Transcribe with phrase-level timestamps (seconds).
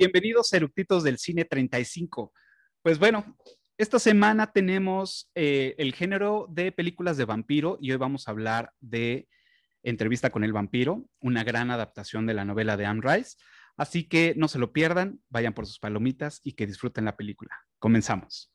[0.00, 2.32] Bienvenidos eructitos del Cine 35.
[2.80, 3.36] Pues bueno,
[3.76, 8.72] esta semana tenemos eh, el género de películas de vampiro y hoy vamos a hablar
[8.80, 9.28] de
[9.82, 13.36] Entrevista con el vampiro, una gran adaptación de la novela de Anne Rice.
[13.76, 17.54] Así que no se lo pierdan, vayan por sus palomitas y que disfruten la película.
[17.78, 18.54] Comenzamos.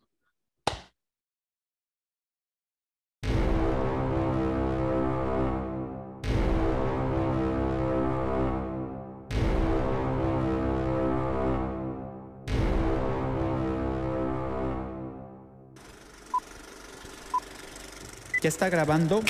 [18.45, 19.23] ¿Ya está grabando?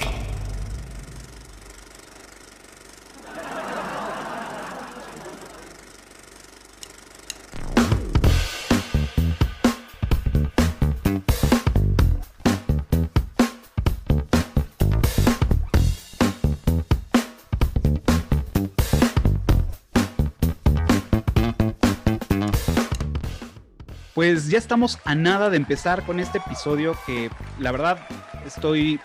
[24.13, 27.29] Pues ya estamos a nada de empezar con este episodio que
[27.59, 28.05] la verdad
[28.45, 28.99] estoy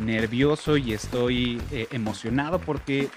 [0.00, 3.08] nervioso y estoy eh, emocionado porque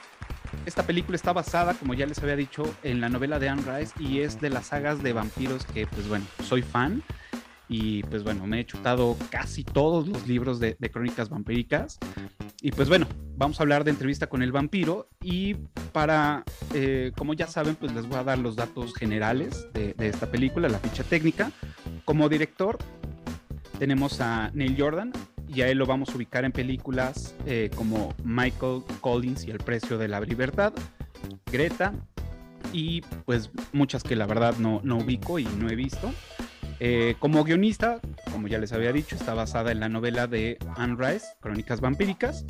[0.66, 3.94] esta película está basada, como ya les había dicho, en la novela de Anne Rice
[4.00, 7.04] y es de las sagas de vampiros que, pues bueno, soy fan
[7.68, 12.00] y pues bueno, me he chutado casi todos los libros de, crónicas vampíricas.
[12.62, 15.54] Y pues bueno, vamos a hablar de entrevista con el vampiro y
[15.94, 20.08] para, eh, como ya saben, pues les voy a dar los datos generales de, de
[20.08, 21.52] esta película, la ficha técnica.
[22.06, 22.80] Como director
[23.78, 25.14] tenemos a Neil Jordan,
[25.54, 29.58] y a él lo vamos a ubicar en películas eh, como Michael Collins y El
[29.58, 30.74] precio de la libertad,
[31.52, 31.94] Greta
[32.72, 36.12] y pues muchas que la verdad no, no ubico y no he visto.
[36.82, 38.00] Eh, como guionista,
[38.32, 42.46] como ya les había dicho, está basada en la novela de Anne Rice, Crónicas Vampíricas,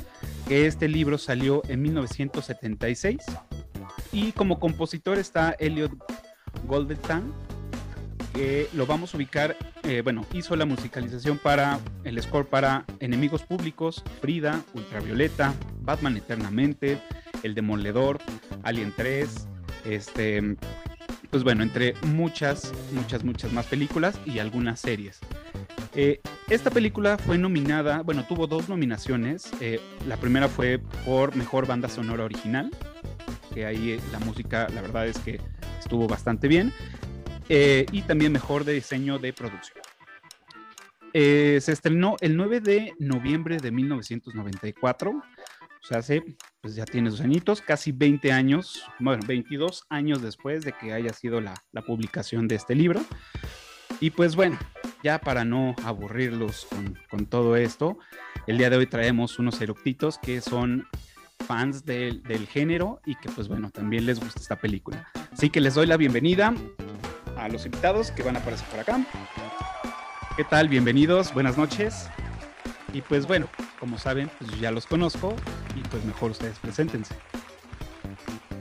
[0.46, 3.18] que este libro salió en 1976.
[4.12, 5.92] Y como compositor está Elliot
[6.66, 7.24] Goldenthal,
[8.32, 13.42] que lo vamos a ubicar, eh, bueno, hizo la musicalización para el score para Enemigos
[13.42, 17.00] Públicos, Frida, Ultravioleta, Batman Eternamente,
[17.42, 18.18] El Demoledor,
[18.62, 19.48] Alien 3,
[19.84, 20.56] este,
[21.30, 25.20] pues bueno, entre muchas, muchas, muchas más películas y algunas series.
[25.94, 29.50] Eh, esta película fue nominada, bueno, tuvo dos nominaciones.
[29.60, 32.70] Eh, la primera fue por Mejor Banda Sonora Original,
[33.52, 35.40] que ahí la música, la verdad es que
[35.78, 36.72] estuvo bastante bien.
[37.52, 39.82] Eh, y también mejor de diseño de producción.
[41.12, 45.22] Eh, se estrenó el 9 de noviembre de 1994, o
[45.82, 46.22] sea, hace,
[46.60, 51.12] pues ya tiene sus añitos, casi 20 años, bueno, 22 años después de que haya
[51.12, 53.00] sido la, la publicación de este libro.
[53.98, 54.56] Y pues bueno,
[55.02, 57.98] ya para no aburrirlos con, con, todo esto,
[58.46, 60.86] el día de hoy traemos unos eructitos que son
[61.48, 65.08] fans del, del género y que pues bueno, también les gusta esta película.
[65.32, 66.54] Así que les doy la bienvenida
[67.40, 69.04] a los invitados que van a aparecer por acá.
[70.36, 70.68] ¿Qué tal?
[70.68, 72.08] Bienvenidos, buenas noches.
[72.92, 75.34] Y pues bueno, como saben, pues ya los conozco
[75.74, 77.14] y pues mejor ustedes preséntense.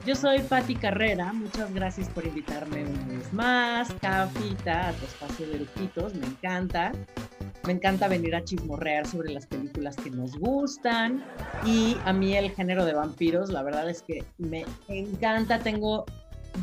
[0.06, 5.48] Yo soy Patti Carrera, muchas gracias por invitarme una vez más, Cafita, a tu espacio
[5.48, 6.94] de lujitos, me encanta.
[7.66, 11.24] Me encanta venir a chismorrear sobre las películas que nos gustan
[11.66, 16.06] y a mí el género de vampiros, la verdad es que me encanta, tengo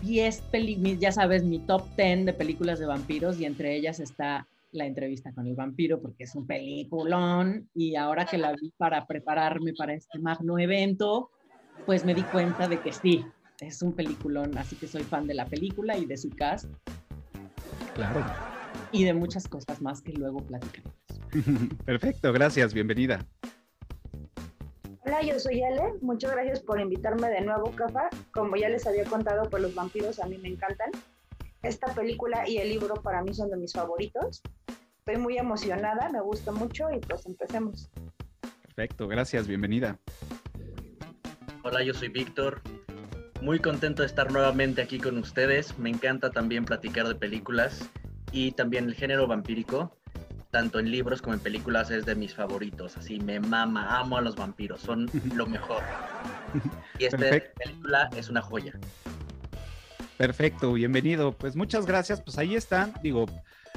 [0.03, 4.47] 10 películas, ya sabes, mi top 10 de películas de vampiros y entre ellas está
[4.73, 9.07] la entrevista con el vampiro porque es un peliculón y ahora que la vi para
[9.07, 11.31] prepararme para este magno evento,
[11.87, 13.25] pues me di cuenta de que sí,
[13.61, 16.71] es un peliculón, así que soy fan de la película y de su cast.
[17.95, 18.25] Claro.
[18.93, 20.95] Y de muchas cosas más que luego platicaremos.
[21.85, 23.27] Perfecto, gracias, bienvenida.
[25.07, 25.95] Hola, yo soy Ale.
[26.01, 28.11] Muchas gracias por invitarme de nuevo, Cafa.
[28.33, 30.91] Como ya les había contado, pues los vampiros a mí me encantan.
[31.63, 34.43] Esta película y el libro para mí son de mis favoritos.
[34.99, 37.89] Estoy muy emocionada, me gusta mucho y pues empecemos.
[38.63, 39.97] Perfecto, gracias, bienvenida.
[41.63, 42.61] Hola, yo soy Víctor.
[43.41, 45.79] Muy contento de estar nuevamente aquí con ustedes.
[45.79, 47.89] Me encanta también platicar de películas
[48.33, 49.97] y también el género vampírico
[50.57, 52.97] tanto en libros como en películas, es de mis favoritos.
[52.97, 55.83] Así me mama, amo a los vampiros, son lo mejor.
[56.99, 58.73] Y esta película es una joya.
[60.17, 61.33] Perfecto, bienvenido.
[61.33, 62.23] Pues muchas gracias.
[62.23, 62.95] Pues ahí están.
[63.03, 63.27] Digo,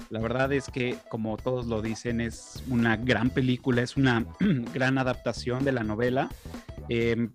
[0.10, 4.26] la verdad es que, como todos lo dicen, es una gran película, es una
[4.74, 6.30] gran adaptación de la novela.
[6.88, 7.34] Em,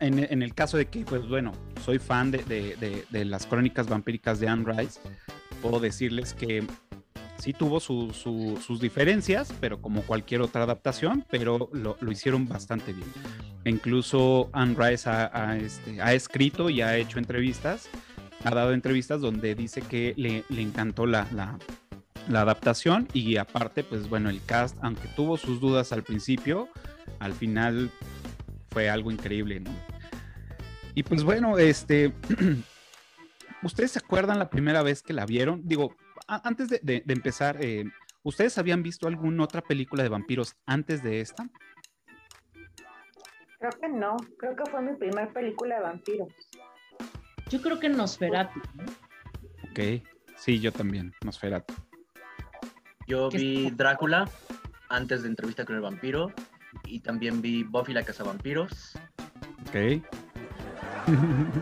[0.00, 1.52] en, el caso de que, pues bueno,
[1.84, 4.98] soy fan de, de, de las crónicas vampíricas de Anne Rice,
[5.62, 6.66] puedo decirles que
[7.40, 13.08] sí tuvo sus diferencias, pero como cualquier otra adaptación, pero lo, hicieron bastante bien.
[13.64, 17.88] incluso Anne Rice ha, este, ha, escrito y ha hecho entrevistas
[18.44, 21.58] ha dado entrevistas donde dice que le, le encantó la, la,
[22.28, 26.68] la adaptación y aparte, pues bueno, el cast, aunque tuvo sus dudas al principio,
[27.18, 27.90] al final
[28.70, 29.70] fue algo increíble, ¿no?
[30.94, 32.12] Y pues bueno, este,
[33.62, 35.62] ¿ustedes se acuerdan la primera vez que la vieron?
[35.64, 35.94] Digo,
[36.30, 37.84] antes de, de, empezar, eh,
[38.22, 41.48] ¿ustedes habían visto alguna otra película de vampiros antes de esta?
[43.58, 46.32] Creo que no, creo que fue mi primera película de vampiros.
[47.50, 48.60] Yo creo que Nosferatu.
[48.74, 48.84] ¿no?
[49.70, 50.02] Ok,
[50.36, 51.74] sí, yo también, Nosferatu.
[53.06, 54.30] Yo vi Drácula
[54.88, 56.32] antes de entrevista con el vampiro
[56.84, 58.96] y también vi Buffy la Vampiros.
[59.68, 60.02] Ok.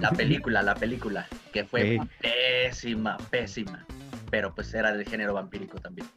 [0.01, 3.87] La película, la película, que fue pésima, pésima,
[4.31, 6.09] pero pues era del género vampírico también.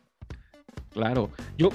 [0.91, 1.69] Claro, yo,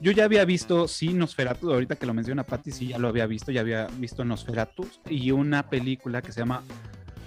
[0.00, 3.26] yo ya había visto, sí, Nosferatu, ahorita que lo menciona Patty, sí, ya lo había
[3.26, 6.62] visto, ya había visto Nosferatu y una película que se llama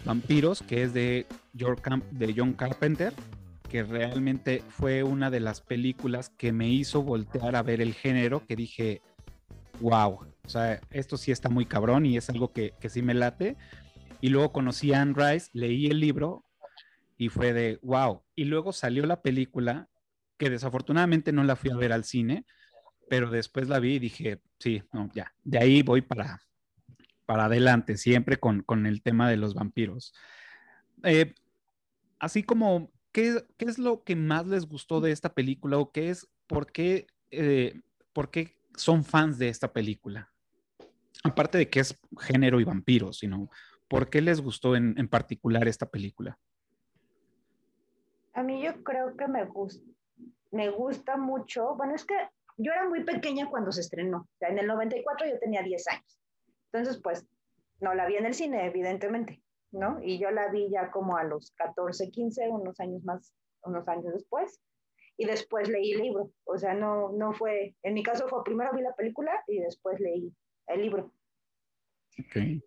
[0.05, 3.13] Vampiros, que es de, de John Carpenter,
[3.69, 8.45] que realmente fue una de las películas que me hizo voltear a ver el género,
[8.45, 9.01] que dije,
[9.79, 13.13] wow, o sea, esto sí está muy cabrón y es algo que, que sí me
[13.13, 13.55] late.
[14.19, 16.43] Y luego conocí a Anne Rice, leí el libro
[17.17, 18.23] y fue de, wow.
[18.35, 19.89] Y luego salió la película,
[20.37, 22.45] que desafortunadamente no la fui a ver al cine,
[23.09, 26.41] pero después la vi y dije, sí, no, ya, de ahí voy para,
[27.25, 30.13] para adelante, siempre con, con el tema de los vampiros.
[31.03, 31.33] Eh,
[32.19, 36.27] así como ¿qué, es lo que más les gustó de esta película o qué es,
[36.47, 37.79] por qué, eh,
[38.11, 40.29] por qué son fans de esta película?
[41.23, 43.49] Aparte de que es género y vampiros, sino
[43.87, 46.37] ¿por qué les gustó en, en particular esta película?
[48.33, 49.85] A mí yo creo que me gusta,
[50.51, 52.15] me gusta mucho, bueno, es que
[52.57, 55.87] yo era muy pequeña cuando se estrenó, o sea, en el 94 yo tenía 10
[55.87, 56.19] años,
[56.71, 57.25] entonces pues
[57.79, 59.99] no la vi en el cine, evidentemente, ¿no?
[60.01, 63.33] Y yo la vi ya como a los 14, 15, unos años más,
[63.63, 64.59] unos años después.
[65.15, 66.31] Y después leí el libro.
[66.45, 69.99] O sea, no, no fue, en mi caso fue primero vi la película y después
[69.99, 70.33] leí
[70.67, 71.13] el libro.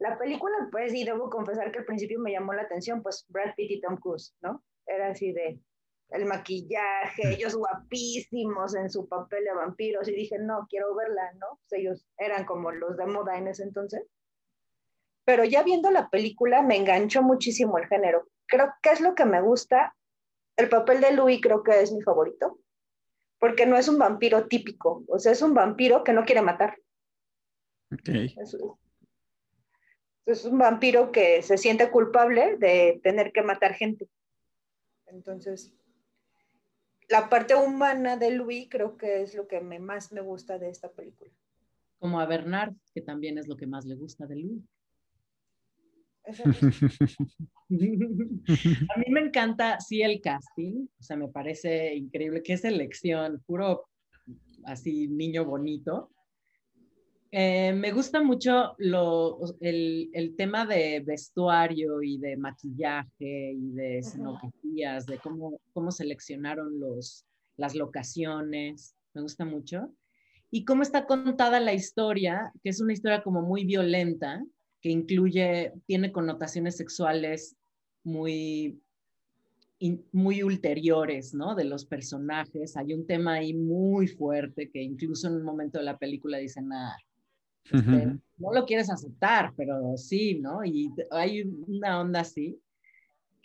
[0.01, 3.55] La película, pues, y debo confesar que al principio me llamó la atención, pues, Brad
[3.57, 4.63] Pitt y Tom Cruise, ¿no?
[4.87, 5.61] Era así de
[6.11, 11.59] el maquillaje, ellos guapísimos en su papel de vampiros, y dije, no, quiero verla, ¿no?
[11.69, 14.07] Pues ellos eran como los de moda en ese entonces
[15.27, 18.29] pero ya viendo la película me enganchó muchísimo el género.
[18.47, 19.95] Creo que es lo que me gusta.
[20.57, 22.61] El papel de Louis creo que es mi favorito,
[23.41, 26.79] porque no es un vampiro típico, o sea, es un vampiro que no quiere matar.
[27.93, 28.35] Okay.
[28.41, 28.57] Es,
[30.27, 34.09] es un vampiro que se siente culpable de tener que matar gente.
[35.07, 35.73] Entonces,
[37.09, 40.71] la parte humana de Louis creo que es lo que me, más me gusta de
[40.71, 41.31] esta película.
[41.99, 44.63] Como a Bernard, que también es lo que más le gusta de Louis.
[48.95, 53.89] a mí me encanta, sí, el casting, o sea, me parece increíble, qué selección, puro
[54.65, 56.11] así niño bonito.
[57.33, 63.99] Eh, me gusta mucho lo, el, el, tema de vestuario y de maquillaje y de
[63.99, 67.27] escenografías, de cómo, cómo seleccionaron los,
[67.57, 69.93] las locaciones, me gusta mucho.
[70.51, 74.45] Y cómo está contada la historia, que es una historia como muy violenta,
[74.81, 77.57] que incluye, tiene connotaciones sexuales
[78.05, 78.81] muy,
[80.13, 81.55] muy ulteriores, ¿no?
[81.55, 82.77] De los personajes.
[82.77, 86.73] Hay un tema ahí muy fuerte que incluso en un momento de la película dicen,
[86.73, 86.97] ah,
[87.73, 90.65] no lo quieres aceptar, pero sí, ¿no?
[90.65, 92.59] Y hay una onda así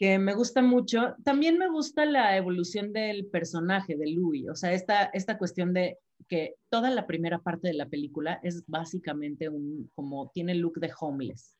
[0.02, 1.16] que me gusta mucho.
[1.24, 6.00] También me gusta la evolución del personaje de Louis, o sea, esta, esta cuestión de
[6.28, 10.92] que toda la primera parte de la película es básicamente un, como tiene look de
[11.00, 11.56] homeless,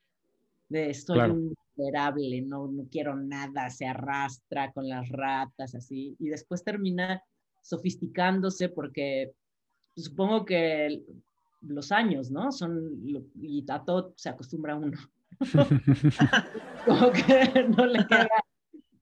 [0.70, 6.30] de estoy un miserable, no, no quiero nada, se arrastra con las ratas, así, y
[6.30, 7.22] después termina
[7.62, 9.34] sofisticándose porque
[9.96, 11.04] supongo que
[11.62, 12.52] los años, ¿no?
[12.52, 14.98] Son, y a todo se acostumbra uno.
[16.86, 18.30] como que no le queda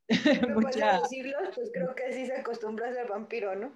[0.55, 1.05] mucha...
[1.05, 3.71] siglos, pues creo que sí se acostumbra a ser vampiro, ¿no?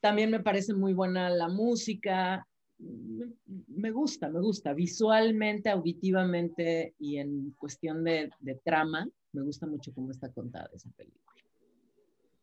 [0.00, 2.46] También me parece muy buena la música.
[2.78, 4.72] Me gusta, me gusta.
[4.72, 8.30] Visualmente, auditivamente y en cuestión de,
[8.64, 11.42] trama, me gusta mucho cómo está contada esa película.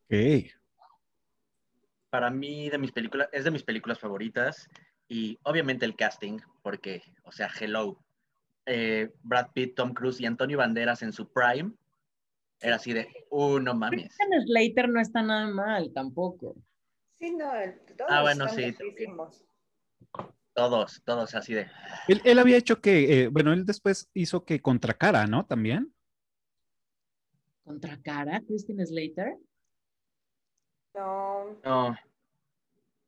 [0.04, 0.65] Ok.
[2.16, 4.70] Para mí, de mis películas, es de mis películas favoritas.
[5.06, 8.02] Y obviamente el casting, porque, o sea, hello.
[8.64, 11.72] Eh, Brad Pitt, Tom Cruise y Antonio Banderas en su prime.
[12.58, 14.16] Era así de, uh, no mames.
[14.46, 16.56] Slater no está nada mal tampoco.
[17.18, 17.52] Sí, no,
[17.98, 18.74] todos ah, bueno, sí.
[20.54, 21.66] Todos, todos así de.
[22.08, 25.44] Él, él había hecho que, eh, bueno, él después hizo que contra cara, ¿no?
[25.44, 25.92] También.
[27.62, 28.40] ¿Contra cara?
[28.40, 29.36] ¿Christine Slater?
[30.94, 31.94] No, No,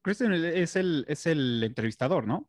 [0.08, 2.48] Christian es el, es el entrevistador, ¿no?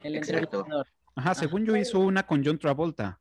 [0.00, 0.58] El Exacto.
[0.60, 0.86] entrevistador.
[1.14, 3.18] Ajá, según yo hizo una con John Travolta.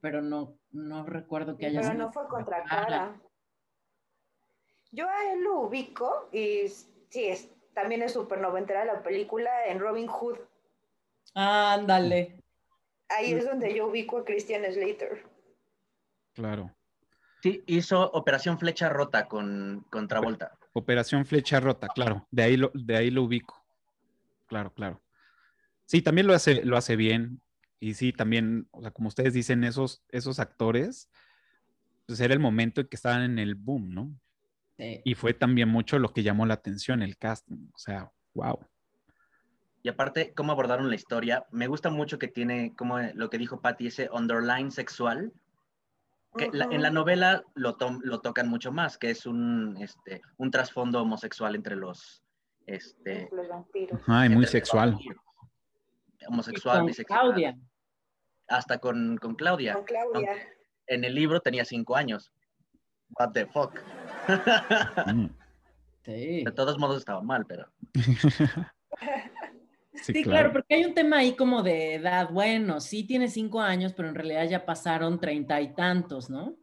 [0.00, 3.20] Pero no, no recuerdo que haya pero sido no fue contra cara.
[4.92, 9.80] Yo a él lo ubico y sí, es, también es súper noventera la película en
[9.80, 10.38] Robin Hood.
[11.34, 12.40] Ándale.
[13.08, 15.26] Ahí es donde yo ubico a Christian Slater.
[16.34, 16.72] Claro.
[17.42, 20.56] sí, hizo Operación Flecha Rota con, con Travolta.
[20.78, 22.26] Operación Flecha Rota, claro.
[22.30, 23.64] De ahí lo, de ahí lo ubico.
[24.46, 25.02] Claro, claro.
[25.84, 27.40] Sí, también lo hace, lo hace bien.
[27.80, 31.08] Y sí, también, o sea, como ustedes dicen, esos, esos actores,
[32.06, 34.10] pues era el momento en que estaban en el boom, ¿no?
[34.76, 35.00] Sí.
[35.04, 37.68] Y fue también mucho lo que llamó la atención, el casting.
[37.74, 38.58] O sea, wow.
[39.82, 41.46] Y aparte, cómo abordaron la historia.
[41.50, 45.32] Me gusta mucho que tiene, como lo que dijo Patty, ese underline sexual.
[46.38, 50.22] Que la- en la novela lo, to- lo tocan mucho más, que es un, este,
[50.38, 52.22] un trasfondo homosexual entre los...
[52.66, 54.00] Este, Los vampiros.
[54.06, 54.92] Ay, muy sexual.
[54.92, 55.22] vampiros.
[56.28, 57.20] Homosexual, con bisexual.
[57.20, 57.58] Claudia.
[58.48, 59.74] Hasta con, con Claudia.
[59.74, 60.32] Con Claudia.
[60.86, 62.32] En el libro tenía cinco años.
[63.18, 63.78] What the fuck.
[65.06, 65.26] Mm.
[66.04, 66.42] Sí.
[66.42, 67.70] De todos modos estaba mal, pero...
[70.02, 70.52] Sí, Sí, claro.
[70.52, 72.30] porque hay un tema ahí como de edad.
[72.30, 76.56] Bueno, sí tiene cinco años, pero en realidad ya pasaron treinta y tantos, ¿no?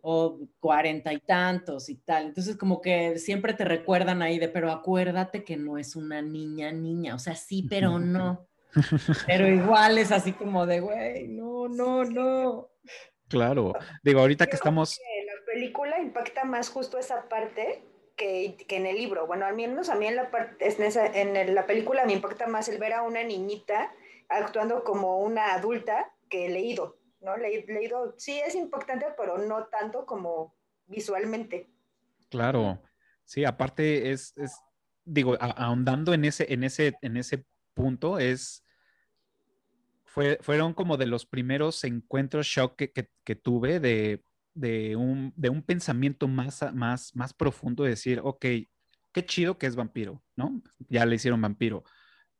[0.00, 2.26] O cuarenta y tantos y tal.
[2.26, 6.72] Entonces, como que siempre te recuerdan ahí de, pero acuérdate que no es una niña,
[6.72, 7.14] niña.
[7.14, 8.48] O sea, sí, pero no.
[9.26, 12.70] Pero igual es así como de, güey, no, no, no.
[13.28, 13.74] Claro.
[14.02, 17.84] Digo, ahorita que estamos, que la película impacta más justo esa parte
[18.16, 19.26] que, que en el libro.
[19.26, 22.46] Bueno, al menos a mí en la, parte, en, esa- en la película me impacta
[22.46, 23.92] más el ver a una niñita
[24.28, 27.36] actuando como una adulta que he leído, ¿no?
[27.36, 30.54] Le- leído, sí es impactante, pero no tanto como
[30.86, 31.68] visualmente.
[32.28, 32.82] claro.
[33.24, 34.58] Sí, aparte es, es
[35.04, 38.64] digo, ahondando en ese, en ese, en ese punto, es,
[40.04, 44.22] fue, fueron como de los primeros encuentros shock que, que- que tuve de,
[44.54, 48.46] de un, de un pensamiento más, más, más profundo, de decir, ok,
[49.12, 50.62] qué chido que es vampiro, ¿no?
[50.88, 51.84] Ya le hicieron vampiro,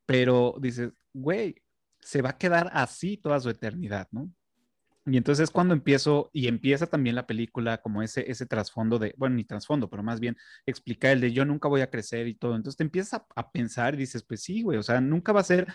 [0.07, 1.57] pero dices, güey,
[2.00, 4.31] se va a quedar así toda su eternidad, ¿no?
[5.04, 9.35] Y entonces cuando empiezo, y empieza también la película como ese, ese trasfondo de, bueno,
[9.35, 12.54] ni trasfondo, pero más bien explicar el de yo nunca voy a crecer y todo.
[12.54, 15.40] Entonces te empiezas a, a pensar y dices, pues sí, güey, o sea, nunca va
[15.40, 15.66] a ser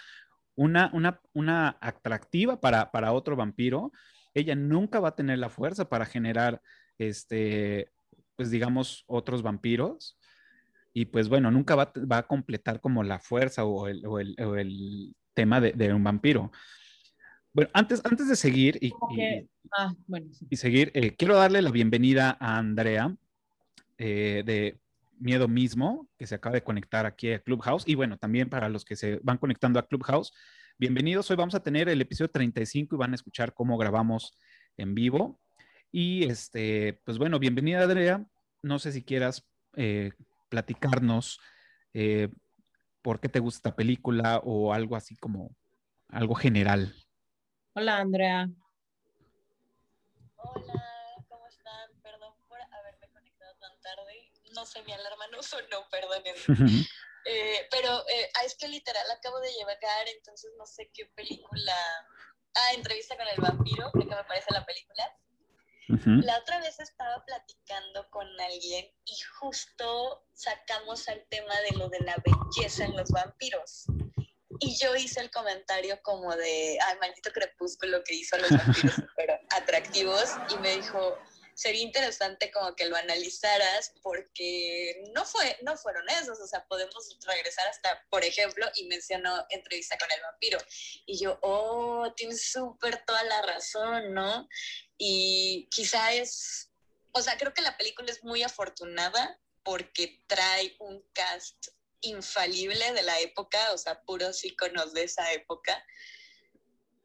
[0.56, 3.91] una, una, una atractiva para, para otro vampiro.
[4.34, 6.62] Ella nunca va a tener la fuerza para generar,
[6.98, 7.92] este,
[8.36, 10.18] pues digamos, otros vampiros.
[10.94, 14.20] Y pues bueno, nunca va, a- va a completar como la fuerza o el, o
[14.20, 16.52] el, o el tema de, de un vampiro.
[17.54, 18.92] Bueno, antes, antes de seguir y,
[19.78, 20.48] Ah, bueno, sí.
[20.50, 23.16] y seguir, eh, quiero darle la bienvenida a Andrea
[23.98, 24.80] eh, de
[25.20, 27.84] Miedo Mismo, que se acaba de conectar aquí a Clubhouse.
[27.86, 30.34] Y bueno, también para los que se van conectando a Clubhouse,
[30.80, 31.30] bienvenidos.
[31.32, 34.38] Hoy vamos a tener el episodio 35 y van a escuchar cómo grabamos
[34.78, 35.40] en vivo.
[35.92, 38.26] Y este, pues bueno, bienvenida Andrea.
[38.62, 40.12] No sé si quieras eh,
[40.50, 41.40] platicarnos
[41.94, 42.30] eh,
[43.02, 45.56] por qué te gusta esta película o algo así como
[46.10, 46.94] algo general.
[47.74, 48.50] Hola, Andrea.
[50.36, 50.84] Hola,
[51.28, 51.90] ¿cómo están?
[52.04, 54.32] Perdón por haberme conectado tan tarde.
[54.54, 56.86] No sé, mi alarma no sonó, perdonen.
[57.30, 61.76] Eh, pero eh, ah, es que literal acabo de llegar, entonces no sé qué película.
[62.56, 65.14] Ah, entrevista con el vampiro, creo que me parece la película.
[65.90, 72.02] La otra vez estaba platicando con alguien y justo sacamos al tema de lo de
[72.02, 73.86] la belleza en los vampiros.
[74.60, 78.96] Y yo hice el comentario como de, ay, maldito crepúsculo que hizo a los vampiros
[78.96, 80.32] súper atractivos.
[80.50, 81.18] Y me dijo,
[81.58, 86.40] sería interesante como que lo analizaras porque no, fue, no fueron esos.
[86.40, 90.60] O sea, podemos regresar hasta, por ejemplo, y mencionó entrevista con el vampiro.
[91.08, 94.48] Y yo, oh, tienes súper toda la razón, ¿no?
[95.00, 96.70] Y quizá es,
[97.12, 101.70] o sea, creo que la película es muy afortunada porque trae un cast
[102.02, 105.84] infalible de la época, o sea, puros íconos de esa época.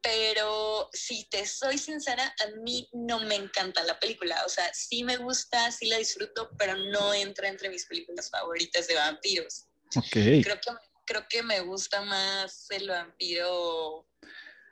[0.03, 4.43] Pero si te soy sincera, a mí no me encanta la película.
[4.45, 8.87] O sea, sí me gusta, sí la disfruto, pero no entra entre mis películas favoritas
[8.87, 9.65] de vampiros.
[9.95, 10.11] Ok.
[10.11, 10.71] Creo que,
[11.05, 14.09] creo que me gusta más el vampiro,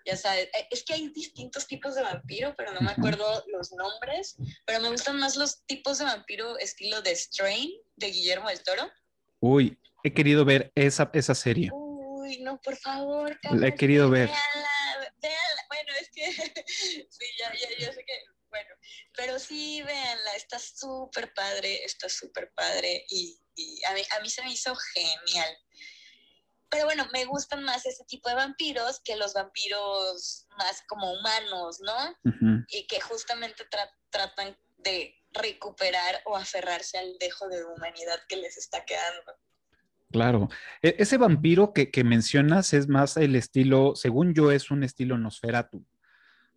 [0.06, 3.72] ya sabes, eh, es que hay distintos tipos de vampiro, pero no me acuerdo los
[3.72, 4.36] nombres,
[4.66, 8.92] pero me gustan más los tipos de vampiro estilo de Strain, de Guillermo del Toro.
[9.40, 11.70] Uy, he querido ver esa, esa serie.
[11.72, 13.38] Uy, Uy, no, por favor.
[13.52, 14.28] La he querido ver.
[14.30, 14.70] Véanla,
[15.22, 15.66] véanla.
[15.70, 16.32] Bueno, es que
[17.10, 18.76] sí, ya, ya, ya sé que, bueno,
[19.16, 24.30] pero sí, véanla, está súper padre, está súper padre y, y a, mí, a mí
[24.30, 25.58] se me hizo genial.
[26.70, 31.80] Pero bueno, me gustan más ese tipo de vampiros que los vampiros más como humanos,
[31.82, 32.16] ¿no?
[32.70, 38.58] Y que justamente tra- tratan de recuperar o aferrarse al dejo de humanidad que les
[38.58, 39.38] está quedando.
[40.12, 40.50] Claro.
[40.82, 45.18] E- ese vampiro que, que mencionas es más el estilo, según yo, es un estilo
[45.18, 45.86] Nosferatu.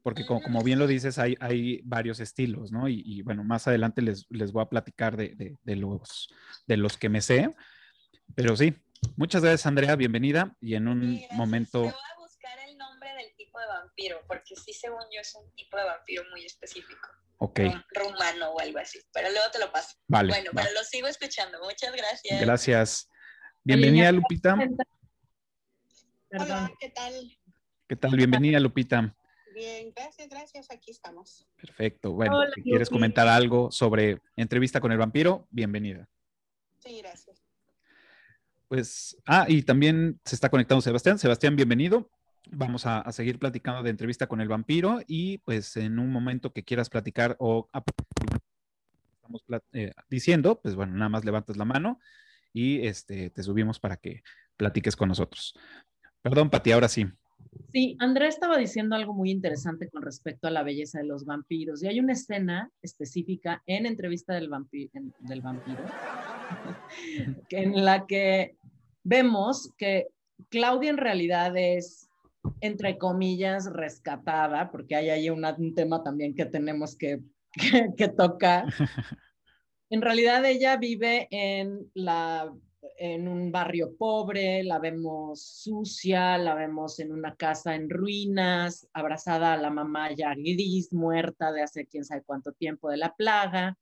[0.02, 2.88] Porque como, como bien lo dices, hay, hay varios estilos, ¿no?
[2.88, 6.28] Y, y, bueno, más adelante les, les voy a platicar de, de- de los,
[6.66, 7.54] de los que me sé.
[8.34, 8.74] Pero sí,
[9.16, 10.54] muchas gracias, Andrea, bienvenida.
[10.60, 14.20] Y en un Sí, momento, Te voy a buscar el nombre del tipo de vampiro,
[14.28, 17.08] porque sí, según yo, es un tipo de vampiro muy específico.
[17.38, 18.98] ok, rum- Rumano o algo así.
[19.12, 19.96] Pero luego te lo paso.
[20.06, 20.28] vale.
[20.28, 21.58] bueno, pero lo sigo escuchando.
[21.62, 22.40] Muchas gracias.
[22.42, 23.08] Gracias.
[23.64, 24.56] Bienvenida, Lupita.
[26.28, 26.48] Perdón.
[26.48, 27.38] Hola, ¿qué tal?
[27.88, 28.16] ¿Qué tal?
[28.16, 29.14] Bienvenida, Lupita.
[29.54, 31.46] Bien, gracias, gracias, aquí estamos.
[31.56, 32.12] Perfecto.
[32.12, 36.06] Bueno, Hola, si quieres comentar algo sobre entrevista con el vampiro, bienvenida.
[36.80, 37.42] Sí, gracias.
[38.68, 41.18] Pues, ah, y también se está conectando Sebastián.
[41.18, 42.10] Sebastián, bienvenido.
[42.50, 46.52] Vamos a, a seguir platicando de entrevista con el vampiro y pues en un momento
[46.52, 47.70] que quieras platicar o
[49.16, 51.98] estamos plat- eh, diciendo, pues bueno, nada más levantas la mano
[52.54, 54.22] y este, te subimos para que
[54.56, 55.54] platiques con nosotros.
[56.22, 57.04] Perdón, Pati, ahora sí.
[57.72, 61.82] Sí, Andrea estaba diciendo algo muy interesante con respecto a la belleza de los vampiros.
[61.82, 64.48] Y hay una escena específica en entrevista del,
[64.92, 65.82] en- del vampiro
[67.50, 68.56] en la que
[69.02, 70.06] vemos que
[70.48, 72.08] Claudia en realidad es,
[72.60, 77.20] entre comillas, rescatada, porque hay ahí una- un tema también que tenemos que,
[77.52, 78.66] que, que tocar.
[79.94, 82.52] En realidad ella vive en la
[82.98, 89.52] en un barrio pobre, la vemos sucia, la vemos en una casa en ruinas, abrazada
[89.52, 93.78] a la mamá ya gris, muerta de hace quién sabe cuánto tiempo de la plaga.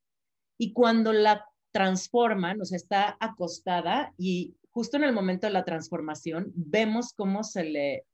[0.59, 5.64] Y cuando la transforman, o sea, está acostada y justo en el momento de la
[5.64, 8.05] transformación vemos cómo se le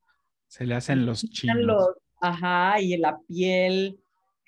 [0.46, 1.56] Se le hacen los chinos.
[1.58, 3.98] los- ajá, y la piel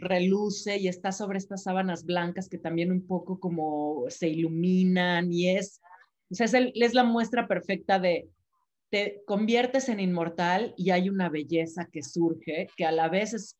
[0.00, 5.50] reluce y está sobre estas sábanas blancas que también un poco como se iluminan y
[5.50, 5.80] es,
[6.30, 8.28] o sea, es, la muestra perfecta de
[8.90, 13.56] te conviertes en inmortal y hay una belleza que surge que a la vez es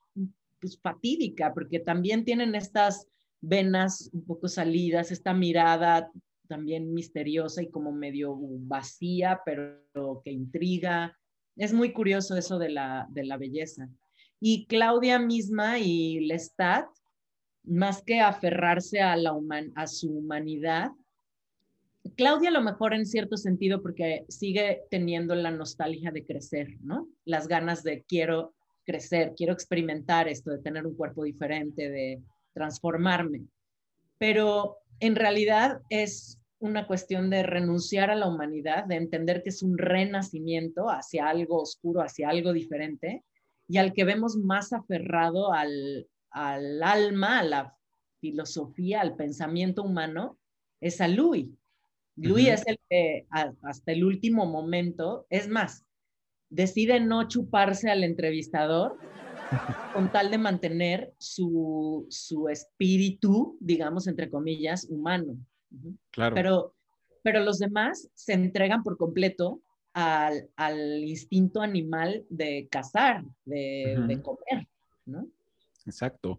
[0.60, 3.06] pues, fatídica porque también tienen estas
[3.40, 6.10] venas un poco salidas, esta mirada
[6.50, 11.16] también misteriosa y como medio vacía, pero que intriga.
[11.56, 13.88] Es muy curioso eso de la, de la belleza.
[14.40, 16.88] Y Claudia misma y Lestat,
[17.64, 20.90] más que aferrarse a, la human, a su humanidad,
[22.16, 27.08] Claudia a lo mejor en cierto sentido porque sigue teniendo la nostalgia de crecer, ¿no?
[27.24, 32.22] Las ganas de quiero crecer, quiero experimentar esto, de tener un cuerpo diferente, de
[32.54, 33.44] transformarme.
[34.18, 39.62] Pero en realidad es una cuestión de renunciar a la humanidad, de entender que es
[39.62, 43.22] un renacimiento hacia algo oscuro, hacia algo diferente,
[43.70, 47.76] y al que vemos más aferrado al, al alma, a la
[48.20, 50.40] filosofía, al pensamiento humano,
[50.80, 51.48] es a Louis.
[52.16, 52.54] Louis Ujú.
[52.54, 55.84] es el que hasta el último momento, es más,
[56.48, 58.98] decide no chuparse al entrevistador
[59.94, 65.38] con tal de mantener su, su espíritu, digamos, entre comillas, humano.
[66.10, 66.34] Claro.
[66.34, 66.74] Pero,
[67.22, 74.68] pero los demás se entregan por completo al, al instinto animal de cazar, de, comer,
[75.06, 75.28] ¿no?
[75.86, 76.38] Exacto.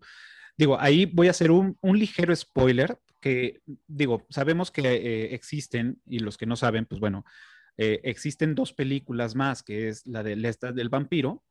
[0.57, 6.01] Digo, ahí voy a hacer un, un ligero spoiler, que digo, sabemos que eh, existen,
[6.05, 7.23] y los que no saben, pues bueno,
[7.77, 11.43] eh, existen dos películas más, que es la de Lestat del vampiro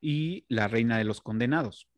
[0.00, 1.88] y La Reina de los Condenados,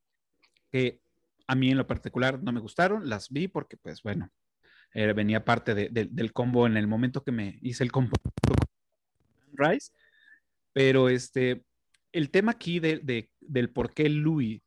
[0.71, 1.01] que
[1.47, 4.31] a mí en lo particular no me gustaron, las vi porque pues bueno,
[4.95, 8.13] eh, venía parte de- de- del combo en el momento que me hice el combo
[9.57, 9.93] Rice,
[10.73, 11.65] pero este,
[12.13, 14.63] el tema aquí de, de- del por qué Louis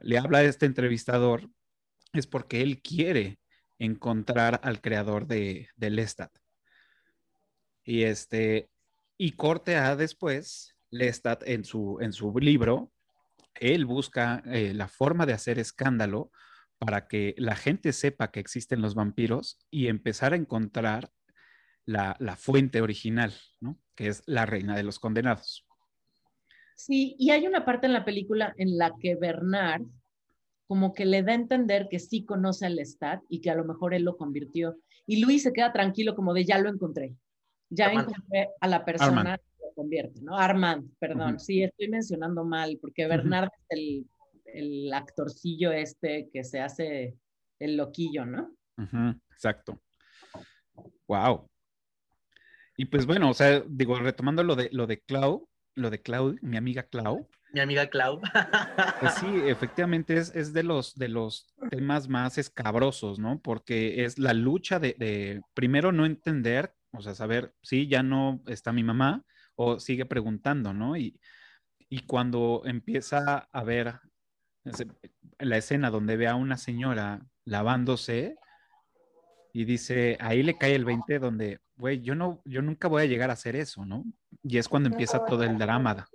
[0.00, 1.50] le habla a este entrevistador
[2.12, 3.38] es porque él quiere
[3.78, 6.32] encontrar al creador de, de Lestat.
[7.84, 8.70] Y este,
[9.16, 12.92] y corte a después, Lestat en su, en su libro,
[13.54, 16.30] él busca eh, la forma de hacer escándalo
[16.78, 21.10] para que la gente sepa que existen los vampiros y empezar a encontrar
[21.88, 23.78] la, la fuente original, ¿no?
[23.94, 25.66] Que es la reina de los condenados.
[26.76, 29.82] Sí, y hay una parte en la película en la que Bernard
[30.66, 33.64] como que le da a entender que sí conoce al Lestat y que a lo
[33.64, 34.76] mejor él lo convirtió.
[35.06, 37.16] Y Luis se queda tranquilo como de ya lo encontré.
[37.70, 38.10] Ya Armand.
[38.10, 39.40] encontré a la persona Armand.
[39.74, 40.36] convierte, ¿no?
[40.36, 41.40] Armand, perdón, Ujú.
[41.40, 43.06] sí, estoy mencionando mal, porque.
[43.06, 44.06] Bernard es el,
[44.44, 47.16] el actorcillo este que se hace
[47.58, 48.54] el loquillo, ¿no?
[48.76, 49.80] Ujú, exacto.
[51.08, 51.48] Wow.
[52.80, 56.36] Y pues bueno, o sea, digo, retomando lo de lo de Clau, lo de Clau,
[56.42, 58.20] mi amiga Clau, Mi amiga Clau.
[59.00, 63.40] pues sí, efectivamente es, es de los de los temas más escabrosos, ¿no?
[63.40, 68.42] Porque es la lucha de, de primero no entender, o sea, saber, sí, ya no
[68.46, 69.24] está mi mamá,
[69.56, 70.96] o sigue preguntando, ¿no?
[70.96, 71.18] Y,
[71.88, 73.98] y cuando empieza a ver
[75.40, 78.36] la escena donde ve a una señora lavándose
[79.52, 83.06] y dice, ahí le cae el 20 donde, güey, yo no, yo nunca voy a
[83.06, 84.04] llegar a hacer eso, ¿no?
[84.42, 86.08] Y es cuando empieza todo el drama.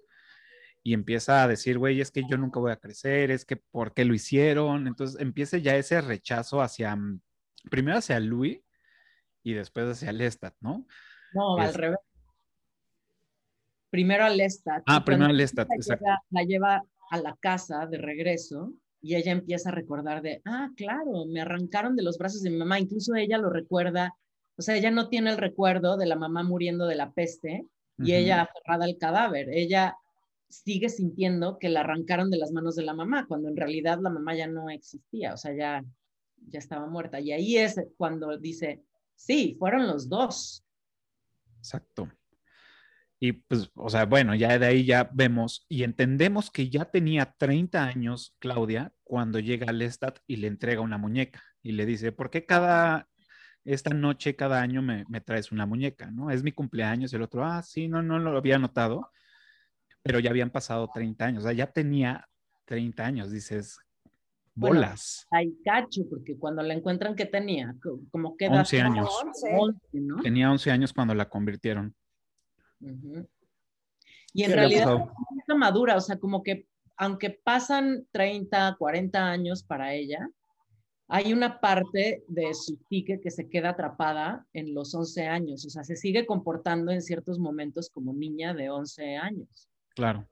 [0.84, 3.94] Y empieza a decir, güey, es que yo nunca voy a crecer, es que ¿por
[3.94, 4.86] qué lo hicieron?
[4.88, 7.22] Entonces empieza ya ese rechazo hacia, mm,
[7.72, 8.60] primero hacia Louis
[9.44, 10.86] y después hacia Lestat, ¿no?
[11.34, 12.00] No, Es- al revés.
[13.90, 14.84] Primero a Lestat.
[14.88, 16.04] Ah, primero a Lestat, la exacto.
[16.06, 20.70] lleva, la lleva a la casa de regreso y ella empieza a recordar de, ah,
[20.76, 24.14] claro, me arrancaron de los brazos de mi mamá, incluso ella lo recuerda,
[24.58, 27.66] o sea, ella no tiene el recuerdo de la mamá muriendo de la peste
[27.98, 28.12] y Ujú.
[28.12, 29.98] ella aferrada al cadáver, ella
[30.50, 34.10] sigue sintiendo que la arrancaron de las manos de la mamá, cuando en realidad la
[34.10, 35.84] mamá ya no existía, o sea, ya,
[36.48, 37.20] ya estaba muerta.
[37.20, 38.84] Y ahí es cuando dice,
[39.16, 40.64] sí, fueron los dos.
[41.58, 42.10] Exacto.
[43.20, 47.34] Y pues, o sea, bueno, ya de ahí ya vemos y entendemos que ya tenía
[47.38, 52.30] 30 años Claudia cuando llega Lestat y le entrega una muñeca y le dice, ¿por
[52.30, 53.08] qué cada,
[53.66, 56.12] esta noche, cada año me, me traes una muñeca?
[56.12, 56.30] ¿No?
[56.32, 59.10] Es mi cumpleaños y el otro, ah, sí, no, no lo había notado,
[60.02, 62.28] pero ya habían pasado 30 años, o sea, ya tenía
[62.66, 63.78] 30 años, dices,
[64.54, 67.74] Bueno, bolas, Hay cacho, porque cuando la encuentran, ¿qué tenía?
[67.82, 68.92] Co- Como que edad 11 tenía?
[68.92, 69.10] años.
[69.26, 69.50] 11.
[69.58, 70.22] 11, ¿no?
[70.22, 71.96] tenía 11 años cuando la convirtieron.
[74.34, 74.98] Y en ¿Qué le realidad
[75.40, 80.30] está madura, o sea, como que aunque pasan 30, 40 años para ella,
[81.08, 85.70] hay una parte de su psique que se queda atrapada en los 11 años, o
[85.70, 89.70] sea, se sigue comportando en ciertos momentos como niña de 11 años.
[89.96, 90.28] Claro,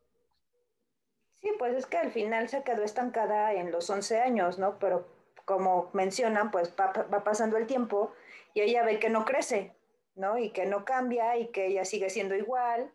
[1.41, 4.77] Sí, pues es que al final se quedó estancada en los 11 años, ¿no?
[4.77, 5.07] Pero
[5.45, 8.13] como mencionan, pues va, va pasando el tiempo
[8.53, 9.75] y ella ve que no crece,
[10.13, 10.37] ¿no?
[10.37, 12.93] Y que no cambia y que ella sigue siendo igual.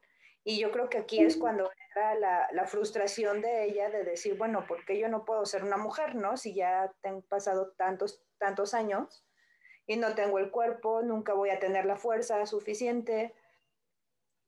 [0.49, 4.39] Y yo creo que aquí es cuando entra la, la frustración de ella de decir,
[4.39, 6.37] bueno, ¿por qué yo no puedo ser una mujer, ¿no?
[6.37, 9.27] Si ya han pasado tantos, tantos años
[9.89, 13.35] y no tengo el cuerpo, nunca voy a tener la fuerza suficiente.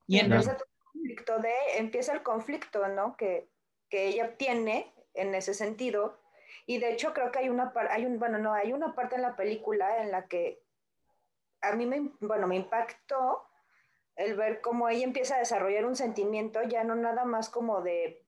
[0.07, 3.17] Y en empieza, el conflicto de, empieza el conflicto, ¿no?
[3.17, 3.51] Que,
[3.91, 6.17] que ella tiene en ese sentido.
[6.65, 9.23] Y de hecho creo que hay una, hay un, bueno, no, hay una parte en
[9.23, 10.63] la película en la que
[11.61, 13.48] a mí me, bueno, me impactó
[14.19, 18.25] el ver cómo ella empieza a desarrollar un sentimiento ya no nada más como de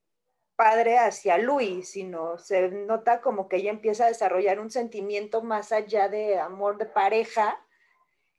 [0.57, 5.73] padre hacia Louis, sino se nota como que ella empieza a desarrollar un sentimiento más
[5.73, 7.59] allá de amor de pareja,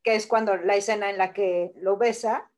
[0.03, 2.49] que es cuando la escena en la que lo besa,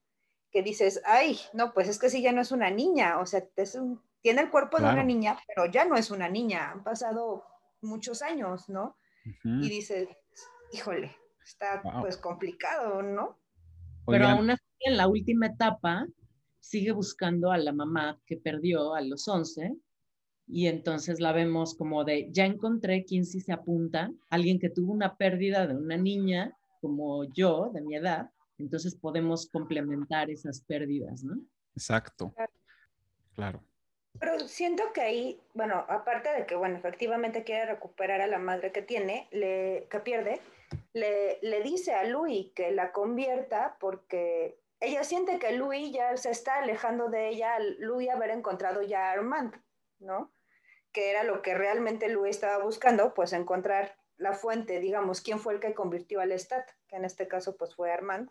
[0.52, 3.44] que dices, ay, no, pues es que sí, ya no es una niña, o sea,
[3.56, 6.84] es un- tiene el cuerpo de una niña, pero ya no es una niña, han
[6.84, 7.46] pasado
[7.82, 8.96] muchos años, ¿no?
[9.44, 10.08] Y dices,
[10.72, 12.02] híjole, está Wow.
[12.02, 13.40] pues complicado, ¿no?
[14.06, 16.08] Pero aún así, en la última etapa,
[16.60, 19.76] sigue buscando a la mamá que perdió a los 11
[20.48, 24.92] y entonces la vemos como de, ya encontré quién sí se apunta, alguien que tuvo
[24.92, 31.24] una pérdida de una niña como yo, de mi edad, entonces podemos complementar esas pérdidas,
[31.24, 31.36] ¿no?
[31.76, 32.34] exacto.
[33.36, 33.64] Claro.
[34.20, 38.72] Pero siento que ahí, bueno, aparte de que, bueno, efectivamente quiere recuperar a la madre
[38.72, 40.40] que tiene, le, que pierde,
[40.94, 46.30] le, le dice a Louis que la convierta porque ella siente que Louis ya se
[46.30, 49.56] está alejando de ella, Louis haber encontrado ya a Armand,
[50.00, 50.32] ¿no?
[50.92, 55.54] Que era lo que realmente Louis estaba buscando, pues encontrar la fuente, digamos, quién fue
[55.54, 58.30] el que convirtió al Stat, que en este caso pues fue Armand.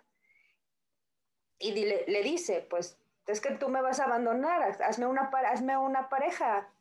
[1.58, 6.08] Y le dice, pues es que tú me vas a abandonar, hazme una, hazme una
[6.08, 6.72] pareja,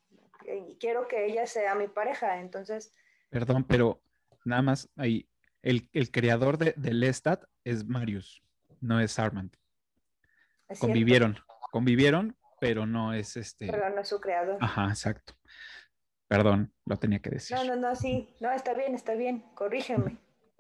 [0.44, 2.94] y quiero que ella sea mi pareja, entonces,
[3.30, 4.02] Perdón, pero
[4.44, 5.28] nada más ahí.
[5.62, 8.44] El, el creador de, de Lestat es Marius,
[8.82, 9.56] no es Armand.
[10.72, 11.38] Es cierto, Convivieron,
[11.72, 13.68] convivieron, pero no es este.
[13.70, 14.58] pero no es su creador.
[14.62, 15.34] Ajá, exacto.
[16.28, 17.58] Perdón, lo tenía que decir.
[17.58, 20.18] No, no, no, sí, no, está bien, está bien, corrígeme,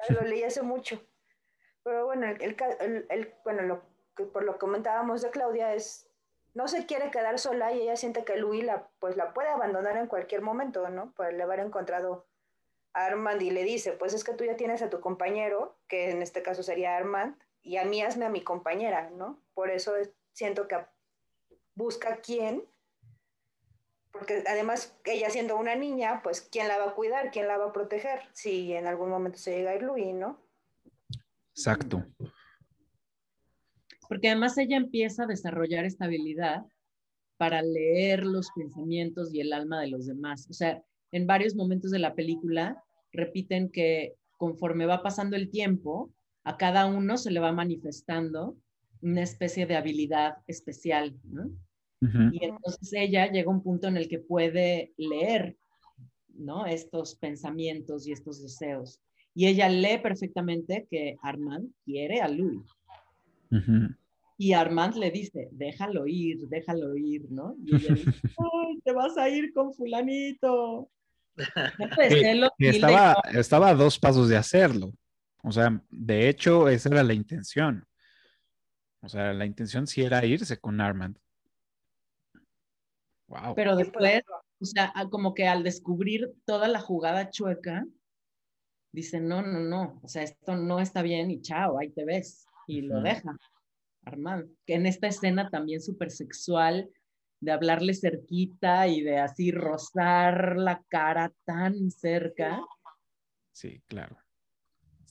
[0.09, 1.01] lo leí hace mucho.
[1.83, 3.81] Pero bueno, el, el el- bueno, lo
[4.15, 6.07] que por lo que comentábamos de Claudia es,
[6.53, 9.95] no se quiere quedar sola y ella siente que Louis la, pues la puede abandonar
[9.97, 11.13] en cualquier momento, ¿no?
[11.13, 12.27] Por el haber encontrado
[12.93, 16.11] a Armand y le dice, pues es que tú ya tienes a tu compañero, que
[16.11, 19.41] en este caso sería Armand, y a mí hazme a mi compañera, ¿no?
[19.53, 20.77] Por eso es- siento que
[21.75, 22.63] busca quién,
[24.11, 27.67] porque además ella siendo una niña, pues quién la va a cuidar, quién la va
[27.67, 30.39] a proteger, si en algún momento se llega a ir Louis, ¿no?
[31.55, 32.03] Exacto.
[34.07, 36.65] Porque además ella empieza a desarrollar esta habilidad
[37.37, 40.47] para leer los pensamientos y el alma de los demás.
[40.49, 46.11] O sea, en varios momentos de la película repiten que conforme va pasando el tiempo,
[46.43, 48.57] a cada uno se le va manifestando
[49.01, 51.51] una especie de habilidad especial, ¿no?
[52.01, 55.55] Y entonces ella llega a un punto en el que puede leer,
[56.33, 56.65] ¿no?
[56.65, 58.99] Estos pensamientos y estos deseos.
[59.35, 62.65] Y ella lee perfectamente que Armand quiere a Louis.
[64.35, 67.55] Y Armand le dice, déjalo ir, déjalo ir, ¿no?
[67.63, 70.89] Y ella dice, Ay, te vas a ir con fulanito.
[72.57, 74.91] estaba, estaba a dos pasos de hacerlo.
[75.43, 77.85] O sea, de hecho, esa era la intención.
[79.01, 81.17] O sea, la intención sí era irse con Armand.
[83.27, 83.55] Wow.
[83.55, 84.21] Pero después,
[84.59, 87.85] o sea, como que al descubrir toda la jugada chueca,
[88.91, 92.45] dice, no, no, no, o sea, esto no está bien y chao, ahí te ves.
[92.67, 93.35] Y lo deja.
[94.05, 96.89] Armand, que en esta escena también súper sexual,
[97.39, 102.61] de hablarle cerquita y de así rozar la cara tan cerca.
[103.51, 104.20] Sí, claro.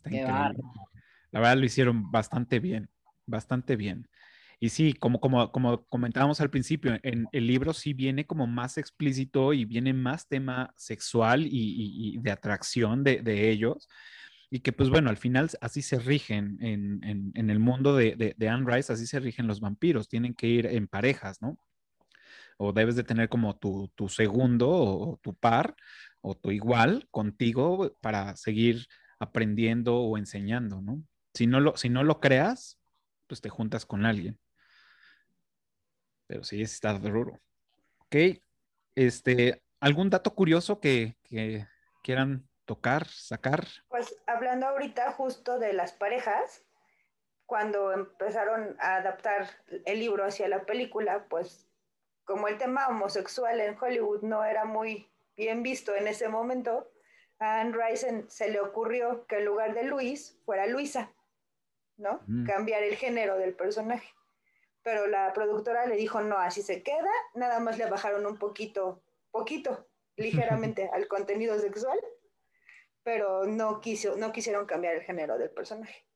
[0.04, 2.90] La verdad lo hicieron bastante bien,
[3.26, 4.08] bastante bien.
[4.58, 8.76] Y sí, como, como, como comentábamos al principio, en el libro sí viene como más
[8.76, 13.88] explícito y viene más tema sexual y, de atracción de, de ellos
[14.50, 18.66] y que pues bueno, al final así se rigen en, el mundo de, de, Anne
[18.68, 21.56] Rice, así se rigen los vampiros, tienen que ir en parejas, ¿no?
[22.58, 25.76] O debes de tener como tu, segundo o, tu par
[26.20, 28.86] o tu igual contigo para seguir
[29.20, 31.02] aprendiendo o enseñando, ¿no?
[31.34, 32.80] Si no lo, si no lo creas,
[33.28, 34.40] pues te juntas con alguien.
[36.26, 37.40] Pero sí, está duro.
[38.06, 38.16] Ok,
[38.96, 41.66] este, ¿algún dato curioso que, que
[42.02, 43.66] quieran tocar, sacar?
[43.88, 46.64] Pues hablando ahorita justo de las parejas,
[47.46, 49.48] cuando empezaron a adaptar
[49.84, 51.68] el libro hacia la película, pues
[52.24, 56.90] como el tema homosexual en Hollywood no era muy bien visto en ese momento,
[57.40, 61.12] a Anne Rice se le ocurrió que en lugar de Luis fuera Luisa,
[61.96, 62.20] ¿no?
[62.26, 62.46] Mm.
[62.46, 64.08] Cambiar el género del personaje.
[64.82, 69.02] Pero la productora le dijo, no, así se queda, nada más le bajaron un poquito,
[69.32, 71.98] poquito, ligeramente al contenido sexual
[73.02, 76.06] pero no, quiso, no quisieron cambiar el género del personaje.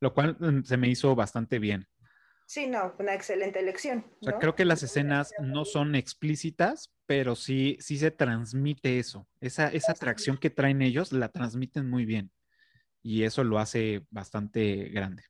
[0.00, 1.86] Lo cual mm, se me hizo bastante bien.
[2.46, 4.04] Sí, no, una excelente elección.
[4.40, 9.28] creo que las escenas no son explícitas, pero sí, sí se transmite eso.
[9.38, 12.30] Esa, esa atracción que traen ellos la transmiten muy bien.
[13.02, 15.22] Y eso lo hace bastante grande.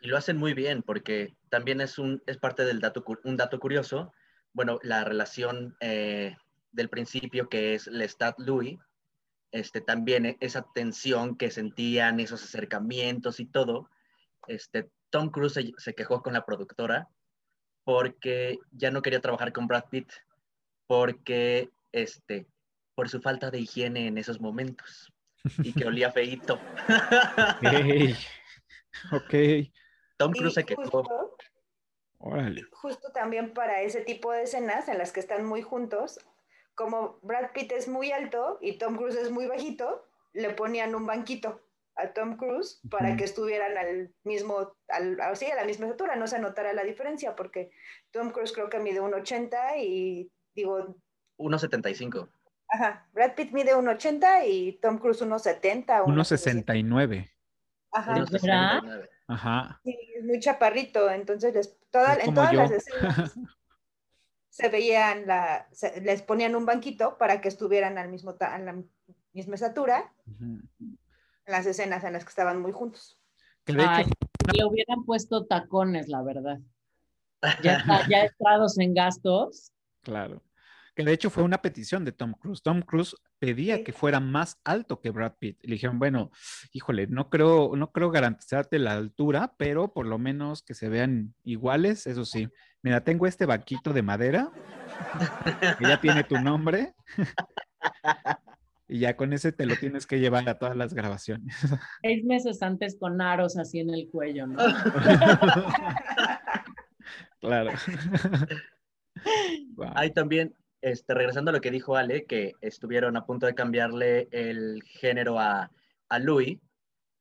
[0.00, 3.60] Y lo hacen muy bien, porque también es, un, es parte del dato, un dato
[3.60, 4.12] curioso.
[4.52, 6.36] Bueno, la relación eh,
[6.72, 8.80] del principio que es Lestat Louis,
[9.52, 13.88] este, también e, esa tensión que sentían, esos acercamientos y todo,
[14.48, 17.08] este, Tom Cruise se, quejó con la productora
[17.84, 20.10] porque ya no quería trabajar con Brad Pitt,
[20.90, 22.48] porque, este,
[22.96, 25.12] por su falta de higiene en esos momentos
[25.62, 26.58] y que olía feito.
[29.12, 29.34] ok.
[30.16, 31.36] Tom Cruise se quejó.
[32.72, 36.18] Justo también para ese tipo de escenas en las que están muy juntos,
[36.74, 41.06] como Brad Pitt es muy alto y Tom Cruise es muy bajito, le ponían un
[41.06, 41.62] banquito
[41.94, 46.40] a Tom Cruise para que estuvieran al mismo, al, a la misma altura, no se
[46.40, 47.70] notara la diferencia, porque
[48.10, 50.96] Tom Cruise creo que mide 1,80 y digo...
[51.38, 52.28] 1,75.
[52.68, 56.04] Ajá, Brad Pitt mide 1,80 y Tom Cruise 1,70.
[56.04, 57.30] 1,69.
[57.92, 58.82] Ajá.
[59.26, 59.80] Ajá.
[59.84, 61.78] Sí, es muy chaparrito, entonces les,
[62.24, 63.38] en todas las escenas
[64.50, 65.68] se veían, la,
[66.02, 68.82] les ponían un banquito para que estuvieran al mismo a la
[69.32, 70.68] misma estatura en
[71.46, 73.18] las escenas en las que estaban muy juntos.
[73.66, 76.58] le hubieran puesto tacones, la verdad.
[77.62, 79.72] Ya, ya entrados en gastos.
[80.02, 80.42] Claro.
[81.00, 82.62] Que de hecho fue una petición de Tom Cruise.
[82.62, 85.58] Tom Cruise pedía que fuera más alto que Brad Pitt.
[85.62, 86.30] Le dijeron, bueno,
[86.72, 91.34] híjole, no creo, no creo garantizarte la altura, pero por lo menos que se vean
[91.42, 92.48] iguales, eso sí.
[92.82, 94.50] Mira, tengo este banquito de madera,
[95.78, 96.94] que ya tiene tu nombre.
[98.86, 101.56] Y ya con ese te lo tienes que llevar a todas las grabaciones.
[102.02, 104.58] Seis meses antes con aros así en el cuello, ¿no?
[107.40, 107.70] claro.
[109.94, 114.28] Hay también, este, regresando a lo que dijo Ale, que estuvieron a punto de cambiarle
[114.30, 115.70] el género a,
[116.08, 116.58] a Louis,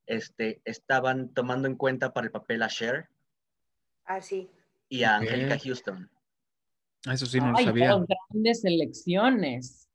[0.06, 3.10] este, estaban tomando en cuenta para el papel a Cher.
[4.06, 4.50] Ah, sí.
[4.88, 5.22] y a Ok.
[5.24, 6.10] Angelica Houston.
[7.12, 7.96] Eso sí no Ay, lo sabía.
[8.30, 9.88] grandes elecciones.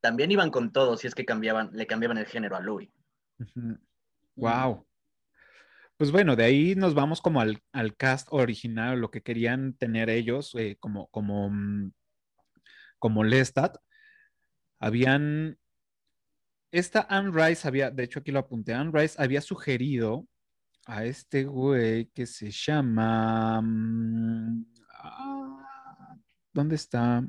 [0.00, 2.88] También iban con todo si es que cambiaban, le cambiaban el género a Louis.
[4.36, 4.86] Wow.
[5.98, 10.08] Pues bueno, de ahí nos vamos como al, al cast original, lo que querían tener
[10.10, 11.92] ellos eh, como, como, mm,
[13.02, 13.78] como Lestat.
[14.78, 15.58] Habían,
[16.70, 20.28] esta Anne Rice había, de hecho aquí lo apunté, Anne Rice había sugerido
[20.86, 24.66] a este güey que se llama, mm,
[25.02, 26.16] ah,
[26.52, 27.24] ¿dónde está?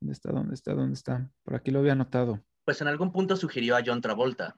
[0.00, 0.32] ¿Dónde está?
[0.32, 0.74] ¿Dónde está?
[0.74, 1.30] ¿Dónde está?
[1.44, 2.44] Por aquí lo había anotado.
[2.64, 4.56] Pues en algún punto sugirió a John Travolta,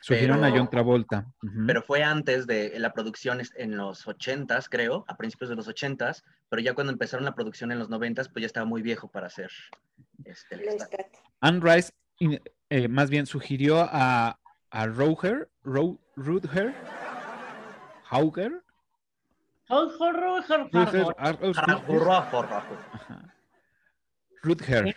[0.00, 1.26] Sugirieron a John Travolta.
[1.42, 1.66] ujú.
[1.66, 5.68] pero fue antes de la producción es- en los 80s, creo, a principios de los
[5.68, 9.08] 80s, pero ya cuando empezaron la producción en los 90s, pues ya estaba muy viejo
[9.10, 9.50] para hacer
[10.24, 10.56] este.
[11.40, 14.38] Anne Rice, in- eh, más bien, sugirió a,
[14.70, 16.74] a Roger, Ro, Rutger,
[18.08, 18.62] Hauger,
[20.72, 21.16] Rutger, Jorge.
[21.18, 21.38] Ar-
[24.42, 24.94] Rutger.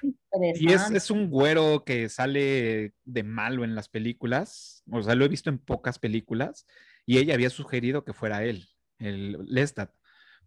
[0.55, 5.25] Y es, es un güero que sale de malo en las películas, o sea, lo
[5.25, 6.65] he visto en pocas películas,
[7.05, 8.67] y ella había sugerido que fuera él,
[8.99, 9.91] el Lestat,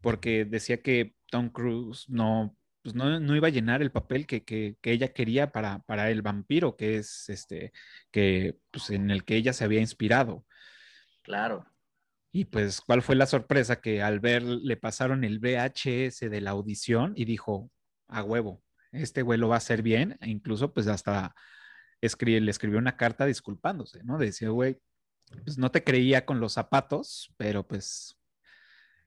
[0.00, 4.44] porque decía que Tom Cruise no, pues no, no iba a llenar el papel que,
[4.44, 7.72] que- que ella quería para, para el vampiro, que es este,
[8.10, 10.44] que, pues, en el que ella se había inspirado.
[11.22, 11.66] Claro.
[12.32, 13.80] Y pues, ¿cuál fue la sorpresa?
[13.80, 17.70] Que al ver, le pasaron el VHS de la audición y dijo,
[18.08, 20.16] a huevo, este güey lo va a hacer bien.
[20.20, 21.34] E incluso, pues, hasta
[22.00, 24.18] le escribió una carta disculpándose, ¿no?
[24.18, 24.80] Decía, güey,
[25.44, 28.18] pues no te creía con los zapatos, pero pues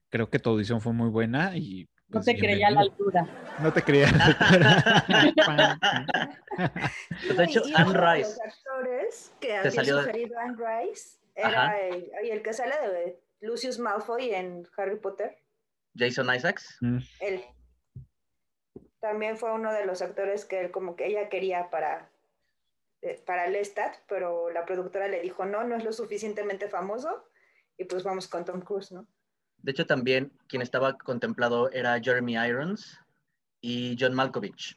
[0.08, 1.88] creo que tu audición fue muy buena y...
[2.08, 3.18] No pues, te creía a la bienvenido".
[3.20, 3.58] altura.
[3.60, 4.08] No te creía.
[4.08, 4.56] a
[5.06, 5.78] la altura.
[7.36, 8.30] De hecho, Anne uno de Rice.
[8.30, 12.74] Los actores que había salió de- sugerido Anne Rice era el, y el que sale
[12.88, 15.36] de Lucius Malfoy en Harry Potter.
[15.96, 16.76] Jason Isaacs.
[16.80, 17.42] Mm, Él
[19.06, 22.10] también fue uno de los actores que él como que ella quería para,
[23.02, 27.24] eh, para Lestat, pero la productora le dijo no, no es lo suficientemente famoso
[27.78, 29.06] y pues vamos con Tom Cruise, ¿no?
[29.58, 33.00] De hecho, también quien estaba contemplado era Jeremy Irons
[33.60, 34.74] y John Malkovich.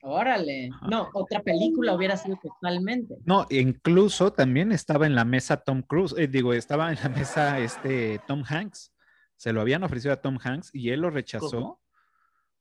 [0.00, 0.70] Órale.
[0.88, 3.16] No, otra película hubiera sido totalmente.
[3.26, 7.58] No, incluso también estaba en la mesa Tom Cruise, eh, digo, estaba en la mesa
[7.58, 8.90] este Tom Hanks.
[9.36, 11.83] Se lo habían ofrecido a Tom Hanks y él lo rechazó ¿Cómo?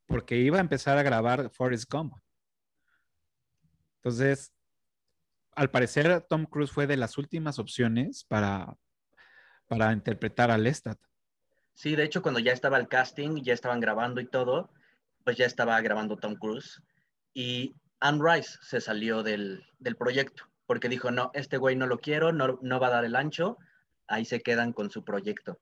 [0.06, 2.14] Porque iba a empezar a grabar Forrest Gump.
[3.98, 4.54] Entonces,
[5.52, 8.76] al parecer, Tom Cruise fue de las últimas opciones para,
[9.68, 11.00] para interpretar a Lestat.
[11.74, 14.72] Sí, de hecho, cuando ya estaba el casting, ya estaban grabando y todo,
[15.24, 16.82] pues ya estaba grabando Tom Cruise.
[17.34, 22.00] Y Anne Rice se salió del, del proyecto porque dijo, no, este güey no lo
[22.00, 23.58] quiero, no, no va a dar el ancho,
[24.08, 25.60] ahí se quedan con su proyecto.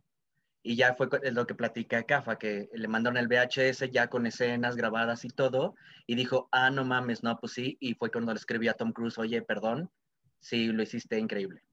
[0.64, 4.76] Y ya fue lo que platica Cafa, que le mandaron el VHS ya con escenas
[4.76, 8.38] grabadas y todo, y dijo, ah, no mames, no, pues sí, y fue cuando le
[8.38, 9.90] escribí a Tom Cruise, oye, perdón,
[10.40, 11.64] sí, lo hiciste increíble.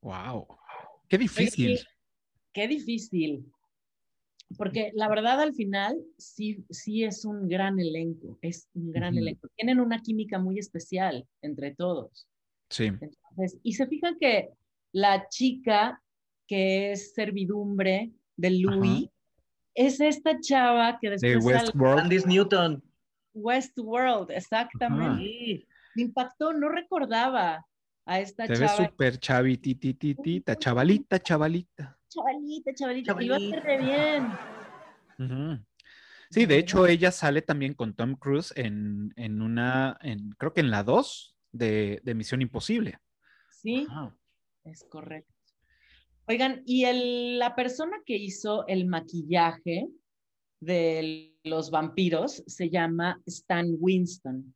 [0.00, 0.48] Wow.
[1.08, 1.78] Qué difícil.
[2.52, 3.50] Qué difícil.
[4.56, 9.48] Porque la verdad al final sí, sí es un gran elenco, es un gran elenco.
[9.56, 12.26] Tienen una química muy especial entre todos.
[12.68, 12.86] Sí.
[12.86, 14.50] Entonces, y se fijan que
[14.92, 16.00] la chica
[16.46, 19.08] que es servidumbre de Louis
[19.74, 21.98] es esta chava que De después sale Westworld.
[22.00, 22.82] Andis Newton.
[23.34, 25.66] Westworld, exactamente.
[25.96, 27.66] Me impactó, no recordaba
[28.06, 28.86] a esta Se ve chava.
[28.88, 31.98] súper chavitititita, chavalita, chavalita.
[32.08, 33.60] Chavalita, chavalita, y lo hace Chavalita.
[33.66, 35.58] re bien.
[36.30, 40.60] Sí, de hecho ella sale también con Tom Cruise en, en una, en, creo que
[40.60, 42.98] en la 2 de, de Misión Imposible.
[43.50, 44.16] Sí, Ajá.
[44.64, 45.33] es correcto.
[46.26, 49.88] Oigan, y el- la persona que hizo el maquillaje
[50.60, 54.54] de los vampiros se llama Stan Winston.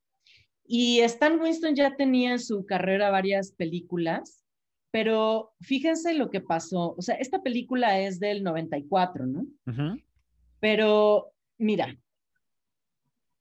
[0.67, 4.43] Y Stan Winston ya tenía en su carrera varias películas,
[4.91, 6.95] pero fíjense lo que pasó.
[6.97, 9.47] O sea, esta película es del 94, ¿no?
[9.67, 10.01] Ujú.
[10.61, 11.95] Pero mira,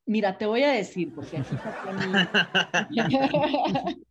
[0.06, 1.72] mira, te voy a decir, porque aquí está
[2.90, 4.02] mi,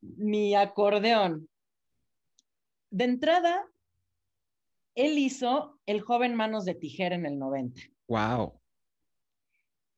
[0.16, 1.48] mi acordeón.
[2.90, 3.64] De entrada,
[4.94, 7.80] él hizo El joven manos de tijera en el 90.
[8.08, 8.60] Wow.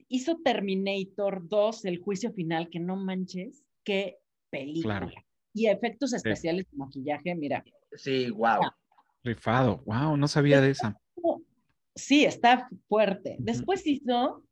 [0.09, 4.19] Hizo Terminator 2, El juicio final, que no manches, qué
[4.51, 5.01] película.
[5.01, 5.13] Claro.
[5.55, 7.65] Y efectos especiales de maquillaje, mira.
[7.97, 8.61] Sí, wow.
[9.25, 9.83] Rifado.
[9.87, 10.99] Wow, no sabía de esa.
[11.95, 13.37] Sí, está fuerte.
[13.39, 14.43] Después hizo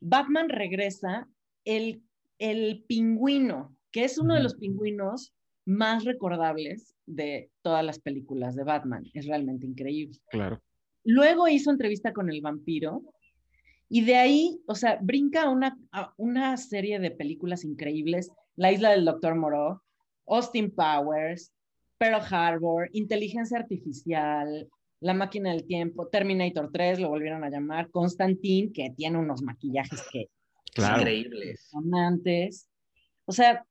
[0.00, 1.28] Batman regresa,
[1.64, 2.02] el,
[2.38, 5.34] el pingüino, que es uno de los pingüinos
[5.66, 9.04] más recordables de todas las películas de Batman.
[9.14, 10.18] Es realmente increíble.
[10.30, 10.60] Claro.
[11.04, 13.02] Luego hizo entrevista con el vampiro
[13.88, 15.76] y de ahí, o sea, brinca a una,
[16.16, 18.30] una serie de películas increíbles.
[18.56, 19.80] La isla del Doctor Moreau,
[20.26, 21.52] Austin Powers,
[21.98, 24.68] Pearl Harbor, Inteligencia Artificial,
[25.00, 30.02] La Máquina del Tiempo, Terminator 3, lo volvieron a llamar, Constantine, que tiene unos maquillajes
[30.12, 30.26] que
[30.74, 30.98] Claro.
[30.98, 31.68] Increíbles.
[31.72, 32.68] impresionantes.
[33.24, 33.64] O sea,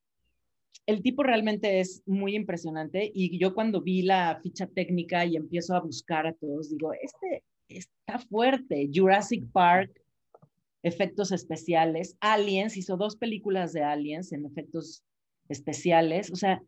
[0.85, 5.75] el tipo realmente es muy impresionante y yo cuando vi la ficha técnica y empiezo
[5.75, 8.89] a buscar a todos, digo, este está fuerte.
[8.93, 9.91] Jurassic Park,
[10.83, 12.17] efectos especiales.
[12.19, 15.03] Aliens, hizo dos películas de Aliens en efectos
[15.47, 16.31] especiales.
[16.31, 16.61] O sea,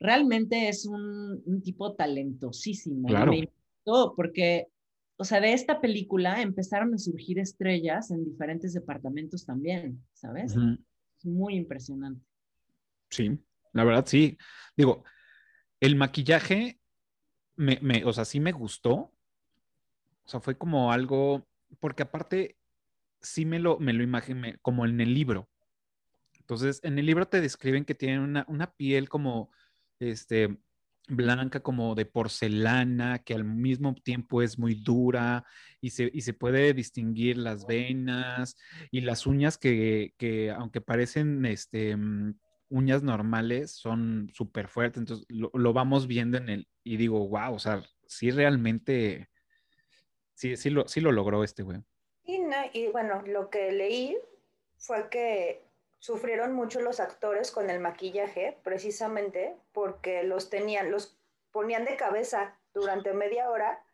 [0.00, 3.08] realmente es un, un tipo talentosísimo.
[3.08, 3.32] Claro.
[3.32, 4.68] Me impactó porque,
[5.16, 10.54] o sea, de esta película empezaron a surgir estrellas en diferentes departamentos también, ¿sabes?
[11.18, 12.24] Es muy impresionante.
[13.14, 13.38] Sí,
[13.72, 14.36] la verdad sí.
[14.76, 15.04] Digo,
[15.80, 16.80] el maquillaje,
[17.56, 18.92] me, me- o sea, sí me gustó.
[20.24, 21.46] O sea, fue como algo,
[21.80, 22.56] porque aparte,
[23.20, 25.50] sí me lo, me lo imaginé como en el libro.
[26.40, 29.50] Entonces, en el libro te describen que tienen una, una piel como,
[30.00, 30.58] este,
[31.08, 35.44] blanca, como de porcelana, que al mismo tiempo es muy dura
[35.80, 38.56] y se, y se puede distinguir las venas
[38.90, 42.34] y las uñas que, que aunque parecen, este, mm,
[42.68, 44.98] uñas normales, son súper fuertes.
[45.00, 49.28] Entonces, lo, lo vamos viendo en el, y digo, wow, o sea, sí realmente,
[50.34, 51.80] sí, sí lo, sí lo logró este güey.
[52.24, 54.18] Y, no- y bueno, lo que leí
[54.78, 55.62] fue que
[55.98, 61.18] sufrieron mucho los actores con el maquillaje, precisamente porque los tenían, los
[61.50, 63.84] ponían de cabeza durante media hora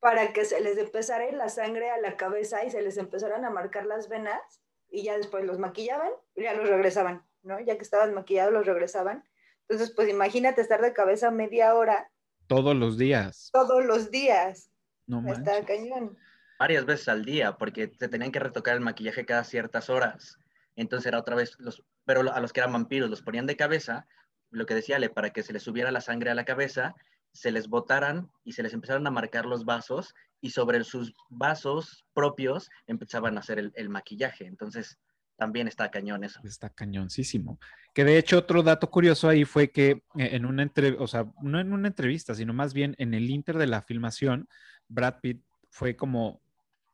[0.00, 3.50] para que se les empezara la sangre a la cabeza y se les empezaran a
[3.50, 7.60] marcar las venas y ya después los maquillaban y ya los regresaban, ¿no?
[7.60, 9.24] Ya que estaban maquillados los regresaban.
[9.68, 12.10] Entonces, pues imagínate estar de cabeza media hora
[12.46, 13.50] Todos los días.
[13.52, 14.70] todos los días.
[15.06, 16.16] No Está cañón.
[16.58, 20.38] varias veces al día, porque se tenían que retocar el maquillaje cada ciertas horas.
[20.76, 24.06] Entonces era otra vez, los, pero a los que eran vampiros los ponían de cabeza,
[24.50, 26.94] lo que decía Ale, para que se les subiera la sangre a la cabeza,
[27.32, 32.06] se les botaran y se les empezaron a marcar los vasos y sobre sus vasos
[32.14, 34.46] propios empezaban a hacer el, el maquillaje.
[34.46, 34.98] Entonces
[35.38, 36.40] también está cañón eso.
[36.42, 37.60] Está cañoncísimo.
[37.94, 41.26] Que de hecho otro dato curioso ahí fue que eh, en una entrevista, o sea,
[41.40, 44.48] no en una entrevista, sino más bien en el inter de la filmación,
[44.88, 46.42] Brad Pitt fue como,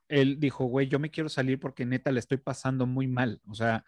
[0.08, 3.40] él dijo, güey, yo me quiero salir porque neta le estoy pasando muy mal.
[3.48, 3.82] O sea,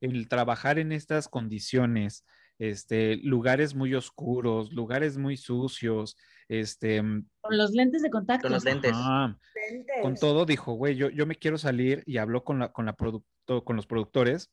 [0.00, 2.24] el trabajar en estas condiciones,
[2.58, 6.16] este, lugares muy oscuros, lugares muy sucios,
[6.48, 7.00] este,
[7.40, 8.42] Con los lentes de contacto.
[8.42, 8.92] Con los lentes.
[8.94, 9.36] ah,
[9.70, 9.96] Lentes.
[10.02, 12.94] con todo dijo, güey, yo, yo me quiero salir y habló con, la, con, la
[12.94, 14.50] producto, con los productores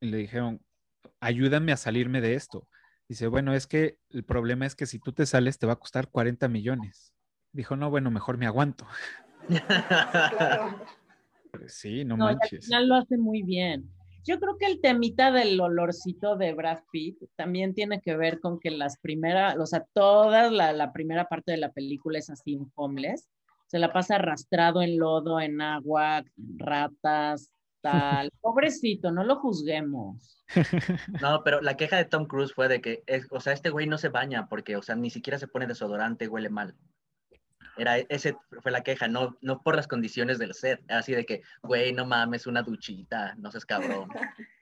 [0.00, 0.60] y le dijeron,
[1.20, 2.68] ayúdame a salirme de esto.
[3.08, 5.78] Dice, bueno, es que el problema es que si tú te sales te va a
[5.80, 7.12] costar 40 millones.
[7.52, 8.86] Dijo, no, bueno, mejor me aguanto.
[9.48, 10.84] Claro.
[11.68, 12.64] Sí, no, No, manches.
[12.64, 13.88] final lo hace muy bien.
[14.24, 18.58] Yo creo que el temita del olorcito de Brad Pitt también tiene que ver con
[18.58, 22.56] que las primeras, o sea, toda la, la primera parte de la película es así,
[22.56, 23.28] un homeless.
[23.66, 26.24] Se la pasa arrastrado en lodo, en agua,
[26.56, 27.50] ratas,
[27.80, 28.30] tal.
[28.40, 30.30] Pobrecito, no lo juzguemos.
[31.22, 33.86] No, pero la queja de Tom Cruise fue de que, es- o sea, este güey
[33.86, 36.74] no se baña porque, o sea, ni siquiera se pone desodorante, huele mal.
[37.76, 40.80] Era, ese fue la queja, no, no por las condiciones del set.
[40.86, 44.08] Era así de que, güey, no mames, una duchita, no seas cabrón.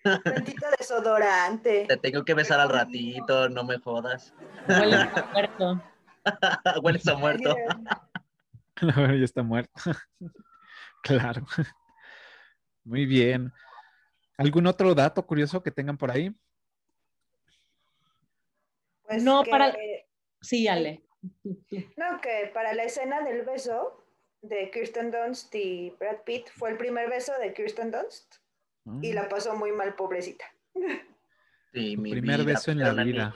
[0.25, 1.85] Bendito desodorante.
[1.87, 4.33] Te tengo que besar al ratito, no me jodas.
[4.69, 5.83] Huele a muerto.
[6.83, 7.55] Hueles a muerto.
[8.95, 9.71] Ahora ya está muerto.
[11.03, 11.47] claro.
[12.85, 13.53] Muy bien.
[14.39, 16.35] ¿Algún otro dato curioso que tengan por ahí?
[19.05, 19.75] Pues No, que- para-
[20.41, 21.03] Sí, Ale.
[21.97, 24.05] No, que para la escena del beso
[24.43, 28.37] de Kirsten Dunst y Brad Pitt fue el primer beso de Kirsten Dunst
[29.01, 30.45] y la pasó muy mal, pobrecita.
[31.73, 33.35] Sí, mi primer vida, beso en la vida.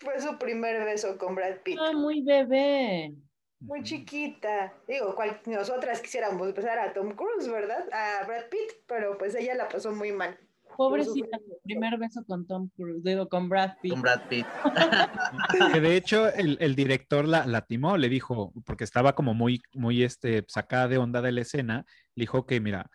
[0.00, 1.78] Fue su primer beso con Brad Pitt.
[1.80, 3.14] Ah, muy bebé.
[3.60, 4.74] Muy chiquita.
[4.86, 7.88] Digo, cual, nosotras quisiéramos besar a Tom Cruise, ¿verdad?
[7.92, 10.38] A Brad Pitt, pero pues ella la pasó muy mal.
[10.76, 13.92] Pobrecita, primer beso con Tom Cruise, digo, con Brad Pitt.
[13.92, 14.46] Con Brad Pitt.
[15.72, 19.62] Que de hecho el, el director la, la timó, le dijo, porque estaba como muy,
[19.72, 22.90] muy este, sacada de onda de la escena, le dijo que mira,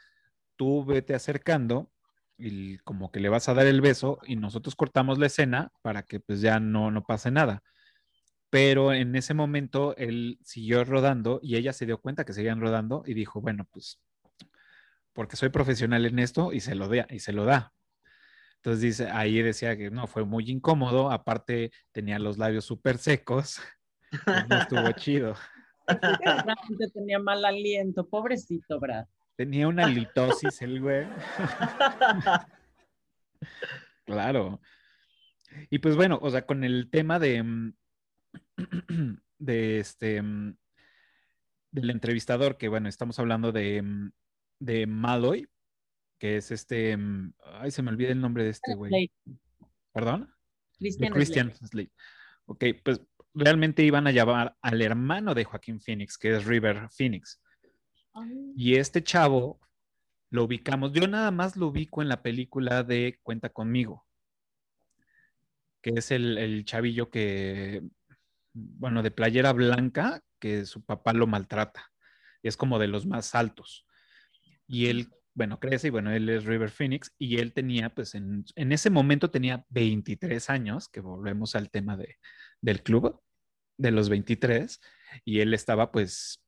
[0.56, 1.92] tú vete acercando
[2.38, 6.04] y como que le vas a dar el beso y nosotros cortamos la escena para
[6.04, 7.64] que pues ya no, no pase nada.
[8.50, 13.04] Pero en ese momento él siguió rodando y ella se dio cuenta que seguían rodando
[13.06, 14.00] y dijo, bueno, pues
[15.14, 17.74] porque soy profesional en esto y se lo da, y se lo da.
[18.58, 23.60] Entonces dice, ahí decía que no, fue muy incómodo, aparte tenía los labios súper secos,
[24.26, 25.36] pues no estuvo chido.
[25.88, 29.06] Realmente tenía mal aliento, pobrecito, Brad.
[29.36, 31.08] Tenía una litosis el güey.
[34.06, 34.62] claro.
[35.70, 37.74] Y pues bueno, o sea, con el tema de, mm,
[39.40, 40.56] de este, mm,
[41.72, 44.12] del entrevistador, que bueno, estamos hablando de, mm,
[44.62, 45.48] de Malloy,
[46.20, 49.12] que es este, mm, ay, se me olvida el nombre de este güey.
[49.92, 50.34] ¿Perdón?
[50.78, 51.68] Christian Christian Slade.
[51.68, 51.92] Slade.
[52.46, 53.02] Ok, pues
[53.34, 57.42] realmente iban a llamar al hermano de Joaquín Phoenix, que es River Phoenix.
[58.14, 59.60] Ah, Y este chavo
[60.30, 64.06] lo ubicamos, yo nada más lo ubico en la película de Cuenta conmigo,
[65.82, 67.82] que es el, el chavillo que,
[68.54, 71.92] bueno, de playera blanca, que su papá lo maltrata.
[72.44, 73.86] Y es como de los más altos.
[74.72, 78.46] Y él, bueno, crece y bueno, él es River Phoenix y él tenía, pues en,
[78.56, 82.16] en ese momento tenía 23 años, que volvemos al tema de,
[82.62, 83.22] del club,
[83.78, 84.80] de los 23,
[85.26, 86.42] y él estaba pues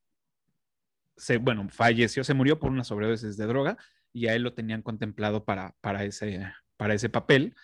[1.18, 3.76] se, bueno, falleció, se murió por una sobredosis de droga
[4.10, 7.54] y a él lo tenían contemplado para, para, ese, para ese papel.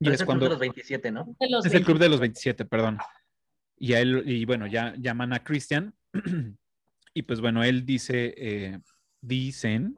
[0.00, 1.36] Y Pero es es el club cuando de los 27, ¿no?
[1.38, 2.64] de los es el club de los 27.
[2.64, 2.98] 27, perdón.
[3.76, 5.94] Y a él, y bueno, ya llaman a Christian
[7.14, 8.80] y pues bueno, él dice, eh,
[9.20, 9.96] dicen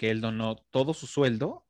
[0.00, 1.66] que él donó todo su sueldo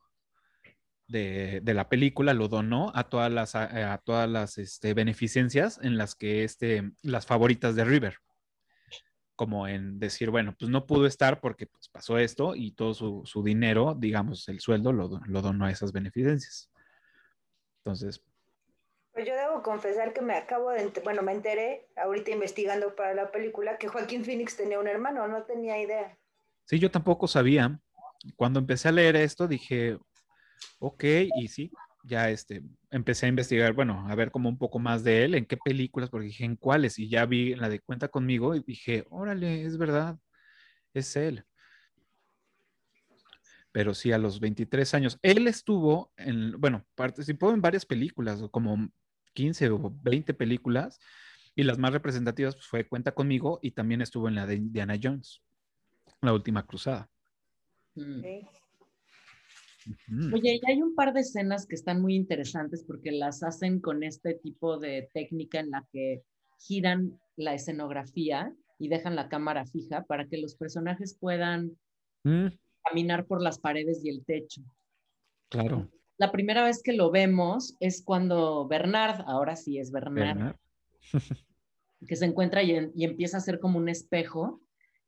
[1.09, 5.81] de, de la película, lo donó a todas las, a, a todas las este, beneficencias
[5.83, 8.19] en las que este, las favoritas de River
[9.35, 13.23] como en decir, bueno, pues no pudo estar porque pues, pasó esto y todo su,
[13.25, 16.71] su dinero, digamos, el sueldo lo, lo donó a esas beneficencias.
[17.85, 18.23] Entonces,
[19.13, 23.31] Pues yo debo confesar que me acabo de, bueno, me enteré ahorita investigando para la
[23.33, 26.19] película que Joaquín Phoenix tenía un hermano, no tenía idea.
[26.65, 27.81] sí, yo tampoco sabía.
[28.37, 29.99] Cuando empecé a leer esto, dije,
[30.79, 31.05] ok,
[31.37, 31.71] y sí,
[32.05, 35.47] ya este, empecé a investigar, bueno, a ver como un poco más de él, en
[35.47, 39.07] qué películas, porque dije, en cuáles, y ya vi la de Cuenta conmigo y dije,
[39.11, 40.19] órale, es verdad,
[40.95, 41.45] es él.
[43.73, 45.19] Pero sí, a los 23 años.
[45.23, 48.91] Él estuvo en, bueno, participó en varias películas, como
[49.35, 50.99] 15 o 20 películas,
[51.55, 55.43] y las más representativas fue Cuenta conmigo y también estuvo en la de Indiana Jones,
[56.21, 57.09] La Última Cruzada.
[57.95, 58.23] Mm.
[60.33, 64.03] Oye, y hay un par de escenas que están muy interesantes porque las hacen con
[64.03, 66.23] este tipo de técnica en la que
[66.59, 71.77] giran la escenografía y dejan la cámara fija para que los personajes puedan
[72.23, 72.49] Mm,
[72.85, 74.61] caminar por las paredes y el techo.
[75.49, 75.89] claro.
[76.19, 80.57] La primera vez que lo vemos es cuando Bernard, ahora sí es Bernard, Bernard.
[82.07, 84.61] que se encuentra y, en- y empieza a hacer como un espejo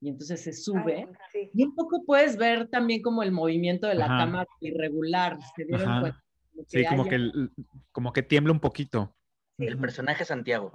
[0.03, 1.09] y entonces se sube.
[1.09, 1.49] Ah, sí.
[1.55, 4.19] Y un poco puedes ver también como el movimiento de la Ajá.
[4.19, 5.39] cámara irregular.
[5.57, 6.01] ¿Se dieron Ajá.
[6.01, 6.23] cuenta?
[6.55, 7.51] Como Sí, como que, el-
[7.93, 9.15] como que tiembla un poquito.
[9.59, 10.73] El personaje Santiago.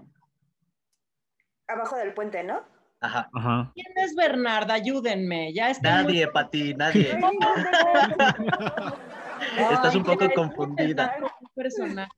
[1.67, 2.61] Abajo del puente, ¿no?
[3.01, 3.29] Ajá.
[3.33, 3.71] Ajá.
[3.75, 4.71] ¿Quién es Bernard?
[4.71, 5.53] Ayúdenme.
[5.53, 6.03] Ya está.
[6.03, 7.11] muy- Nadie, Pati, nadie.
[9.71, 11.15] Estás un poco confundida.
[11.21, 12.09] un personaje.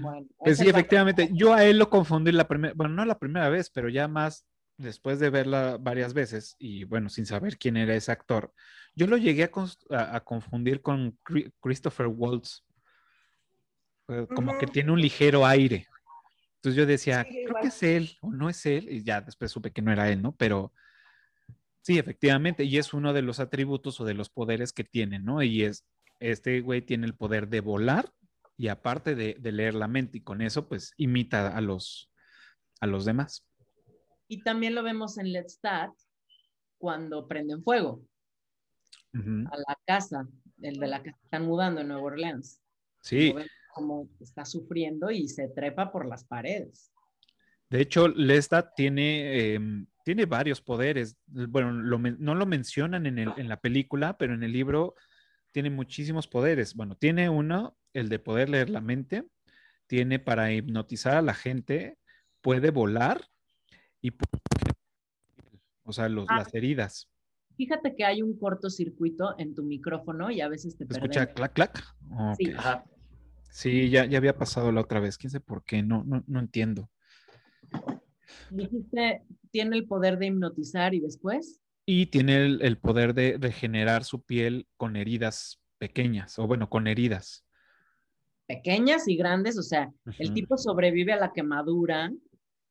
[0.00, 1.30] Bueno, Pues sí, va- efectivamente.
[1.32, 4.46] Yo a él lo confundí la primera, bueno, no la primera vez, pero ya más
[4.76, 8.52] después de verla varias veces y bueno, sin saber quién era ese actor,
[8.96, 12.64] yo lo llegué a, cons- a- a confundir con Cri- Christopher Waltz.
[14.34, 15.86] Como que tiene un ligero aire.
[16.56, 17.62] Entonces yo decía, Sí, creo igual.
[17.62, 20.20] que es él o no es él, y ya después supe que no era él,
[20.22, 20.34] ¿no?
[20.36, 20.72] Pero
[21.82, 25.42] sí, efectivamente, y es uno de los atributos o de los poderes que tiene, ¿no?
[25.42, 25.86] Y es,
[26.20, 28.10] este güey tiene el poder de volar
[28.56, 32.10] y aparte de, de leer la mente, y con eso, pues imita a los,
[32.80, 33.46] a los demás.
[34.28, 35.92] Y también lo vemos en Let's Start
[36.78, 38.02] cuando prenden fuego
[39.50, 40.26] a la casa,
[40.60, 42.60] el de la que están mudando en Nueva Orleans.
[43.00, 43.32] Sí,
[43.74, 46.90] como está sufriendo y se trepa por las paredes.
[47.70, 51.16] de hecho, Lestat tiene, em, tiene varios poderes.
[51.26, 54.94] Bueno, lo no lo mencionan en, el- en la película, pero en el libro
[55.54, 56.74] tiene muchísimos poderes.
[56.74, 59.24] Bueno, tiene uno, el de poder leer la mente,
[59.86, 61.96] tiene para hipnotizar a la gente,
[62.40, 63.24] puede volar
[64.00, 64.26] y pu-
[65.84, 66.38] o sea, los- Ah.
[66.38, 67.08] las heridas.
[67.56, 71.52] Fíjate que hay un cortocircuito en tu micrófono y a veces te ¿Se escucha clac,
[71.52, 71.84] clac?
[72.36, 72.50] Sí.
[72.50, 72.84] Ajá.
[73.48, 75.16] Sí, ya, ya había pasado la otra vez.
[75.16, 75.84] ¿Quién sabe por qué?
[75.84, 76.90] No, no, no entiendo.
[78.50, 81.60] Dijiste, tiene el poder de hipnotizar y después.
[81.86, 86.86] Y tiene el, el poder de regenerar su piel con heridas pequeñas, o bueno, con
[86.86, 87.44] heridas.
[88.46, 92.12] pequeñas y grandes, o sea, el tipo sobrevive a la quemadura,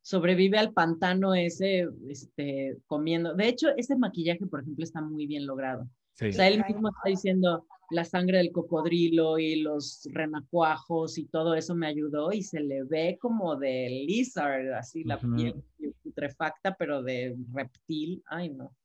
[0.01, 3.33] sobrevive al pantano ese, este, comiendo.
[3.33, 5.87] De hecho, ese maquillaje, por ejemplo, está muy bien logrado.
[6.13, 6.27] Sí.
[6.27, 11.55] O sea, él mismo está diciendo la sangre del cocodrilo y los renacuajos y todo
[11.55, 15.55] eso me ayudó y se le ve como de lizard, así la piel
[16.03, 18.23] putrefacta, pero de reptil.
[18.27, 18.75] Ay, no.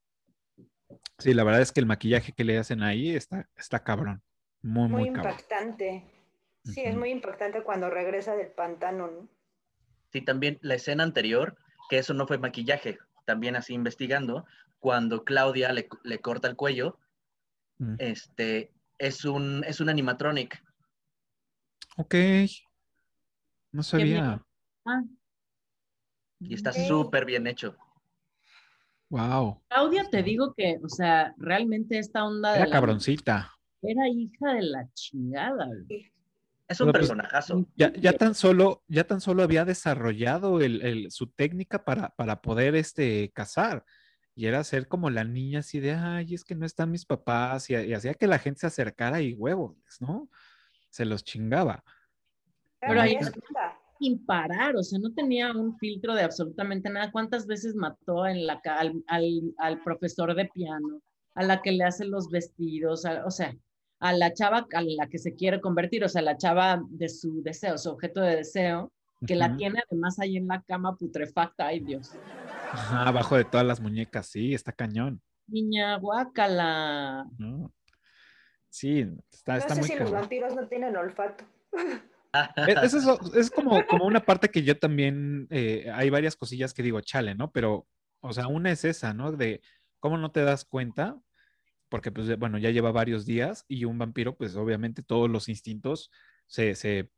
[1.18, 4.22] Sí, la verdad es que el maquillaje que le hacen ahí está, está cabrón.
[4.62, 5.32] Muy, Muy muy cabrón.
[5.32, 6.04] impactante.
[6.64, 9.28] Sí, es muy impactante cuando regresa del pantano, ¿no?
[10.12, 11.56] Sí, también la escena anterior,
[11.88, 14.46] que eso no fue maquillaje, también así investigando,
[14.78, 16.98] cuando Claudia le, le corta el cuello,
[17.80, 17.94] Mm.
[18.00, 20.60] este, es un, es un animatronic.
[21.96, 22.14] Ok.
[23.70, 24.44] No sabía.
[24.84, 25.02] Ah.
[26.40, 27.76] Y está súper bien hecho.
[29.10, 29.62] Wow.
[29.68, 33.52] Claudia, te digo que, o sea, realmente esta onda de Era la- cabroncita.
[33.82, 35.66] era hija de la chingada.
[35.66, 36.12] güey.
[36.68, 37.66] Es un Pero, pues, personajazo.
[37.76, 42.42] Ya, ya tan solo, ya tan solo había desarrollado el- el- su técnica para, para
[42.42, 43.84] poder este, cazar.
[44.34, 47.70] Y era ser como la niña así de, ay, es que no están mis papás.
[47.70, 50.28] Y, y hacía que la gente se acercara y huevos, ¿no?
[50.90, 51.82] Se los chingaba.
[52.80, 53.18] Pero ahí-.
[53.98, 57.10] Sin parar, o sea, no tenía un filtro de absolutamente nada.
[57.10, 61.00] ¿Cuántas veces mató en la, ca- al, al- al profesor de piano,
[61.34, 63.54] a la que le hace los vestidos, a- o sea,
[64.00, 67.42] a la chava a la que se quiere convertir, o sea, la chava de su
[67.42, 68.92] deseo, su objeto de deseo,
[69.26, 72.12] que la tiene además ahí en la cama putrefacta, ay Dios.
[72.70, 75.20] Ajá, abajo de todas las muñecas, sí, está cañón.
[75.48, 77.26] Niña, guácala.
[77.38, 77.72] ¿no?
[78.68, 79.00] Sí,
[79.32, 81.44] está, No está sé muy si los vampiros no tienen olfato.
[82.56, 86.74] Es, es eso, es como, como una parte que yo también, eh, hay varias cosillas
[86.74, 87.50] que digo, chale, ¿no?
[87.52, 87.86] Pero,
[88.20, 89.32] o sea, una es esa, ¿no?
[89.32, 89.62] De
[89.98, 91.18] cómo no te das cuenta,
[91.88, 96.10] porque, pues, bueno, ya lleva varios días y un vampiro, pues, obviamente todos los instintos
[96.46, 97.10] se, se,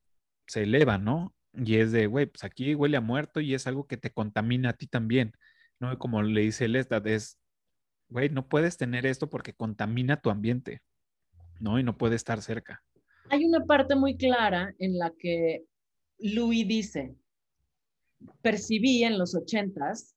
[0.47, 1.35] se elevan, ¿no?
[1.53, 4.71] Y es de, güey, pues aquí huele a muerto y es algo que te contamina
[4.71, 5.33] a ti también,
[5.81, 5.99] ¿no?
[5.99, 7.41] Como le dice Lestat, es,
[8.09, 10.83] güey, no puedes tener esto porque contamina tu ambiente,
[11.59, 11.79] ¿no?
[11.79, 12.85] Y no puede estar cerca.
[13.31, 15.65] Hay una parte muy clara en la que
[16.19, 17.15] Louis dice,
[18.43, 20.17] percibí en los ochentas,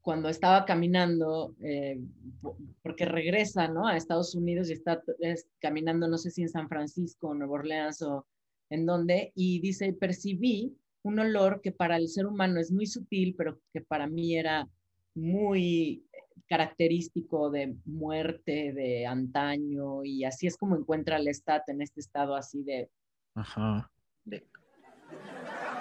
[0.00, 2.00] cuando estaba caminando, eh,
[2.40, 3.86] po- porque regresa ¿no?
[3.86, 8.00] a Estados Unidos y está es, caminando, no sé si en San Francisco, Nueva Orleans
[8.02, 8.26] o
[8.70, 13.34] en dónde, y dice, percibí un olor que para el ser humano es muy sutil,
[13.36, 14.68] pero que para mí era
[15.14, 16.05] muy
[16.48, 22.36] característico de muerte, de antaño, y así es como encuentra el Lestat en este estado
[22.36, 22.90] así de...
[23.34, 23.90] Ajá.
[24.24, 24.46] De-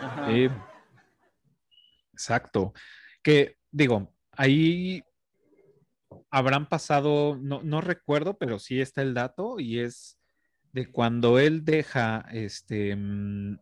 [0.01, 0.27] ajá.
[0.27, 0.49] Sí.
[2.13, 2.73] Exacto.
[3.21, 5.03] Que digo, ahí
[6.29, 10.17] habrán pasado, no, no recuerdo, pero sí está el dato y es
[10.71, 13.57] de cuando él deja este mm,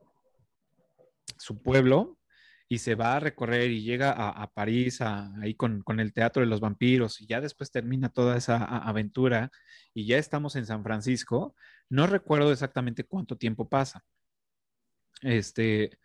[1.38, 2.18] su pueblo
[2.74, 6.48] y se va a recorrer y llega a, París ahí con, con el Teatro de
[6.48, 9.52] los Vampiros y ya después termina toda esa aventura
[9.94, 11.56] y ya estamos en San Francisco.
[11.88, 14.04] No recuerdo exactamente cuánto tiempo pasa.
[15.22, 16.00] Este,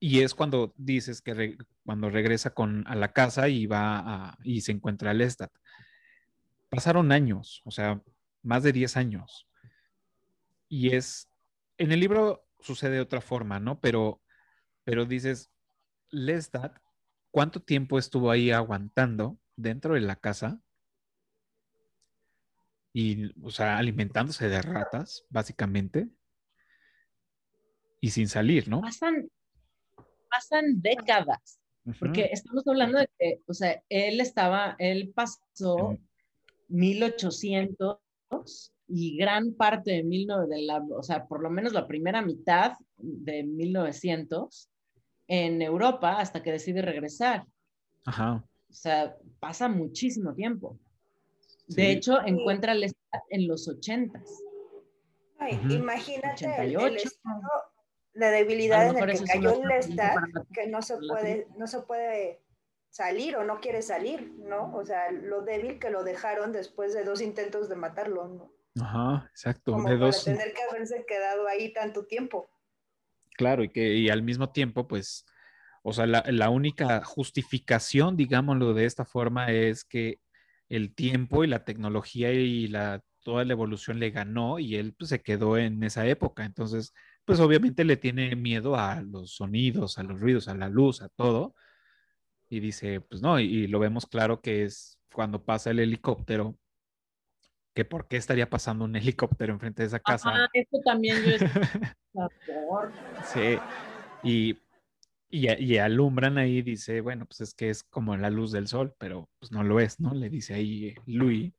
[0.00, 4.72] y es cuando dices que cuando regresa con, a la casa y va y se
[4.72, 5.52] encuentra a Lestat.
[6.70, 8.00] Pasaron años, o sea,
[8.42, 9.46] más de 10 años.
[10.70, 11.28] Y es,
[11.76, 13.80] en el libro sucede de otra forma, ¿no?
[13.80, 14.21] Pero,
[14.84, 15.50] pero dices,
[16.10, 16.78] Lestat,
[17.30, 20.60] ¿cuánto tiempo estuvo ahí aguantando dentro de la casa?
[22.92, 26.08] Y, o sea, alimentándose de ratas, básicamente.
[28.00, 28.80] Y sin salir, ¿no?
[28.82, 29.30] Pasan,
[30.30, 31.58] pasan décadas.
[31.98, 35.98] Porque estamos hablando de que, o sea, él estaba, él pasó
[36.68, 37.98] 1800
[38.86, 42.74] y gran parte de 1900, de la, o sea, por lo menos la primera mitad
[42.98, 44.71] de 1900
[45.32, 47.46] en Europa hasta que decide regresar.
[48.04, 48.44] Ajá.
[48.68, 50.78] O sea, pasa muchísimo tiempo.
[51.68, 51.76] Sí.
[51.76, 54.28] De hecho, encuentra el estado en los 80s.
[55.38, 55.72] Ay, Ujú.
[55.72, 57.08] Imagínate el, el 88.
[57.08, 57.50] estado
[58.12, 60.18] de debilidad en el que cayó Lestat,
[60.52, 62.42] que no se puede, no se puede
[62.90, 64.74] salir o no quiere salir, ¿no?
[64.76, 68.52] O sea, lo débil que lo dejaron después de dos intentos de matarlo, ¿no?
[68.84, 69.72] Ajá, exacto.
[69.72, 72.50] Como de para dos, tener que haberse quedado ahí tanto tiempo.
[73.42, 75.24] Claro, y que y al mismo tiempo, pues,
[75.82, 80.20] o sea, la, la única justificación, digámoslo de esta forma, es que
[80.68, 85.10] el tiempo y la tecnología y la toda la evolución le ganó y él pues,
[85.10, 86.44] se quedó en esa época.
[86.44, 86.92] Entonces,
[87.24, 91.08] pues obviamente le tiene miedo a los sonidos, a los ruidos, a la luz, a
[91.10, 91.54] todo.
[92.48, 96.58] Y dice, pues no, y, y lo vemos claro que es cuando pasa el helicóptero,
[97.74, 100.30] que por qué estaría pasando un helicóptero enfrente de esa casa.
[100.30, 101.46] Ajá, esto también yo
[103.24, 103.58] Sí,
[104.22, 104.58] y,
[105.30, 108.94] y, y alumbran ahí, dice, bueno, pues es que es como la luz del sol,
[108.98, 110.14] pero pues no lo es, ¿no?
[110.14, 111.52] Le dice ahí Louis.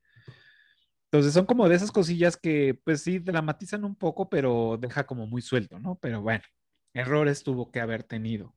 [1.06, 5.28] Entonces son como de esas cosillas que pues sí dramatizan un poco, pero deja como
[5.28, 6.00] muy suelto, ¿no?
[6.02, 6.44] Pero bueno,
[6.94, 8.56] errores tuvo que haber tenido.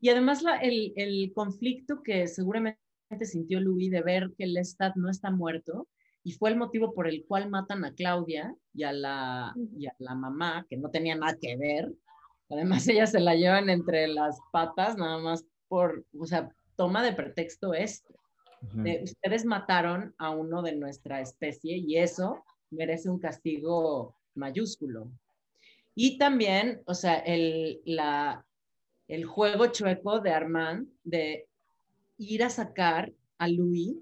[0.00, 2.80] Y además la, el, el, conflicto que seguramente
[3.22, 5.88] sintió Louis de ver que Lestat no está muerto
[6.24, 9.94] y fue el motivo por el cual matan a Claudia y a la, y a
[9.98, 11.92] la mamá, que no tenía nada que ver.
[12.48, 17.12] Además, ellas se la llevan entre las patas, nada más por, o sea, toma de
[17.12, 18.14] pretexto esto.
[18.72, 25.10] De, ustedes mataron a uno de nuestra especie y eso merece un castigo mayúsculo.
[25.94, 28.46] Y también, o sea, el, la,
[29.06, 31.46] el juego chueco de Armand de
[32.16, 33.98] ir a sacar a Louis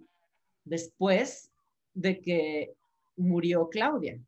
[0.64, 1.51] después
[1.94, 2.74] de que
[3.16, 4.18] murió Claudia.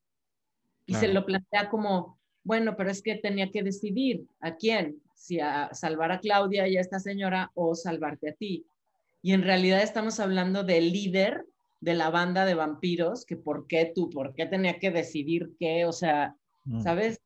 [0.86, 1.06] Y claro.
[1.06, 5.72] se lo plantea como, bueno, pero es que tenía que decidir a quién, si a
[5.72, 8.66] salvar a Claudia y a esta señora o salvarte a ti.
[9.22, 11.46] Y en realidad estamos hablando del líder
[11.80, 15.86] de la banda de vampiros, que por qué tú, por qué tenía que decidir qué,
[15.86, 16.82] o sea, mm.
[16.82, 17.20] ¿sabes?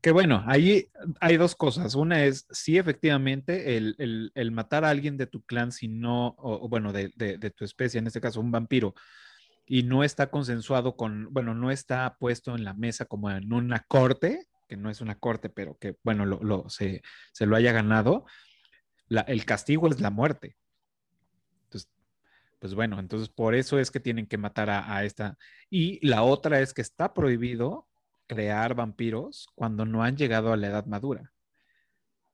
[0.00, 0.88] Que bueno, ahí
[1.20, 1.94] hay dos cosas.
[1.94, 6.68] Una es, sí, efectivamente, el, el, matar a alguien de tu clan, si no, o,
[6.68, 8.94] bueno, de, de, tu especie, en este caso un vampiro,
[9.66, 13.80] y no está consensuado con, bueno, no está puesto en la mesa como en una
[13.88, 17.72] corte, que no es una corte, pero que, bueno, lo, lo se, se, lo haya
[17.72, 18.24] ganado,
[19.08, 20.56] el castigo es la muerte.
[21.64, 21.90] Entonces,
[22.58, 25.36] pues bueno, entonces por eso es que tienen que matar a esta.
[25.68, 27.86] Y la otra es que está prohibido
[28.26, 31.32] crear vampiros cuando no han llegado a la edad madura.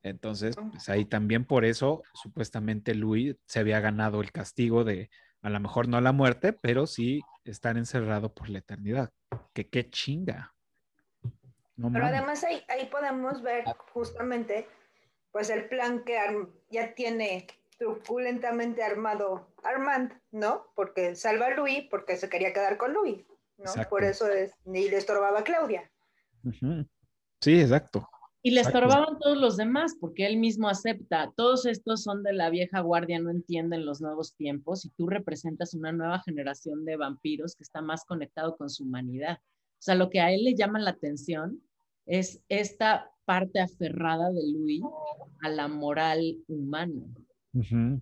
[0.02, 5.10] Entonces, pues ahí también por eso, supuestamente Louis se había ganado el castigo de,
[5.42, 9.12] a lo mejor no la muerte, pero sí estar encerrado por la eternidad.
[9.52, 10.54] Que qué chinga.
[11.76, 12.18] No pero mames.
[12.18, 14.68] además ahí, ahí, podemos ver justamente,
[15.30, 16.18] pues el plan que
[16.70, 17.46] ya tiene
[17.78, 20.66] truculentamente armado Armand, ¿no?
[20.74, 23.24] Porque salva a Louis porque se quería quedar con Louis.
[23.62, 23.70] ¿No?
[23.70, 23.90] Exacto.
[23.90, 25.90] Por eso es, ni le estorbaba a Claudia.
[26.44, 26.88] Uh -huh.
[27.40, 28.08] Sí, exacto.
[28.44, 32.50] Y le estorbaban todos los demás, porque él mismo acepta, todos estos son de la
[32.50, 37.54] vieja guardia, no entienden los nuevos tiempos, y tú representas una nueva generación de vampiros
[37.54, 39.38] que está más conectado con su humanidad.
[39.38, 41.62] O sea, lo que a él le llama la atención
[42.04, 44.82] es esta parte aferrada de Louis
[45.42, 47.02] a la moral humana.
[47.54, 48.00] Uh -huh.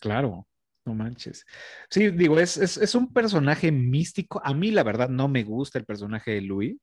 [0.00, 0.46] Claro.
[0.84, 1.44] No manches.
[1.90, 4.40] Sí, digo, es, es, es, un personaje místico.
[4.44, 6.76] A mí, la verdad, no me gusta el personaje de Louis,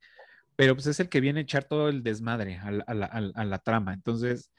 [0.55, 3.05] pero pues es el que viene a echar todo el desmadre a la, a la,
[3.07, 3.93] a la trama.
[3.93, 4.51] Entonces,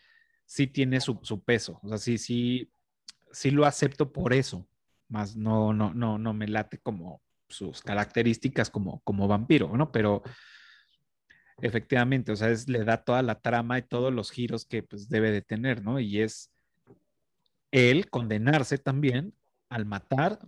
[0.45, 1.81] sí tiene su, su, peso.
[1.83, 2.71] O sea, sí, sí,
[3.33, 4.69] sí lo acepto por eso.
[5.09, 9.91] Más no, no, no, no me late como sus características como, como vampiro, ¿no?
[9.91, 10.23] Pero
[11.63, 15.09] efectivamente, o sea, es, le da toda la trama y todos los giros que pues
[15.09, 16.01] debe de tener, ¿no?
[16.01, 16.51] Y es
[17.71, 19.35] él condenarse también
[19.69, 20.39] al matar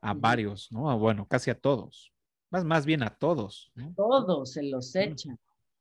[0.00, 0.90] a varios, ¿no?
[0.90, 2.12] A, bueno, casi a todos.
[2.50, 3.72] Más, más bien a todos.
[3.74, 3.94] ¿no?
[3.94, 5.34] Todos se los echa.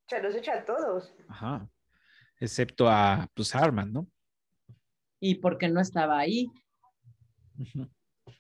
[0.08, 1.14] Se los echa a todos.
[1.28, 1.70] Ajá.
[2.40, 4.08] Excepto a, pues, Armand, ¿no?
[5.20, 6.50] Y porque no estaba ahí.
[7.58, 7.90] Uh -huh.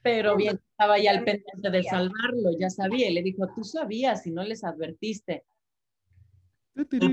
[0.02, 3.10] Pero bien, estaba ahí al pendiente de salvarlo, ya sabía.
[3.10, 5.46] Y le dijo, tú sabías y no les advertiste.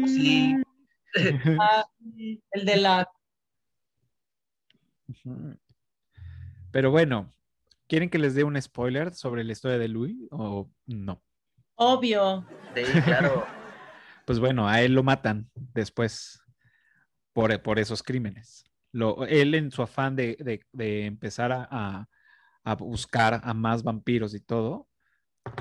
[0.07, 0.55] Sí.
[1.59, 1.89] Ah,
[2.53, 3.11] el de la
[6.71, 7.33] pero bueno,
[7.87, 11.23] ¿quieren que les dé un spoiler sobre la historia de Louis o no?
[11.77, 12.47] Obvio.
[12.75, 13.47] Sí, claro.
[14.27, 16.43] pues bueno, a él lo matan después
[17.33, 18.65] por, por esos crímenes.
[18.93, 22.09] Lo, él en su afán de, de, de empezar a, a,
[22.65, 24.89] a, buscar a más vampiros y todo,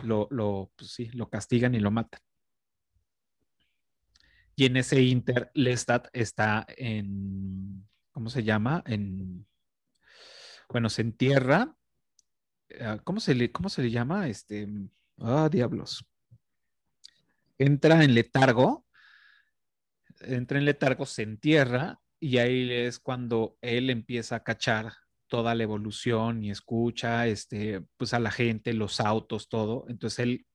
[0.03, 2.19] lo, lo, pues sí, lo castigan y lo matan.
[4.55, 7.87] Y en ese inter, Lestat está en
[8.17, 8.83] ¿cómo se llama?
[8.87, 9.45] En,
[10.69, 11.77] bueno, se entierra.
[12.81, 14.27] Ah, ¿Cómo se le, cómo se le llama?
[14.27, 14.67] Este,
[15.19, 16.03] ah, diablos.
[17.59, 18.87] Entra en letargo,
[20.21, 24.93] entra en letargo, se entierra y ahí es cuando él empieza a cachar
[25.27, 29.85] toda la evolución y escucha, este, pues a la gente, los autos, todo.
[29.89, 30.47] Entonces él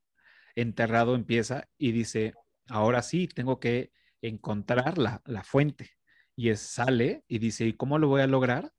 [0.56, 2.34] enterrado empieza y dice,
[2.66, 5.92] ahora sí, tengo que encontrar la, la fuente
[6.36, 8.72] y sale y dice, ¿y cómo lo voy a lograr?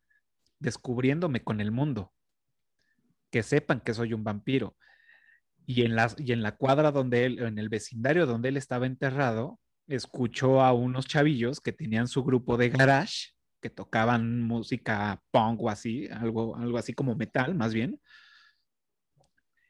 [0.60, 2.12] Descubriéndome con el mundo.
[3.32, 4.76] Que sepan que soy un vampiro.
[5.66, 8.86] Y en, la, y en la cuadra donde él, en el vecindario donde él estaba
[8.86, 13.30] enterrado, escuchó a unos chavillos que tenían su grupo de garage,
[13.62, 18.00] que tocaban música punk o así, algo, algo así como metal, más bien.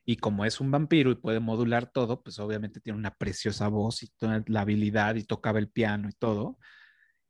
[0.05, 4.03] Y como es un vampiro y puede modular todo, pues obviamente tiene una preciosa voz
[4.03, 6.57] y toda la habilidad y tocaba el piano y todo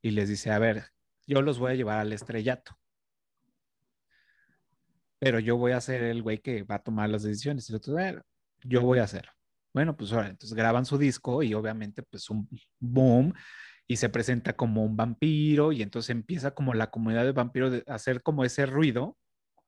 [0.04, 0.90] y les dice, a ver,
[1.28, 2.78] yo los voy a llevar al estrellato.
[5.20, 7.70] pero yo voy a ser el güey que va a tomar las decisiones.
[7.70, 8.22] Y el otro, "Bueno,
[8.64, 9.32] yo voy a hacerlo.
[9.74, 12.48] Bueno, pues ahora, entonces graban su disco y obviamente pues un
[12.80, 13.34] boom
[13.88, 17.84] y se presenta como un vampiro y entonces empieza como la comunidad de vampiros de
[17.88, 19.18] hacer como ese ruido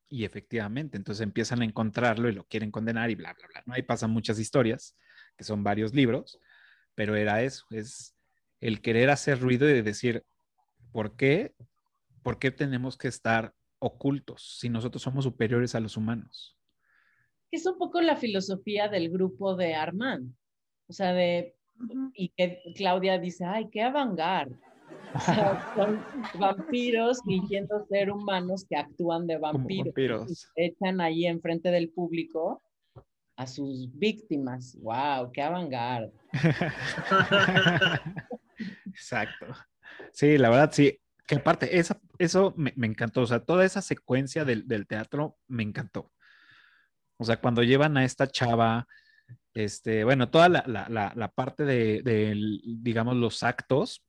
[0.09, 3.63] y efectivamente, entonces empiezan a encontrarlo y lo quieren condenar y bla, bla, bla.
[3.65, 3.73] ¿no?
[3.73, 4.97] Ahí pasan muchas historias,
[5.37, 6.39] que son varios libros,
[6.95, 8.14] pero era eso, es
[8.67, 10.23] el querer hacer ruido y de decir,
[10.91, 11.53] ¿por qué?
[12.23, 16.57] ¿Por qué tenemos que estar ocultos si nosotros somos superiores a los humanos?
[17.51, 20.33] Es un poco la filosofía del grupo de Armand.
[20.87, 21.55] O sea, de,
[22.13, 24.49] y que Claudia dice, ay, qué avangar.
[25.13, 26.03] O sea, son
[26.39, 29.85] vampiros fingiendo ser humanos que actúan de vampiros.
[29.85, 30.51] vampiros.
[30.55, 32.63] Echan ahí enfrente del público
[33.35, 34.75] a sus víctimas.
[34.81, 35.31] ¡Wow!
[35.31, 36.11] ¡Qué avangar!
[38.95, 39.47] Exacto.
[40.13, 40.99] Sí, la verdad, sí.
[41.27, 43.21] Que aparte, esa, eso me, encantó.
[43.21, 46.11] O sea, toda esa secuencia del, del teatro me encantó.
[47.17, 48.87] O sea, cuando llevan a esta chava,
[49.53, 52.35] este, bueno, toda la, la, la, parte de,
[52.65, 54.05] digamos, los actos,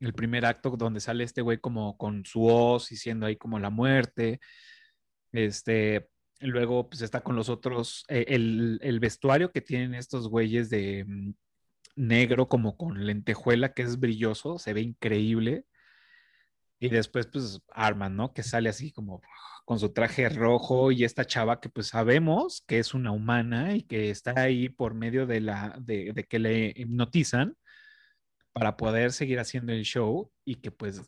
[0.00, 3.58] el primer acto donde sale este güey como con su voz y siendo ahí como
[3.58, 4.40] la muerte,
[5.32, 6.08] este,
[6.40, 11.04] luego pues está con los otros, eh, el, el vestuario que tienen estos güeyes de
[11.06, 11.32] mm,
[11.98, 15.64] negro como con lentejuela que es brilloso, se ve increíble.
[16.80, 18.32] Y después pues Arman, ¿no?
[18.32, 19.20] Que sale así como
[19.64, 23.82] con su traje rojo y esta chava que pues sabemos que es una humana y
[23.82, 27.56] que está ahí por medio de la de, de que le hipnotizan
[28.52, 31.02] para poder seguir haciendo el show y que pues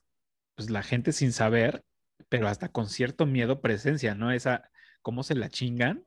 [0.56, 1.84] pues la gente sin saber,
[2.28, 4.30] pero hasta con cierto miedo presencia, ¿no?
[4.30, 4.70] Esa
[5.02, 6.04] cómo se la chingan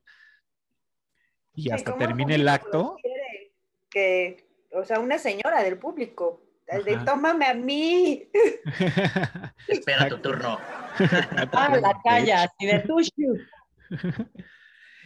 [1.55, 2.97] y hasta termina el acto.
[3.89, 6.41] Que, o sea, una señora del público.
[6.67, 7.05] el De Ajá.
[7.05, 8.30] tómame a mí.
[9.67, 10.57] Espera tu turno.
[11.51, 12.43] ¡Ah, la calla!
[12.43, 12.84] Así de.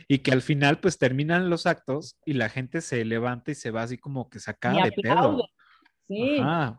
[0.09, 3.71] Y que al final pues terminan los actos y la gente se levanta y se
[3.71, 5.43] va así como que Y sacada de pedo.
[6.07, 6.77] Sí, Ajá.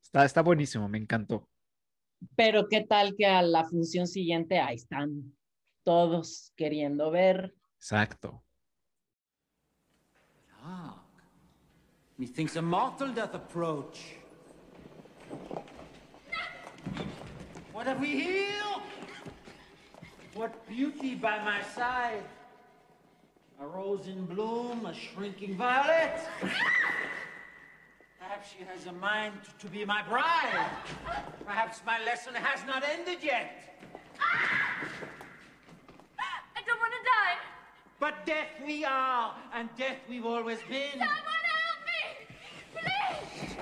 [0.00, 1.48] Está, está buenísimo, me encantó.
[2.36, 5.36] pero ¿qué tal que a la función siguiente ahí están
[5.82, 7.56] todos queriendo ver?
[7.76, 8.44] Exacto.
[10.62, 11.03] Hark!
[12.16, 14.14] Methinks a mortal doth approach.
[17.72, 18.62] What have we here?
[20.34, 22.22] What beauty by my side?
[23.60, 26.20] A rose in bloom, a shrinking violet.
[28.20, 30.70] Perhaps she has a mind to be my bride.
[31.44, 33.76] Perhaps my lesson has not ended yet.
[34.20, 34.88] Ah!
[36.20, 36.42] Ah!
[36.56, 37.38] I don't want to die.
[38.00, 40.92] But death we are, and death we've always been.
[40.92, 42.02] Someone help me!
[42.72, 43.56] Please!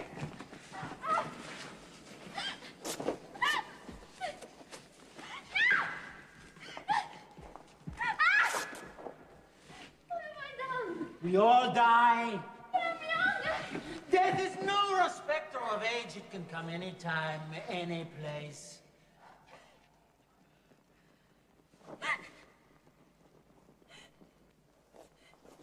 [10.09, 11.07] What have I done?
[11.23, 12.41] We all die.
[12.75, 13.81] I'm young.
[14.11, 16.17] Death is no respecter of age.
[16.17, 18.79] It can come anytime, any place.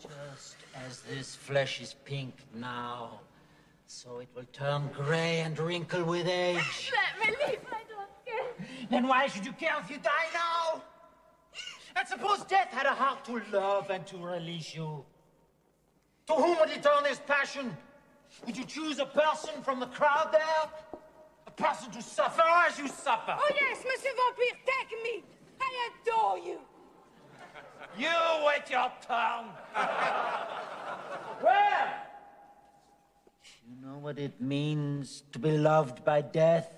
[0.01, 3.19] Just as this flesh is pink now,
[3.85, 6.91] so it will turn gray and wrinkle with age.
[7.19, 7.59] Let me leave.
[7.71, 8.67] I don't care.
[8.89, 10.81] Then why should you care if you die now?
[11.95, 15.03] And suppose death had a heart to love and to release you.
[16.27, 17.75] To whom would he turn his passion?
[18.45, 20.88] Would you choose a person from the crowd there?
[21.59, 23.35] Person to suffer as you suffer?
[23.37, 25.23] Oh, yes, Monsieur Vampire, take me.
[25.59, 26.57] I adore you.
[27.97, 28.15] You
[28.47, 29.51] wait your turn.
[31.43, 31.87] well,
[33.67, 36.71] you know what it means to be loved by death?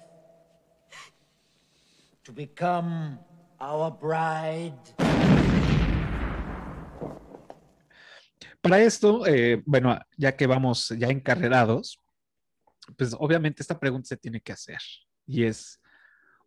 [2.24, 3.20] To become
[3.60, 4.74] our bride?
[8.62, 12.01] Para esto, eh, bueno, ya que vamos ya encarrerados,
[12.98, 14.80] pues obviamente esta pregunta se tiene que hacer.
[15.26, 15.82] Y es,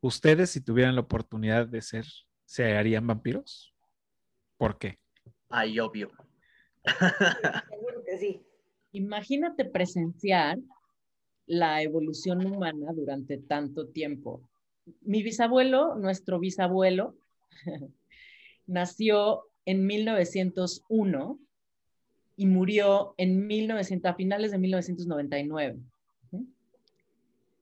[0.01, 2.07] ¿ustedes si tuvieran la oportunidad de ser,
[2.45, 3.75] se harían vampiros?
[4.57, 4.99] ¿Por qué?
[5.49, 6.11] Ay, obvio.
[7.71, 8.47] Seguro que sí.
[8.93, 10.59] Imagínate presenciar
[11.47, 14.49] la evolución humana durante tanto tiempo.
[15.01, 17.17] Mi bisabuelo, nuestro bisabuelo,
[18.67, 21.39] nació en 1901
[22.37, 25.79] y murió en 1900, a finales de 1999.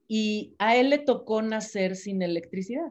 [0.08, 2.90] Y a él le tocó nacer sin electricidad,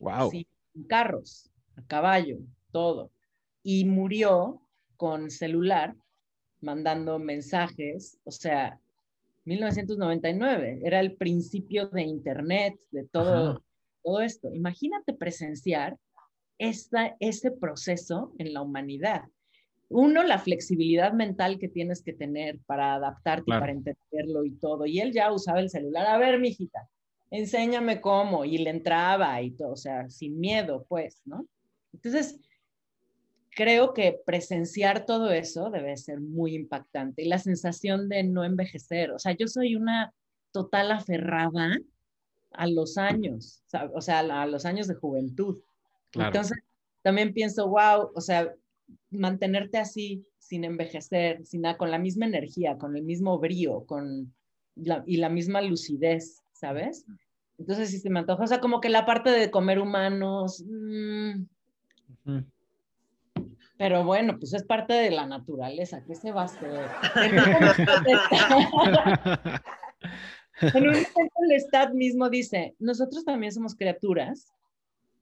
[0.00, 0.30] Wow.
[0.30, 0.46] sin
[0.88, 2.38] carros, a caballo,
[2.72, 3.10] todo.
[3.62, 4.62] Y murió
[4.96, 5.94] con celular,
[6.60, 8.80] mandando mensajes, o sea,
[9.44, 13.62] 1999, era el principio de Internet, de todo, Ajá.
[14.02, 14.52] todo esto.
[14.52, 15.98] Imagínate presenciar
[16.58, 19.24] esta, ese proceso en la humanidad.
[19.90, 23.60] Uno, la flexibilidad mental que tienes que tener para adaptarte y Claro.
[23.60, 24.84] para entenderlo y todo.
[24.84, 26.06] Y él ya usaba el celular.
[26.06, 26.88] A ver, mijita,
[27.30, 28.44] enséñame cómo.
[28.44, 31.46] Y le entraba y todo, o sea, sin miedo, pues, ¿no?
[31.94, 32.38] Entonces,
[33.50, 37.22] creo que presenciar todo eso debe ser muy impactante.
[37.22, 39.10] Y la sensación de no envejecer.
[39.10, 40.12] O sea, yo soy una
[40.52, 41.76] total aferrada
[42.52, 43.62] a los años,
[43.94, 45.60] o sea, a los años de juventud.
[46.10, 46.28] Claro.
[46.28, 46.58] Entonces,
[47.02, 48.54] también pienso, wow, o sea,
[49.10, 54.34] mantenerte así, sin envejecer, sin nada, con la misma energía, con el mismo brío, con
[54.76, 57.04] la, y la misma lucidez, ¿sabes?
[57.58, 58.44] Entonces, sí se me antoja.
[58.44, 61.44] O sea, como que la parte de comer humanos, mm,
[63.78, 66.02] pero bueno, pues es parte de la naturaleza.
[66.04, 66.88] ¿Qué se va a hacer?
[67.14, 67.92] En un momento
[71.88, 74.52] el mismo dice, nosotros también somos criaturas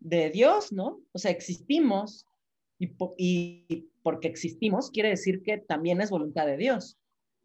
[0.00, 1.00] de Dios, ¿no?
[1.12, 2.24] O sea, existimos
[2.79, 6.99] y, y porque existimos quiere decir que también es voluntad de Dios.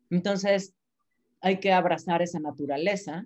[0.10, 0.74] Entonces,
[1.42, 3.26] hay que abrazar esa naturaleza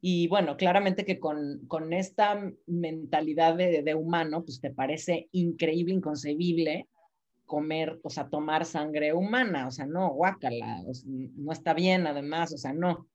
[0.00, 5.94] y bueno, claramente que con, con esta mentalidad de, de humano, pues te parece increíble,
[5.94, 6.88] inconcebible
[7.46, 12.06] comer, o sea, tomar sangre humana, o sea, no, guácala, o sea, no está bien
[12.06, 13.06] además, o sea, no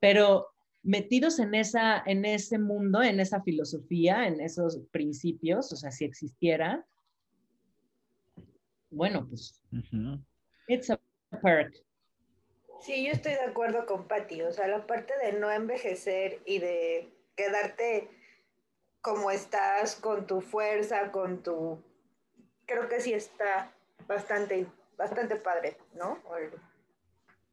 [0.00, 0.46] pero
[0.82, 6.06] metidos en, esa, en ese mundo, en esa filosofía, en esos principios, o sea, si
[6.06, 6.84] existiera,
[8.90, 9.62] bueno, pues,
[10.68, 10.98] it's a
[11.42, 11.74] perk.
[12.80, 14.42] Sí, yo estoy de acuerdo con Patty.
[14.42, 18.10] O sea, la parte de no envejecer y de quedarte
[19.02, 21.82] como estás, con tu fuerza, con tu...
[22.66, 23.72] Creo que sí está
[24.06, 24.66] bastante,
[24.96, 26.22] bastante padre, ¿no?
[26.38, 26.52] El-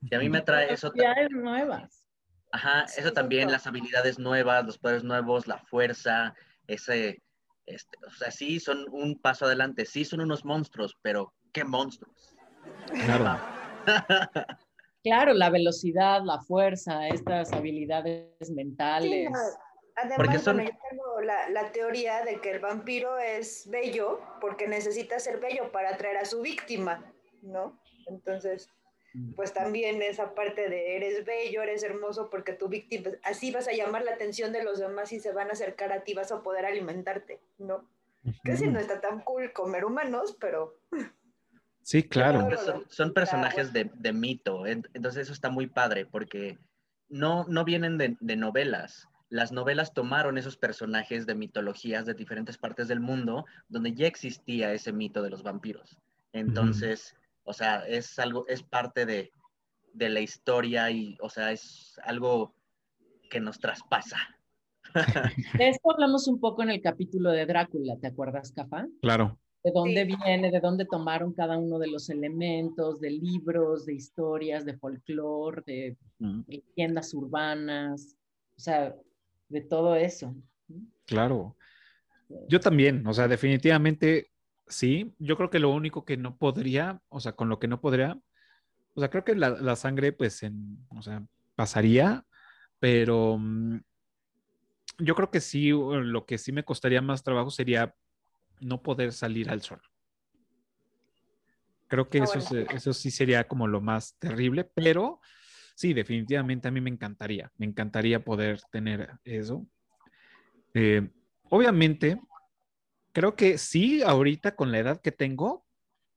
[0.09, 0.87] Y a mí me atrae eso.
[0.87, 2.05] Habilidades nuevas.
[2.51, 6.33] Ajá, Sí, eso también, las habilidades nuevas, los poderes nuevos, la fuerza,
[6.67, 7.21] ese,
[7.67, 12.35] este, o sea, sí son un paso adelante, sí son unos monstruos, pero ¿qué monstruos?
[13.05, 13.39] Claro.
[15.03, 19.29] Claro, la velocidad, la fuerza, estas habilidades Sí, mentales.
[19.31, 19.37] no,
[19.95, 24.19] Además, Porque son- bueno, yo tengo la, la teoría de que el vampiro es bello
[24.41, 27.05] porque necesita ser bello para atraer a su víctima,
[27.41, 27.79] ¿no?
[28.07, 28.69] Entonces,
[29.35, 33.71] pues también esa parte de eres bello, eres hermoso porque tu víctima, así vas a
[33.73, 36.41] llamar la atención de los demás y se van a acercar a ti, vas a
[36.43, 37.87] poder alimentarte, ¿no?
[38.43, 40.77] Que sí, no está tan cool comer humanos, pero
[41.81, 42.49] Sí, claro.
[42.57, 46.57] Son, son personajes de, de mito, en- entonces eso está muy padre porque
[47.07, 49.07] no, no vienen de, de novelas.
[49.29, 54.73] Las novelas tomaron esos personajes de mitologías de diferentes partes del mundo donde ya existía
[54.73, 55.97] ese mito de los vampiros.
[56.33, 57.15] Entonces,
[57.47, 59.31] o sea, es algo, es parte de,
[59.93, 62.53] de la historia y, o sea, es algo
[63.29, 64.17] que nos traspasa.
[65.57, 68.85] De esto hablamos un poco en el capítulo de Drácula, ¿te acuerdas, Cafa?
[69.01, 69.37] Claro.
[69.63, 70.15] de dónde Sí.
[70.23, 75.61] viene, de dónde tomaron cada uno de los elementos, de libros, de historias, de folclore,
[75.65, 78.15] de Mm, leyendas urbanas,
[78.55, 78.95] o sea,
[79.49, 80.33] de todo eso.
[81.05, 81.55] Claro.
[82.47, 84.31] Yo también, o sea, definitivamente
[84.67, 85.13] sí.
[85.19, 88.19] Yo creo que lo único que no podría, o sea, con lo que no podría,
[88.93, 91.23] o sea, creo que la, la sangre, pues, en, o sea,
[91.55, 92.25] pasaría,
[92.79, 93.79] pero mm,
[94.99, 97.93] yo creo que sí, lo que sí me costaría más trabajo sería
[98.59, 99.81] no poder salir al sol.
[101.87, 105.21] Creo que eso, eso sí sería como lo más terrible, pero
[105.75, 109.65] sí, definitivamente a mí me encantaría, me encantaría poder tener eso.
[110.73, 111.07] Eh,
[111.49, 112.19] obviamente,
[113.17, 115.65] creo que sí, ahorita con la edad que tengo,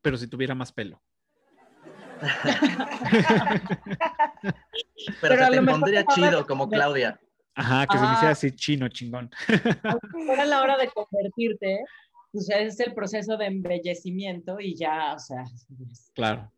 [0.02, 1.00] pero si tuviera más pelo.
[4.42, 4.54] Pero,
[5.22, 7.18] Pero se a te lo mejor pondría chido como Claudia.
[7.54, 8.12] Ajá, que se me Ah.
[8.14, 9.30] hiciera así chino, chingón.
[10.26, 11.80] Fuera la hora de convertirte,
[12.32, 15.44] pues es el proceso de embellecimiento y ya, o sea,
[16.14, 16.52] Claro.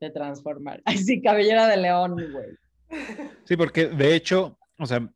[0.00, 0.82] de transformar.
[0.84, 2.58] Ay, sí, cabellera de león, güey.
[3.44, 5.08] Sí, porque de hecho, o sea,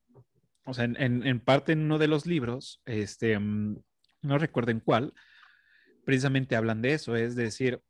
[0.64, 3.76] o sea, en, en- en parte en uno de los libros, este, mm,
[4.22, 5.14] no recuerdo en cuál,
[6.04, 7.80] precisamente hablan de eso, es decir,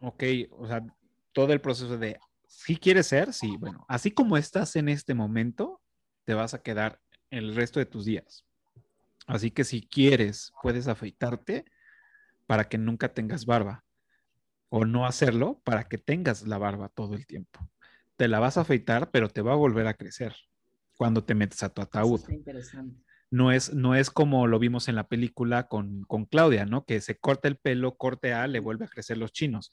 [0.00, 0.84] ok, o sea,
[1.32, 5.80] todo el proceso de, si quieres ser, sí, bueno, así como estás en este momento,
[6.24, 7.00] te vas a quedar
[7.30, 8.44] el resto de tus días.
[9.26, 11.64] Así que si quieres, puedes afeitarte
[12.46, 13.84] para que nunca tengas barba
[14.68, 17.60] o no hacerlo para que tengas la barba todo el tiempo.
[18.16, 20.34] Te la vas a afeitar, pero te va a volver a crecer
[20.96, 22.20] cuando te metes a tu Eso ataúd.
[22.20, 23.04] está interesante.
[23.30, 26.84] No es, no es como lo vimos en la película con, con Claudia, ¿no?
[26.84, 29.72] Que se corta el pelo, corte A, le vuelve a crecer los chinos.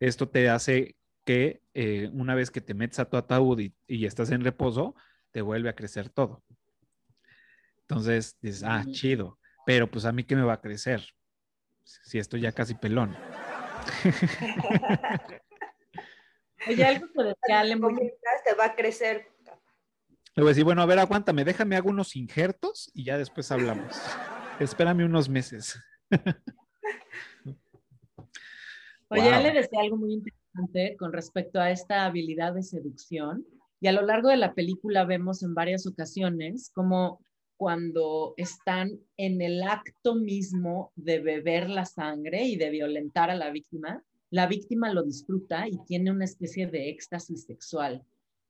[0.00, 4.06] Esto te hace que eh, una vez que te metes a tu ataúd y, y
[4.06, 4.94] estás en reposo,
[5.32, 6.42] te vuelve a crecer todo.
[7.80, 11.04] Entonces dices, ah, chido, pero pues a mí qué me va a crecer?
[11.84, 13.16] Sí, estoy ya casi pelón.
[16.68, 17.94] Oye, algo que decía Ale muy
[18.44, 19.28] te va a crecer.
[20.36, 23.50] Le voy a decir, bueno, a ver, aguántame, déjame hago unos injertos y ya después
[23.50, 23.96] hablamos.
[24.60, 25.80] Espérame unos meses.
[29.08, 29.32] Oye, Wow.
[29.32, 33.46] Ale decía algo muy interesante con respecto a esta habilidad de seducción.
[33.80, 37.24] Y a lo largo de la película vemos en varias ocasiones como
[37.56, 43.50] cuando están en el acto mismo de beber la sangre y de violentar a la
[43.50, 48.04] víctima, la víctima lo disfruta y tiene una especie de éxtasis sexual.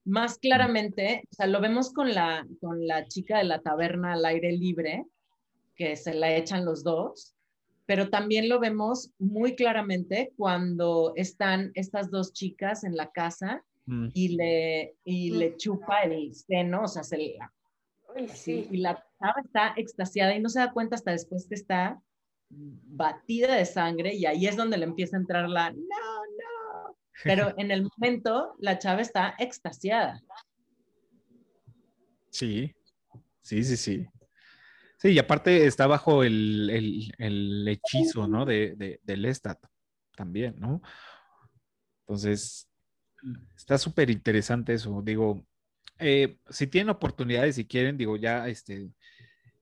[0.06, 4.24] Más claramente, o sea, lo vemos con la, con la chica de la taberna al
[4.24, 5.04] aire libre,
[5.74, 7.34] que se la echan los dos,
[7.84, 14.08] pero también lo vemos muy claramente cuando están estas dos chicas en la casa Mm.
[14.14, 17.38] y le, y le chupa el seno, o sea, se le,
[18.16, 18.66] Uy, sí.
[18.70, 22.00] y la chava está extasiada y no se da cuenta hasta después que está
[22.48, 26.55] batida de sangre y ahí es donde le empieza a entrar la, no, no,
[27.24, 30.22] pero en el momento la chava está extasiada.
[32.30, 32.74] Sí,
[33.42, 34.06] sí, sí, sí.
[34.98, 38.44] Sí, y aparte está bajo el, el- el hechizo, ¿no?
[38.46, 39.58] De, de, del Lestat
[40.16, 40.80] también, ¿no?
[42.00, 42.68] Entonces,
[43.56, 45.02] está súper interesante eso.
[45.02, 45.44] Digo,
[45.98, 48.90] eh, si tienen oportunidades, si quieren, digo, ya este,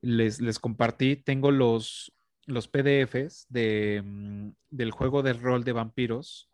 [0.02, 2.12] les, les compartí, tengo los,
[2.46, 6.48] los PDFs de, mm, del juego de rol de vampiros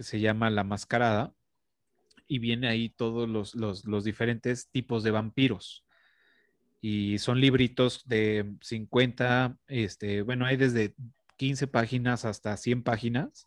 [0.00, 1.34] que se llama La Mascarada
[2.26, 5.84] y viene ahí todos los, los, diferentes tipos de vampiros.
[6.80, 10.94] Y son libritos de 50, este, bueno, hay desde
[11.36, 13.46] 15 páginas hasta 100 páginas.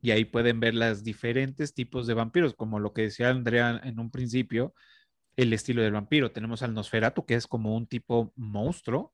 [0.00, 4.00] Y ahí pueden ver los diferentes tipos de vampiros, como lo que decía Andrea en
[4.00, 4.72] un principio,
[5.36, 6.32] el estilo del vampiro.
[6.32, 9.12] Tenemos al Nosferatu, que es como un tipo monstruo,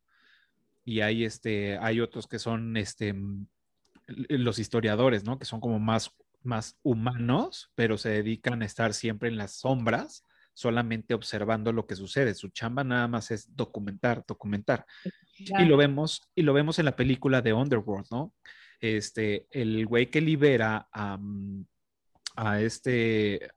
[0.84, 3.16] y hay, este, hay otros que son este,
[4.06, 5.40] los historiadores, ¿no?
[5.40, 6.14] Que son como más,
[6.44, 10.24] más humanos, pero se dedican a estar siempre en las sombras,
[10.54, 12.34] solamente observando lo que sucede.
[12.34, 14.86] Su chamba nada más es documentar, documentar.
[15.38, 18.34] Y lo vemos, y lo vemos en la película de Underworld, ¿no?
[18.80, 21.64] Este, el güey que libera a, mm,
[22.36, 23.50] a este,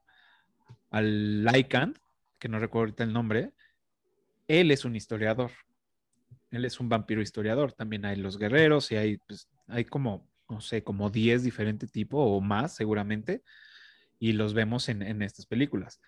[0.91, 1.95] al Lycan,
[2.39, 3.53] que no recuerdo ahorita el nombre,
[4.47, 5.51] él es un historiador.
[6.51, 7.73] Él es un vampiro historiador.
[7.73, 12.19] También hay los guerreros y hay, pues, hay como, no sé, como 10 diferentes tipos
[12.21, 13.43] o más seguramente.
[14.19, 15.99] Y los vemos en, en estas películas.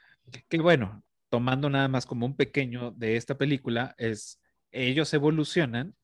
[0.49, 4.39] Que bueno, tomando nada más como un pequeño de esta película, es
[4.71, 5.95] ellos evolucionan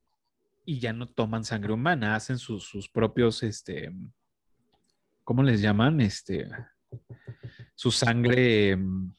[0.65, 3.91] y ya no toman sangre humana, hacen sus, sus propios, este,
[5.23, 6.01] ¿cómo les llaman?
[6.01, 6.49] Este,
[7.75, 9.13] su sangre, mm,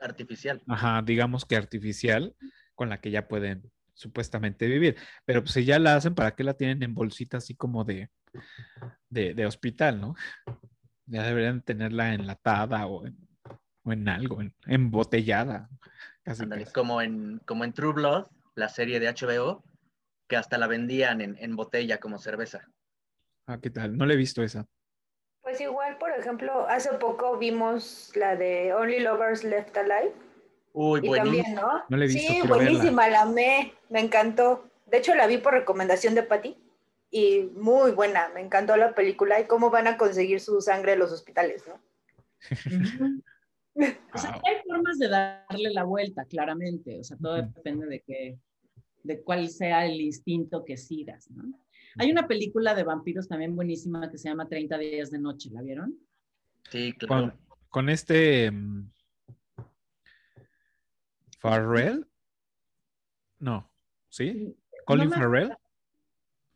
[0.00, 0.62] Artificial.
[0.66, 2.34] ajá, digamos que artificial,
[2.74, 4.96] con la que ya pueden supuestamente vivir.
[5.26, 8.10] Pero pues si ya la hacen, ¿para qué la tienen en bolsita así como de,
[9.08, 10.14] de, de hospital, no?
[11.06, 13.16] Ya deberían tenerla enlatada o en,
[13.84, 15.68] o en algo, en- embotellada.
[16.22, 16.72] Casi, Ándale, casi.
[16.74, 19.64] como en, como en True Blood, la serie de HBO,
[20.28, 22.68] que hasta la vendían en, en botella como cerveza.
[23.46, 23.96] Ah, ¿qué tal?
[23.96, 24.66] No le he visto esa.
[25.42, 30.12] Pues igual, por ejemplo, hace poco vimos la de Only Lovers Left Alive.
[30.72, 31.82] Uy, también, ¿no?
[31.88, 32.70] No la he visto, Sí, quiero verla.
[32.70, 34.70] buenísima, la amé, me encantó.
[34.86, 36.56] De hecho, la vi por recomendación de Patty
[37.10, 41.00] y muy buena, me encantó la película y cómo van a conseguir su sangre en
[41.00, 41.80] los hospitales, ¿no?
[44.14, 44.42] O sea, Wow.
[44.44, 46.98] hay formas de darle la vuelta, claramente.
[46.98, 48.38] O sea, todo depende de que,
[49.02, 51.44] de cuál sea el instinto que sigas, ¿no?
[51.96, 55.62] Hay una película de vampiros también buenísima que se llama 30 días de noche, ¿la
[55.62, 55.98] vieron?
[56.70, 57.32] Sí, claro.
[57.32, 58.90] Con, con este mm,
[61.38, 62.06] Farrell.
[63.38, 63.70] No,
[64.08, 64.56] ¿sí?
[64.84, 65.56] Colin Farrell.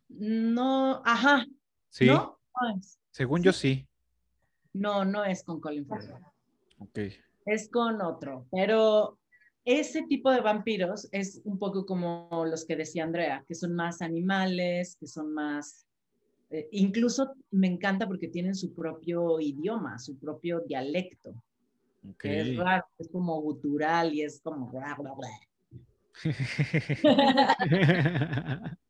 [0.09, 1.45] No, ajá,
[1.89, 2.37] Sí, ¿no?
[2.61, 2.99] No es.
[3.11, 3.87] según yo sí.
[4.73, 6.21] No, no es con Colin Farrell.
[6.79, 6.99] Ok.
[7.45, 9.17] es con otro, pero
[9.63, 14.01] ese tipo de vampiros es un poco como los que decía Andrea, que son más
[14.01, 15.87] animales, que son más,
[16.49, 21.29] eh, incluso me encanta porque tienen su propio idioma, su propio dialecto,
[22.09, 22.17] ok.
[22.19, 24.69] que es raro, es como gutural y es como...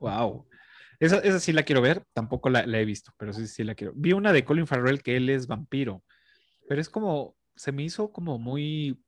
[0.00, 0.46] wow.
[1.00, 3.74] Esa, esa sí la quiero ver, tampoco la, la he visto, pero sí, sí la
[3.74, 3.92] quiero.
[3.96, 6.02] Vi una de Colin Farrell que él es vampiro,
[6.68, 9.02] pero es como, se me hizo como muy,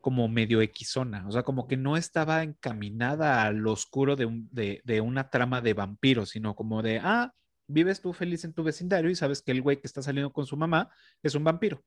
[0.00, 4.82] como medio equisona, o sea, como que no estaba encaminada al oscuro de, un- de,
[4.84, 7.32] de una trama de vampiros, sino como de, ah,
[7.66, 10.44] vives tú feliz en tu vecindario y sabes que el güey que está saliendo con
[10.44, 10.90] su mamá
[11.22, 11.82] es un vampiro.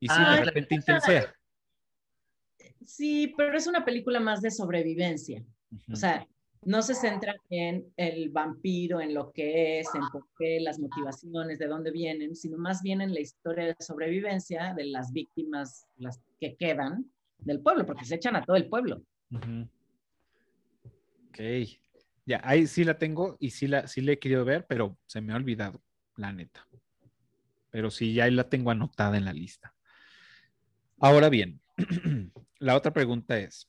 [0.00, 0.44] Y sí, Ah, de claro.
[0.46, 1.34] repente intensea.
[2.86, 5.44] Sí, pero es una película más de sobrevivencia.
[5.92, 6.26] O sea,
[6.62, 11.58] no se centra en el vampiro, en lo que es, en por qué, las motivaciones,
[11.58, 16.20] de dónde vienen, sino más bien en la historia de sobrevivencia de las víctimas, las
[16.40, 19.02] que quedan del pueblo, porque se echan a todo el pueblo.
[19.30, 19.68] Ujú.
[21.28, 21.40] Ok.
[22.24, 25.20] Ya, ahí sí la tengo y sí la, sí la he querido ver, pero se
[25.20, 25.80] me ha olvidado,
[26.16, 26.66] la neta.
[27.70, 29.74] Pero sí, ya ahí la tengo anotada en la lista.
[30.98, 31.60] Ahora bien,
[32.66, 33.68] la otra pregunta es,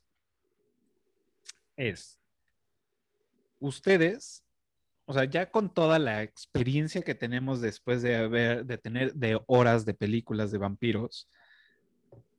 [1.76, 2.20] es,
[3.60, 4.44] ustedes,
[5.06, 9.40] o sea, ya con toda la experiencia que tenemos después de haber, de tener de
[9.46, 11.30] horas de películas de vampiros,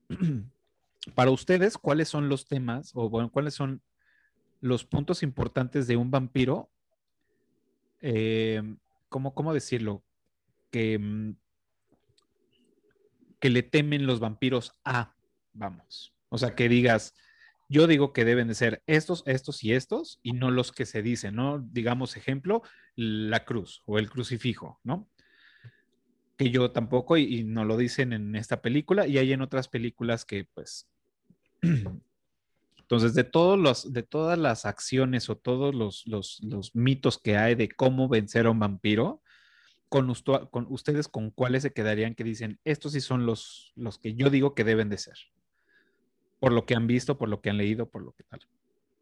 [1.14, 3.80] para ustedes, ¿cuáles son los temas o bueno, cuáles son
[4.60, 6.68] los puntos importantes de un vampiro?
[8.00, 8.60] Eh,
[9.08, 10.02] ¿cómo, cómo decirlo?
[10.72, 11.36] Que, mm,
[13.38, 15.14] que le temen los vampiros a,
[15.52, 16.17] vamos.
[16.30, 17.14] O sea, que digas,
[17.68, 21.02] yo digo que deben de ser estos, estos y estos, y no los que se
[21.02, 21.58] dicen, ¿no?
[21.58, 22.62] Digamos, ejemplo,
[22.96, 25.06] la cruz o el crucifijo, ¿no?
[26.38, 30.24] Que yo tampoco, y, no lo dicen en esta película, y hay en otras películas
[30.24, 30.88] que, pues.
[32.78, 36.40] Entonces, de todos los, de todas las acciones o todos los, los,
[36.74, 39.20] mitos que hay de cómo vencer a un vampiro,
[39.90, 43.98] con, usto- con ustedes, ¿con cuáles se quedarían que dicen, estos sí son los, los
[43.98, 45.18] que yo digo que deben de ser?
[46.40, 48.40] Por lo que han visto, por lo que han leído, por lo que tal.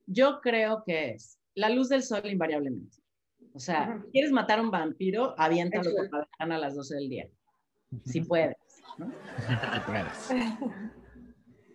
[0.06, 2.98] Yo creo que es la luz del sol invariablemente.
[3.52, 4.02] O sea.
[4.12, 5.34] ¿quieres matar a un vampiro?
[5.38, 7.28] Aviéntalo por la ventana a las 12 del día.
[8.04, 8.56] Si puedes.
[8.98, 9.06] ¿no?
[9.10, 10.30] Si puedes.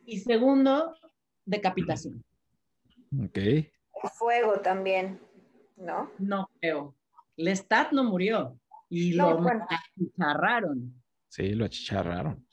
[0.06, 0.96] Y segundo,
[1.46, 2.24] decapitación.
[3.24, 3.38] Ok.
[3.38, 5.20] El fuego también,
[5.78, 6.12] ¿no?
[6.18, 6.96] No creo.
[7.38, 8.60] Lestat no murió
[8.90, 9.66] y No, lo bueno.
[9.70, 10.94] achicharraron.
[11.30, 12.46] Sí, lo achicharraron.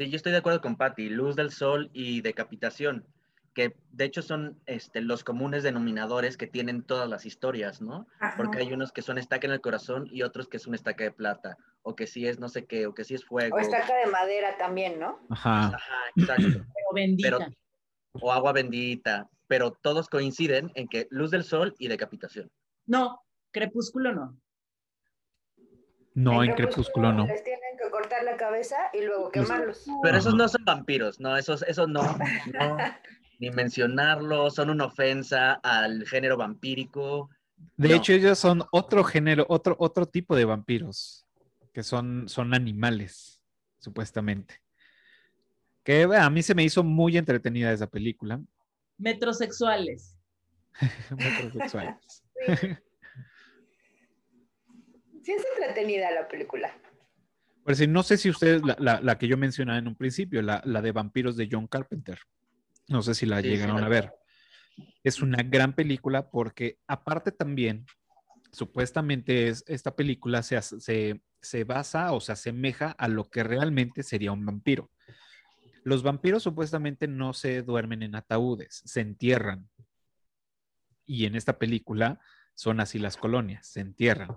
[0.00, 3.04] Sí, yo estoy de acuerdo con Patty, luz del sol y decapitación,
[3.52, 8.06] que de hecho son este, los comunes denominadores que tienen todas las historias, ¿no?
[8.38, 11.04] Porque hay unos que son estaca en el corazón y otros que es una estaca
[11.04, 13.54] de plata, o que sí es no sé qué, o que sí es fuego.
[13.54, 15.20] O estaca de madera también, ¿no?
[15.28, 15.66] Ajá.
[15.66, 16.44] Ajá, exacto.
[16.74, 17.36] Pero bendita.
[17.36, 17.52] Pero-
[18.12, 22.50] o agua bendita, pero todos coinciden en que luz del sol y decapitación.
[22.86, 23.20] No,
[23.50, 24.40] crepúsculo no.
[26.14, 27.26] No, en Crepúsculo no.
[27.26, 27.32] Que
[28.10, 29.86] cortar la cabeza y luego quemarlos.
[30.02, 32.02] Pero esos no son vampiros, no, esos, esos no,
[32.52, 32.78] no,
[33.38, 37.30] ni mencionarlo, son una ofensa al género vampírico.
[37.76, 37.94] De No.
[37.94, 41.26] hecho, ellos son otro género, otro, otro tipo de vampiros,
[41.72, 43.40] que son, son animales,
[43.78, 44.60] supuestamente.
[45.84, 48.40] Que a mí se me hizo muy entretenida esa película.
[48.98, 50.16] Metrosexuales.
[51.16, 52.22] Metrosexuales.
[55.22, 56.72] Sí es entretenida la película.
[57.88, 60.82] No sé si ustedes, la, la- la que yo mencionaba en un principio, la, la
[60.82, 62.18] de vampiros de John Carpenter,
[62.88, 64.12] no sé si la Sí, llegaron a ver.
[65.04, 67.86] Es una gran película porque aparte también,
[68.52, 74.02] supuestamente es, esta película se, se, se basa o se asemeja a lo que realmente
[74.02, 74.90] sería un vampiro.
[75.84, 79.68] Los vampiros supuestamente no se duermen en ataúdes, se entierran.
[81.06, 82.20] Y en esta película
[82.54, 84.36] son así las colonias, se entierran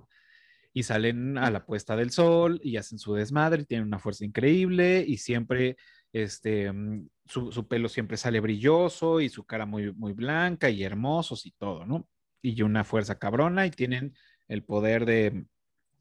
[0.74, 5.06] y salen a la puesta del sol y hacen su desmadre, tienen una fuerza increíble
[5.08, 5.78] y siempre,
[6.12, 10.84] este, mm, su, su pelo siempre sale brilloso y su cara muy, muy blanca y
[10.84, 12.08] hermosos y todo, ¿no?
[12.42, 14.16] Y una fuerza cabrona y tienen
[14.48, 15.46] el poder de,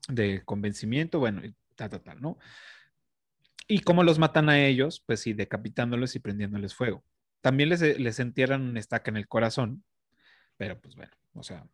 [0.09, 1.43] de convencimiento, bueno,
[1.77, 2.39] tal, tal, ¿no?
[3.69, 7.05] Y cómo los matan a ellos, pues sí, decapitándolos y prendiéndoles fuego.
[7.41, 9.85] También les, les entierran una estaca en el corazón,
[10.57, 11.67] pero pues bueno, o sea,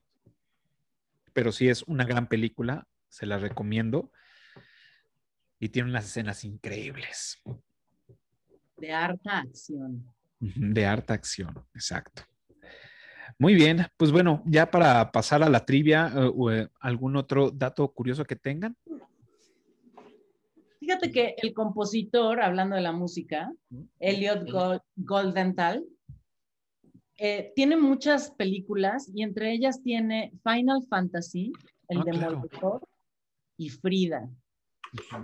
[1.39, 4.11] pero sí es una gran película, se la recomiendo.
[5.61, 7.41] Y tiene unas escenas increíbles
[8.77, 10.05] De harta acción.
[10.41, 12.23] De harta acción, exacto.
[13.39, 17.87] Muy bien, pues bueno, ya para pasar a la trivia, eh, eh, ¿algún otro dato
[17.93, 18.77] curioso que tengan?
[20.81, 23.53] Fíjate que el compositor, hablando de la música,
[24.01, 25.85] Elliot Gol- Goldenthal,
[27.19, 31.53] eh, tiene muchas películas y entre ellas tiene Final Fantasy,
[31.89, 32.37] el Ah, de claro.
[32.37, 32.81] Molotov,
[33.57, 34.31] y Frida.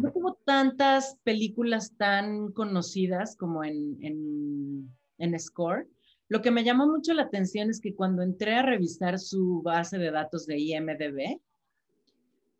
[0.00, 5.88] No tuvo tantas películas tan conocidas como en, en, en Score.
[6.28, 9.96] Lo que me llamó mucho la atención es que cuando entré a revisar su base
[9.98, 11.40] de datos de IMDB,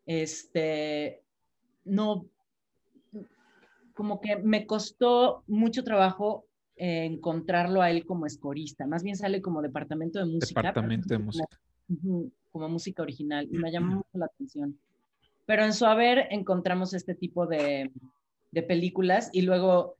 [0.05, 1.21] este,
[1.83, 2.25] no,
[3.93, 6.45] como que me costó mucho trabajo
[6.77, 8.85] eh, encontrarlo a él como escorista.
[8.85, 10.61] Más bien sale como departamento de música.
[10.61, 11.59] Departamento de música.
[12.51, 14.79] Como música original y me llamó mucho la atención.
[15.45, 17.91] Pero en su haber encontramos este tipo de,
[18.51, 19.95] de películas y luego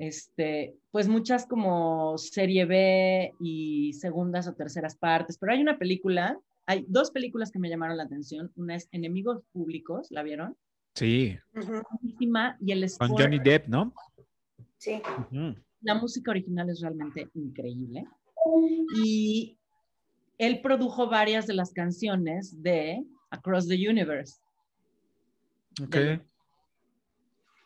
[0.00, 6.38] este, pues muchas como serie B y segundas o terceras partes, pero hay una película,
[6.64, 8.50] hay dos películas que me llamaron la atención.
[8.56, 10.56] Una es Enemigos Públicos, ¿la vieron?
[10.94, 11.38] Sí,
[12.60, 13.92] Y el con Johnny Depp, ¿no?
[14.78, 15.02] Sí.
[15.18, 15.54] Ujú.
[15.82, 18.06] La música original es realmente increíble.
[18.96, 19.56] Y
[20.38, 24.40] él produjo varias de las canciones de Across the Universe.
[25.82, 25.96] Ok.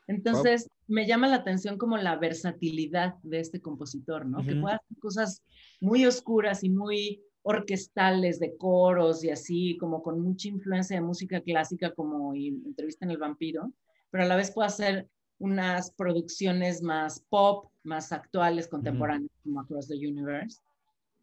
[0.07, 4.45] Entonces, me llama la atención como la versatilidad de este compositor, ¿no?
[4.45, 5.43] Que puede hacer cosas
[5.81, 11.41] muy oscuras y muy orquestales de coros y así, como con mucha influencia de música
[11.41, 13.73] clásica, como Entrevista en el Vampiro,
[14.11, 15.09] pero a la vez puede hacer
[15.45, 20.61] unas producciones más pop, más actuales, contemporáneas, como Across the Universe.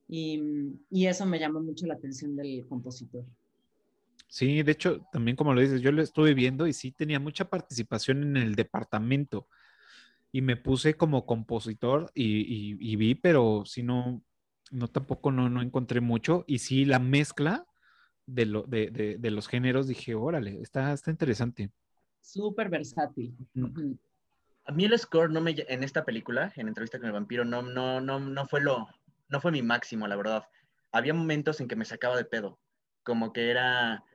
[0.07, 0.39] Y,
[0.91, 3.25] y eso me llama mucho la atención del compositor.
[4.27, 7.45] Sí, de hecho, también como lo dices, yo lo estuve viendo y sí tenía mucha
[7.49, 9.47] participación en el departamento.
[10.31, 14.21] Y me puse como compositor y, y- y vi, pero sí no,
[14.71, 16.45] no tampoco no, no encontré mucho.
[16.47, 17.65] Y sí la mezcla
[18.27, 21.71] de, lo, de, de- de los géneros, dije, órale, está, está interesante.
[22.21, 23.33] Súper versátil.
[23.55, 23.93] Mm.
[24.71, 27.61] A mí el score no me, en esta película, en Entrevista con el Vampiro, no,
[27.61, 28.87] no, no, no fue lo,
[29.27, 30.47] no fue mi máximo, la verdad.
[30.93, 32.57] Había momentos en que me sacaba de pedo,
[33.03, 34.05] como que era,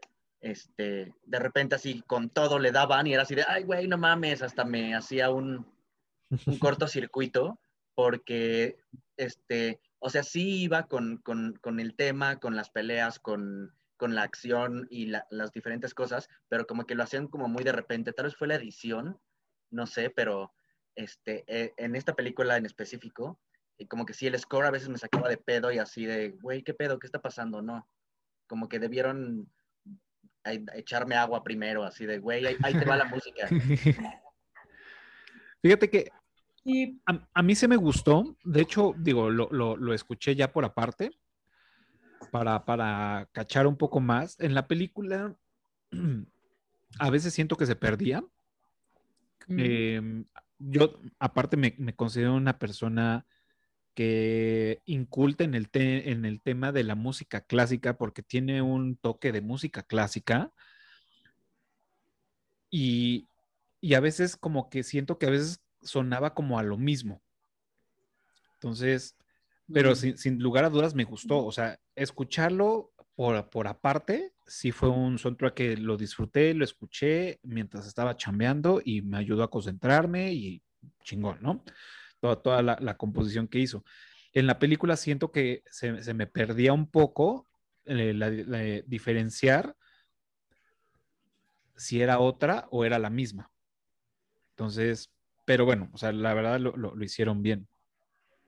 [0.40, 3.98] este, de repente así con todo le daban y era así de, ay, güey, no
[3.98, 5.70] mames, hasta me hacía un,
[6.30, 7.60] un cortocircuito
[7.94, 8.78] porque,
[9.18, 14.14] este, o sea, sí iba con, con, con el tema, con las peleas, con, con
[14.14, 17.72] la acción y la- las diferentes cosas, pero como que lo hacían como muy de
[17.72, 18.12] repente.
[18.12, 19.18] Tal vez fue la edición,
[19.70, 20.52] no sé, pero
[20.94, 23.40] este, eh, en esta película en específico,
[23.78, 26.30] y como que sí, el score a veces me sacaba de pedo y así de,
[26.30, 26.98] güey, ¿qué pedo?
[26.98, 27.60] ¿Qué está pasando?
[27.62, 27.86] No.
[28.46, 29.50] Como que debieron
[30.44, 33.48] eh, echarme agua primero, así de, güey, ahí, ahí te va la música.
[35.62, 36.10] Fíjate que
[36.64, 40.52] Y a, a mí se me gustó, de hecho, digo, lo, lo- lo escuché ya
[40.52, 41.10] por aparte,
[42.30, 44.40] para, para cachar un poco más.
[44.40, 45.36] En la película,
[46.98, 48.24] a veces siento que se perdía.
[49.48, 50.24] Mm, Eh,
[50.58, 53.26] yo, aparte, me, me considero una persona
[53.94, 58.96] que inculta en el, te- en el tema de la música clásica porque tiene un
[58.96, 60.52] toque de música clásica.
[62.70, 63.28] Y,
[63.80, 67.22] y a veces como que siento que a veces sonaba como a lo mismo.
[68.54, 69.16] Entonces,
[69.72, 74.32] pero mm, sin, sin lugar a dudas me gustó, o sea, escucharlo por, por aparte,
[74.46, 79.42] sí fue un soundtrack que lo disfruté, lo escuché mientras estaba chambeando y me ayudó
[79.42, 80.62] a concentrarme y
[81.02, 81.64] chingón, ¿no?
[82.20, 83.84] Toda, toda la, la composición que hizo.
[84.32, 87.48] En la película siento que se, se me perdía un poco
[87.86, 89.74] eh, la, la- diferenciar
[91.74, 93.50] si era otra o era la misma.
[94.50, 95.10] Entonces,
[95.44, 97.66] pero bueno, o sea, la verdad lo, lo- lo hicieron bien.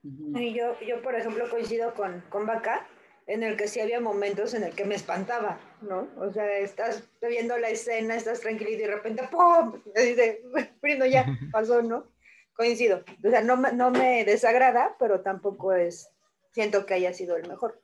[0.03, 2.87] Y yo, yo, por ejemplo, coincido con, con Vaca,
[3.29, 6.07] en el que sí había momentos en el que me espantaba, ¿no?
[6.17, 9.79] O sea, estás viendo la escena, estás tranquilo y de repente, ¡pum!
[9.95, 10.41] Dice,
[10.81, 12.07] bueno, ya pasó, ¿no?
[12.53, 13.03] Coincido.
[13.23, 16.09] O sea, no, no me desagrada, pero tampoco es,
[16.53, 17.79] siento que haya sido el mejor.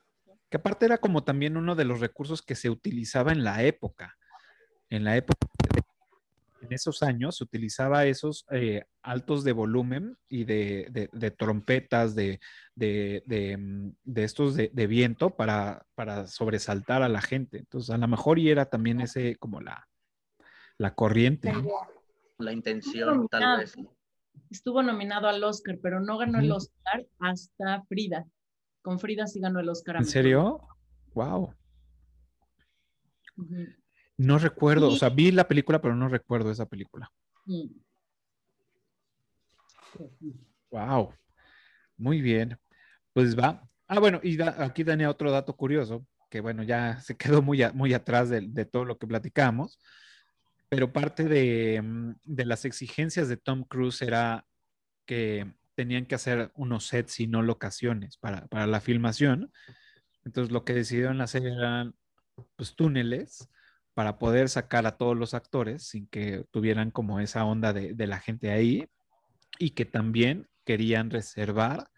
[0.50, 4.16] Que aparte era como también uno de los recursos que se utilizaba en la época.
[4.90, 5.46] En la época,
[6.66, 12.14] en esos años, se utilizaba esos eh, altos de volumen y de, de- de trompetas,
[12.14, 12.40] de,
[12.74, 17.58] de- de, mm, de estos de, de viento para, para sobresaltar a la gente.
[17.58, 19.88] Entonces, a lo mejor y era también ese como la,
[20.78, 21.52] la corriente.
[22.38, 23.74] La intención, tal vez.
[24.50, 26.52] Estuvo nominado al Oscar, pero no ganó el.
[26.52, 28.26] Oscar hasta Frida.
[28.82, 29.96] Con Frida sí ganó el Oscar.
[29.96, 30.60] ¿En serio?
[31.14, 31.54] Wow.
[33.38, 33.66] Ujú.
[34.18, 37.10] No recuerdo, o Y- sea, vi la película, pero no recuerdo esa película.
[40.70, 41.14] Wow.
[41.96, 42.58] Muy bien.
[43.12, 43.68] Pues va.
[43.88, 47.62] Ah, bueno, y da- aquí tenía otro dato curioso, que bueno, ya se quedó muy,
[47.62, 49.78] a- muy atrás de, de todo lo que platicamos,
[50.68, 54.44] pero parte de, mm, de las exigencias de Tom Cruise era
[55.06, 59.52] que tenían que hacer unos sets y no locaciones para, para la filmación.
[60.24, 61.94] Entonces lo que decidieron hacer eran
[62.56, 63.48] pues túneles
[63.96, 68.06] para poder sacar a todos los actores sin que tuvieran como esa onda de, de
[68.06, 68.86] la gente ahí
[69.58, 71.88] y que también querían reservar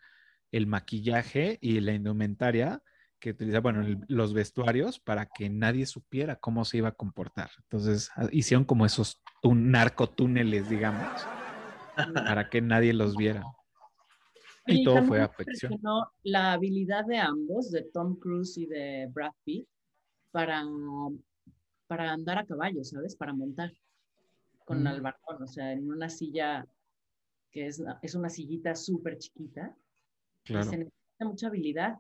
[0.53, 2.85] el maquillaje y la indumentaria
[3.19, 7.51] que utiliza, bueno, el- los vestuarios para que nadie supiera cómo se iba a comportar.
[7.65, 11.09] Entonces ah, hicieron como esos narcotúneles, digamos,
[12.15, 13.43] para que nadie los viera.
[14.69, 15.73] Oye, Y todo fue me a perfección.
[15.73, 19.67] impresionó la habilidad de ambos, de Tom Cruise y de Brad Pitt,
[20.31, 20.63] para,
[21.89, 23.17] para andar a caballo, ¿sabes?
[23.17, 23.73] Para montar
[24.65, 24.87] con Mm.
[24.87, 26.67] Albarcón, o sea, en una silla
[27.51, 29.75] que es, es una sillita súper chiquita.
[30.45, 30.71] y Claro.
[30.71, 31.97] Se necesita mucha habilidad.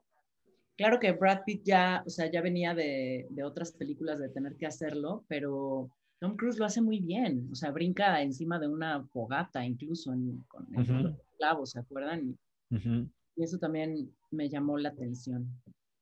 [0.76, 4.56] Claro que Brad Pitt ya, o sea, ya venía de, de otras películas de tener
[4.56, 5.90] que hacerlo, pero
[6.20, 7.48] Tom Cruise lo hace muy bien.
[7.50, 11.16] O sea, brinca encima de una fogata, incluso en, con el Ujú.
[11.38, 12.38] clavo, ¿se acuerdan?
[12.70, 15.48] Y eso también me llamó la atención.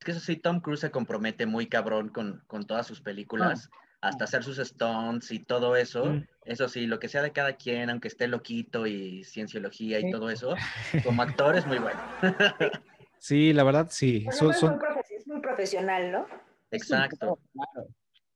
[0.06, 3.68] Que eso sí, Tom Cruise se compromete muy cabrón con, con todas sus películas,
[4.00, 6.04] hasta hacer sus stunts y todo eso.
[6.06, 6.26] Mm.
[6.44, 10.30] Eso sí, lo que sea de cada quien, aunque esté loquito y cienciología y todo
[10.30, 10.54] eso,
[11.04, 12.00] como actor es muy bueno.
[13.18, 14.20] Sí, la verdad, sí.
[14.26, 16.26] Bueno, Son- es, son- muy profe- es muy profesional, ¿no?
[16.70, 17.40] Exacto.
[17.52, 17.88] claro.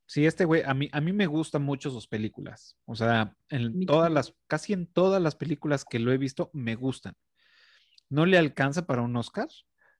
[0.05, 2.75] Sí, este güey, a mí, a mí me gustan mucho sus películas.
[2.83, 6.75] O sea, en todas las, casi en todas las películas que lo he visto, me
[6.75, 7.13] gustan.
[8.09, 9.47] No le alcanza para un Oscar,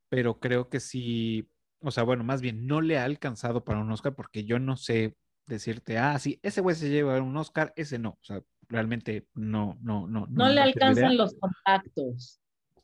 [0.10, 1.48] pero creo que sí,
[1.82, 4.78] o sea, bueno, más bien, no le ha alcanzado para un Oscar porque yo no
[4.78, 5.16] sé
[5.48, 8.12] decirte, ah, sí, ese güey se lleva un Oscar, ese no.
[8.12, 10.28] O sea, realmente no, no, no.
[10.30, 11.14] No le tengo alcanzan idea.
[11.14, 12.40] los contactos.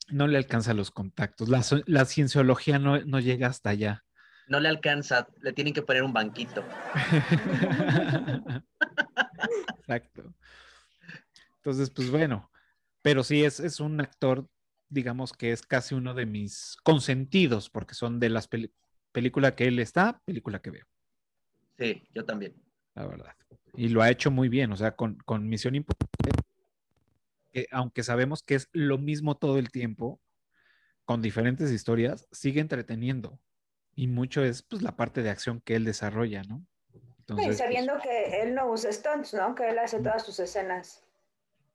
[0.09, 1.49] No le alcanza los contactos.
[1.49, 4.03] La, cienciología no, no llega hasta allá.
[4.47, 6.63] No le alcanza, le tienen que poner un banquito.
[9.79, 10.33] Exacto.
[11.57, 12.49] Entonces, pues bueno,
[13.01, 14.47] pero sí es, es un actor,
[14.89, 18.71] digamos que es casi uno de mis consentidos, porque son de las peli-
[19.17, 20.85] películas que él está, película que veo,
[21.79, 22.53] Sí, yo también.
[22.93, 23.33] la verdad.
[23.73, 26.33] Y lo ha hecho muy bien, o sea, con, con Misión Imposible,
[27.51, 30.21] que aunque sabemos que es lo mismo todo el tiempo,
[31.03, 33.39] con diferentes historias, sigue entreteniendo.
[33.95, 36.63] Y mucho es pues la parte de acción que él desarrolla, ¿no?
[36.91, 39.55] Sí, Entonces, pues, sabiendo que él no usa stunts, ¿no?
[39.55, 41.03] Que él hace todas sus escenas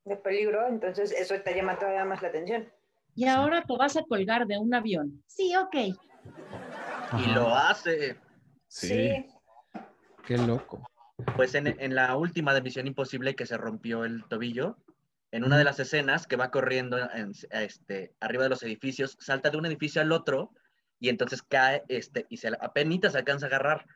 [0.04, 2.68] de peligro, entonces eso te llama todavía más la atención.
[3.16, 5.24] Y ahora te vas a colgar de un avión.
[5.26, 5.98] Sí, ok.
[7.18, 8.18] Y lo hace.
[8.68, 9.26] sí,
[10.26, 10.88] qué loco.
[11.36, 14.78] Pues en, en la última de Misión Imposible que se rompió el tobillo,
[15.30, 19.50] en una de las escenas que va corriendo en- este, arriba de los edificios, salta
[19.50, 20.52] de un edificio al otro
[20.98, 23.86] y entonces cae este, y se apenas se alcanza a agarrar.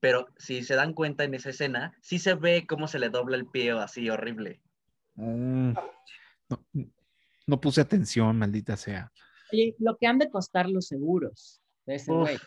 [0.00, 3.36] Pero si se dan cuenta en esa escena, sí se ve cómo se le dobla
[3.36, 4.60] el pie así horrible.
[5.14, 5.72] Mm,
[6.48, 6.66] No,
[7.46, 9.12] no puse atención, maldita sea.
[9.52, 11.59] Oye, lo que han de costar los seguros
[11.90, 12.38] de ese güey.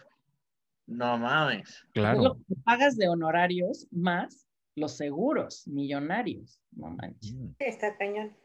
[0.88, 1.70] No mames.
[1.70, 2.22] Es Claro.
[2.24, 6.60] lo que pagas de honorarios más los seguros millonarios.
[6.72, 7.34] No manches.
[7.36, 8.36] Mm, Sí, está cañón.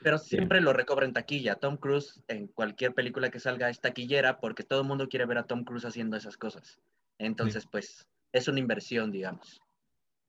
[0.00, 1.56] Pero siempre lo recobra en taquilla.
[1.56, 5.38] Tom Cruise en cualquier película que salga es taquillera porque todo el mundo quiere ver
[5.38, 6.80] a Tom Cruise haciendo esas cosas.
[7.18, 9.60] Entonces, pues, es una inversión, digamos.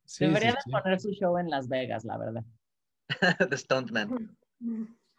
[0.06, 0.72] sí, Deberían sí, de sí.
[0.72, 2.44] poner su show en Las Vegas, la verdad.
[3.52, 4.36] The Stuntman.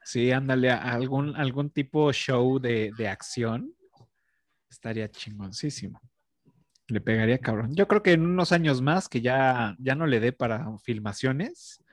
[0.03, 3.73] Sí, ándale, a algún, algún tipo show de, de acción.
[4.71, 6.01] Estaría chingoncísimo.
[6.89, 7.75] Le pegaría cabrón.
[7.75, 11.85] Yo creo que en unos años más que ya, ya no le dé para filmaciones.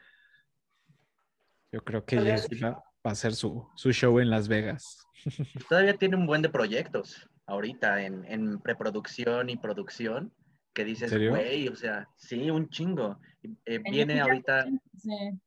[1.71, 5.05] Yo creo que ya va, va a hacer su, su show en Las Vegas.
[5.69, 10.33] Todavía tiene un buen de proyectos ahorita en, en preproducción y producción
[10.73, 13.17] que dices, güey, o sea, sí, un chingo.
[13.65, 15.39] Eh, viene ahorita, siéntese.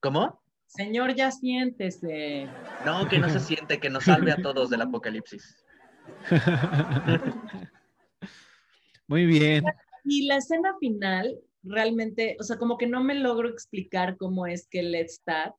[0.00, 0.42] ¿cómo?
[0.66, 2.48] Señor, ya siéntese.
[2.84, 5.64] No, que no se siente, que nos salve a todos del apocalipsis.
[9.08, 9.64] Muy bien.
[10.04, 14.66] Y la escena final, realmente, o sea, como que no me logro explicar cómo es
[14.68, 15.54] que Lestat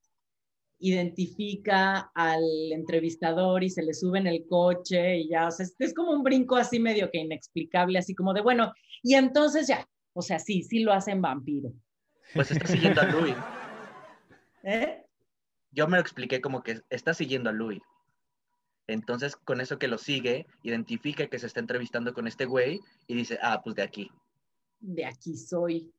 [0.80, 5.76] identifica al entrevistador y se le sube en el coche y ya, o sea, es,
[5.80, 9.88] es como un brinco así medio que inexplicable, así como de, bueno, y entonces ya,
[10.14, 11.72] o sea, sí, sí lo hacen vampiro.
[12.34, 13.36] Pues está siguiendo a Louis.
[14.64, 15.06] ¿Eh?
[15.72, 17.82] Yo me lo expliqué como que está siguiendo a Louis.
[18.88, 23.16] Entonces, con eso que lo sigue, identifica que se está entrevistando con este güey y
[23.16, 24.12] dice, ah, pues de aquí.
[24.80, 25.92] De aquí soy.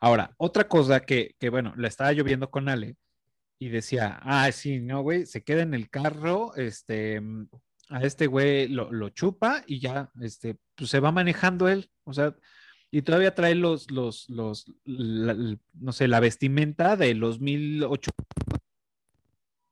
[0.00, 2.96] Ahora, otra cosa que, que, bueno, la estaba yo viendo con Ale
[3.58, 7.20] y decía, ah, sí, no, güey, se queda en el carro, este,
[7.88, 12.12] a este güey lo, lo chupa y ya, este, pues se va manejando él, o
[12.14, 12.34] sea,
[12.92, 18.10] y todavía trae los, los, los, la- no sé, la vestimenta de los 1008.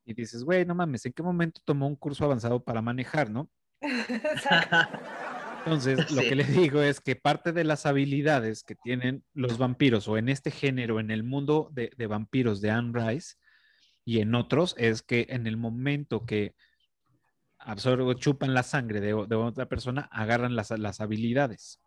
[0.09, 3.51] Y dices, güey, no mames, ¿en qué momento tomó un curso avanzado para manejar, no?
[5.67, 6.29] Entonces, lo Sí.
[6.31, 10.31] que le digo es que parte de las habilidades que tienen los vampiros o en
[10.31, 13.35] este género, en el mundo de, de vampiros de Anne Rice
[14.07, 16.55] y en otros, es que en el momento que
[17.59, 21.83] absorben, chupan la sangre de, de otra persona, agarran las, las habilidades.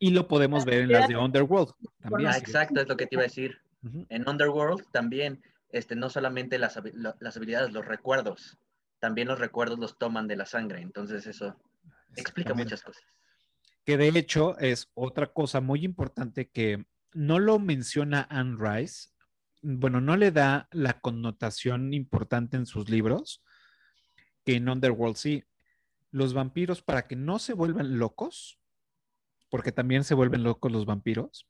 [0.00, 2.30] Y lo podemos ver en las de Underworld también.
[2.32, 3.60] Ah, exacto, es lo que te iba a decir.
[3.84, 4.04] Ujú.
[4.08, 5.40] En Underworld también,
[5.74, 6.78] este, no solamente las,
[7.20, 8.58] las habilidades, los recuerdos,
[9.00, 10.80] también los recuerdos los toman de la sangre.
[10.80, 11.60] Entonces eso
[12.16, 13.02] explica muchas cosas.
[13.84, 19.10] que de hecho es otra cosa muy importante que no lo menciona Anne Rice
[19.66, 23.42] bueno, no le da la connotación importante en sus libros
[24.44, 25.42] que en Underworld sí.
[26.10, 28.60] Los vampiros, para que no se vuelvan locos,
[29.50, 31.48] porque también se vuelven locos los vampiros,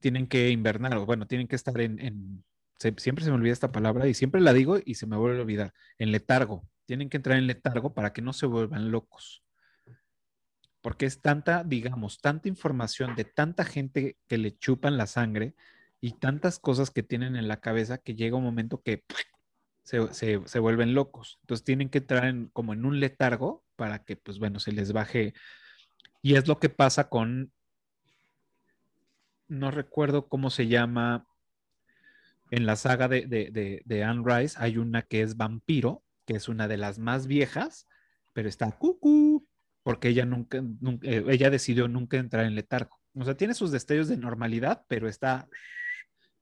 [0.00, 2.44] tienen que invernar, o bueno, tienen que estar en, en-
[2.78, 5.42] siempre se me olvida esta palabra y siempre la digo y se me vuelve a
[5.42, 6.68] olvidar, en letargo.
[6.86, 9.42] Tienen que entrar en letargo para que no se vuelvan locos.
[10.80, 15.54] Porque es tanta, digamos, tanta información de tanta gente que le chupan la sangre
[16.00, 19.04] y tantas cosas que tienen en la cabeza que llega un momento que
[19.82, 21.38] se, se- se vuelven locos.
[21.42, 24.92] Entonces tienen que entrar en, como en un letargo para que, pues bueno, se les
[24.92, 25.34] baje.
[26.22, 27.52] Y es lo que pasa con,
[29.48, 31.26] no recuerdo cómo se llama,
[32.50, 36.34] en la saga de, de, de, de Anne Rice hay una que es vampiro, que
[36.36, 37.86] es una de las más viejas,
[38.32, 39.46] pero está cucú,
[39.82, 42.98] porque ella nunca, nunca eh, ella decidió nunca entrar en letargo.
[43.14, 45.48] O sea, tiene sus destellos de normalidad, pero está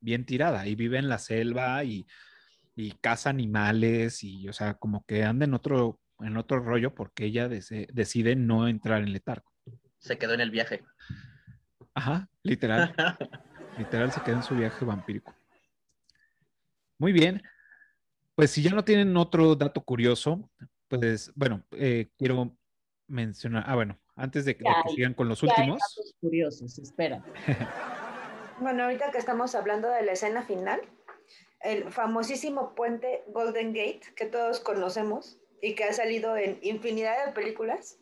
[0.01, 2.07] bien tirada y vive en la selva y,
[2.75, 7.25] y caza animales y, o sea, como que anda en otro, en otro rollo porque
[7.27, 9.51] ella dese- decide no entrar en letargo.
[9.99, 10.83] Se quedó en el viaje.
[11.95, 12.95] Ajá, literal.
[13.79, 15.35] Literal se queda en su viaje vampírico.
[16.99, 17.43] Muy bien.
[18.35, 20.51] Pues si ya no tienen otro dato curioso,
[20.89, 22.57] pues bueno, eh, quiero
[23.07, 25.59] mencionar, ah, bueno, antes de, que- de Ya que hay- sigan con los Ya hay
[25.61, 27.25] últimos, datos curiosos, espera.
[28.61, 30.81] Bueno, ahorita que estamos hablando de la escena final,
[31.61, 37.33] el famosísimo puente Golden Gate, que todos conocemos y que ha salido en infinidad de
[37.33, 37.99] películas,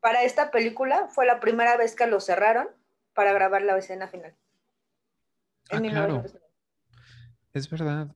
[0.00, 2.68] para esta película fue la primera vez que lo cerraron
[3.12, 4.34] para grabar la escena final.
[5.70, 6.24] Ah, En claro.
[7.56, 7.58] 1999.
[7.58, 8.14] es verdad.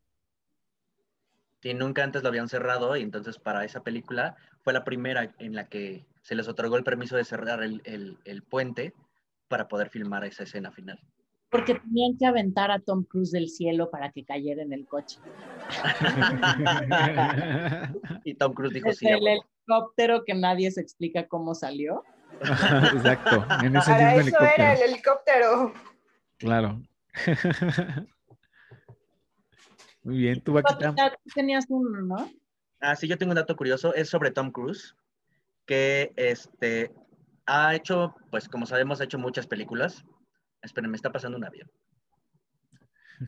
[1.62, 5.54] Y nunca antes lo habían cerrado y entonces para esa película fue la primera en
[5.54, 8.94] la que se les otorgó el permiso de cerrar el, el- el puente
[9.48, 10.98] para poder filmar esa escena final.
[11.50, 15.18] Porque tenían que aventar a Tom Cruise del cielo para que cayera en el coche.
[18.24, 19.08] y Tom Cruise dijo sí.
[19.08, 22.04] El helicóptero que nadie se explica cómo salió.
[22.94, 25.74] Exacto, en ese Para mismo eso era el helicóptero.
[26.38, 26.80] Claro.
[30.02, 30.94] Muy bien, tú, Vaquita.
[30.94, 32.30] tú tenías uno, ¿no?
[32.80, 34.96] Ah, sí, yo tengo un dato curioso, es sobre Tom Cruise,
[35.66, 36.90] que este,
[37.46, 40.04] ha hecho, pues como sabemos, ha hecho muchas películas.
[40.62, 41.70] Esperen, me está pasando un avión.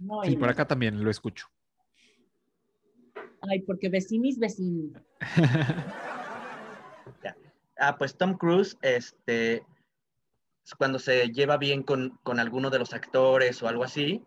[0.00, 1.48] No, Sí, y por acá también lo escucho.
[3.42, 4.92] Ay, porque vecinis, vecinis.
[7.78, 9.66] Ah, pues Tom Cruise, este,
[10.78, 14.22] cuando se lleva bien con, con alguno de los actores o algo así,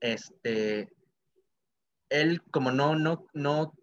[0.00, 0.92] este,
[2.10, 3.74] él como no, no, no,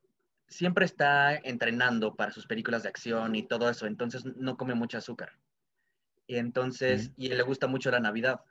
[0.48, 4.98] siempre está entrenando para sus películas de acción y todo eso, entonces no come mucho
[4.98, 5.32] azúcar.
[6.28, 8.42] Y entonces, y le gusta mucho la Navidad.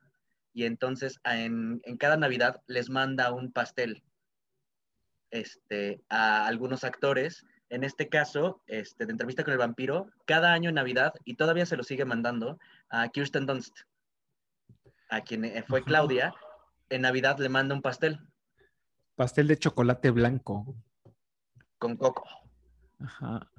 [0.52, 4.02] Y entonces en, en cada Navidad les manda un pastel
[5.30, 10.68] este, a algunos actores en este caso, este, de entrevista con el vampiro, cada año
[10.68, 12.58] en Navidad, y todavía se lo sigue mandando
[12.88, 13.80] a Kirsten Dunst,
[15.08, 15.82] a quien eh, fue.
[15.82, 16.32] Claudia,
[16.90, 18.20] en Navidad le manda un pastel
[19.16, 20.76] Pastel de chocolate blanco.
[21.78, 22.24] con coco.
[23.00, 23.50] Ajá.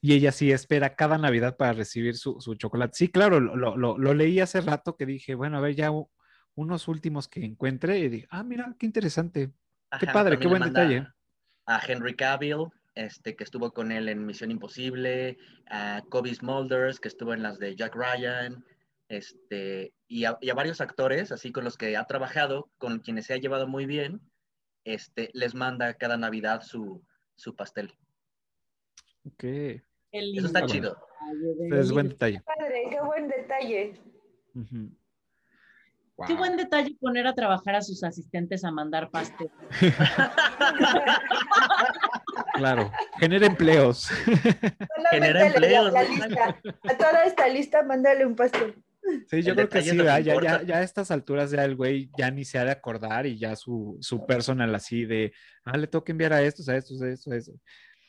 [0.00, 2.94] Y ella sí espera cada Navidad para recibir su, su chocolate.
[2.94, 5.90] Sí, claro, lo, lo- leí hace rato que dije, bueno, a ver, ya
[6.54, 9.52] unos últimos que encuentre y dije, ah, mira, qué interesante.
[9.98, 11.06] Qué padre, qué buen detalle.
[11.66, 15.38] A Henry Cavill, este, que estuvo con él en Misión Imposible,
[15.68, 18.64] a Kobe Smulders, que estuvo en las de Jack Ryan,
[19.08, 23.26] este, y a, y a varios actores, así con los que ha trabajado, con quienes
[23.26, 24.20] se ha llevado muy bien,
[24.86, 27.02] este, les manda cada Navidad su,
[27.34, 27.92] su pastel.
[29.26, 29.44] Ok.
[30.12, 30.96] Eso está chido.
[31.72, 32.40] Es buen detalle.
[32.42, 33.94] Padre, qué buen detalle.
[36.26, 36.36] Qué Wow.
[36.38, 39.50] buen detalle poner a trabajar a sus asistentes a mandar pastel.
[42.54, 43.98] Claro, genera empleos.
[44.24, 46.08] Solamente Genera le- empleos, la, ¿no?
[46.08, 46.60] lista.
[46.88, 48.82] A toda esta lista, mándale un pastel.
[49.28, 52.10] Sí, yo El creo que sí, ya, ya, ya a estas alturas ya el güey
[52.16, 55.32] ya ni se ha de acordar y ya su, su personal así de,
[55.64, 57.54] ah, le tengo que enviar a estos, a estos, a estos, a estos.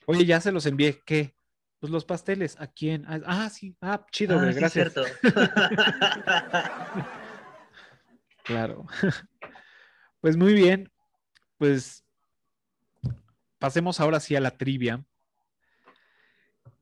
[0.06, 1.36] Oye, ya se los envié, ¿qué?
[1.80, 3.06] Pues los pasteles, ¿a quién?
[3.08, 4.94] Ah, ah, sí, ah, chido, Ah, güey, sí, gracias.
[4.94, 5.04] cierto.
[8.44, 8.86] Claro.
[10.22, 10.90] Pues muy bien,
[11.58, 12.06] pues
[13.60, 15.04] pasemos ahora sí a la trivia.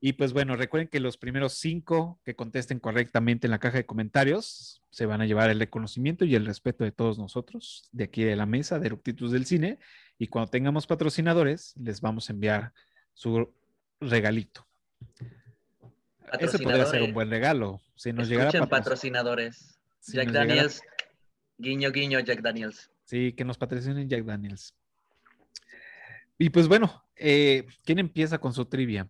[0.00, 3.86] Y pues bueno, recuerden que los primeros cinco que contesten correctamente en la caja de
[3.86, 8.22] comentarios se van a llevar el reconocimiento y el respeto de todos nosotros de aquí
[8.22, 9.78] de la mesa de Eructitus del Cine.
[10.18, 12.72] Y cuando tengamos patrocinadores, les vamos a enviar
[13.14, 13.50] su
[14.00, 14.66] regalito.
[16.38, 17.80] Ese podría ser un buen regalo.
[17.94, 19.78] Si nos Escuchen patroc- patrocinadores.
[20.00, 20.82] si Jack llegara- Daniels.
[21.58, 22.90] Guiño, guiño, Jack Daniels.
[23.04, 24.74] Sí, que nos patrocinen Jack Daniels.
[26.38, 29.08] Y pues bueno, eh, ¿quién empieza con su trivia?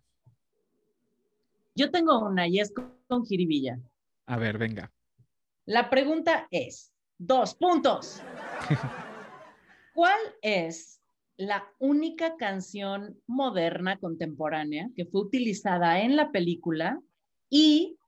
[1.77, 3.79] Yo tengo una y es con jiribilla.
[4.25, 4.91] A ver, venga.
[5.65, 8.19] La pregunta es, dos puntos.
[9.93, 10.99] ¿Cuál es
[11.37, 16.99] la única canción moderna contemporánea que fue utilizada en la película
[17.47, 17.99] y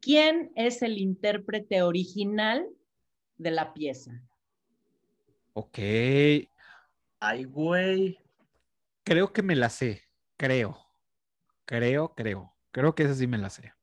[0.00, 2.66] quién es el intérprete original
[3.36, 4.22] de la pieza?
[5.52, 5.78] Ok,
[7.20, 8.18] Ay, güey.
[9.04, 10.04] creo que me la sé.
[10.38, 10.78] Creo.
[11.66, 12.57] Creo, creo.
[12.78, 13.74] Creo que esa sí me la sé.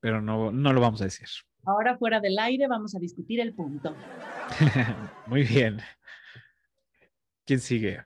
[0.00, 1.28] Pero no, no lo vamos a decir.
[1.64, 3.94] Ahora fuera del aire vamos a discutir el punto.
[5.26, 5.78] Muy bien.
[7.46, 8.04] ¿Quién sigue?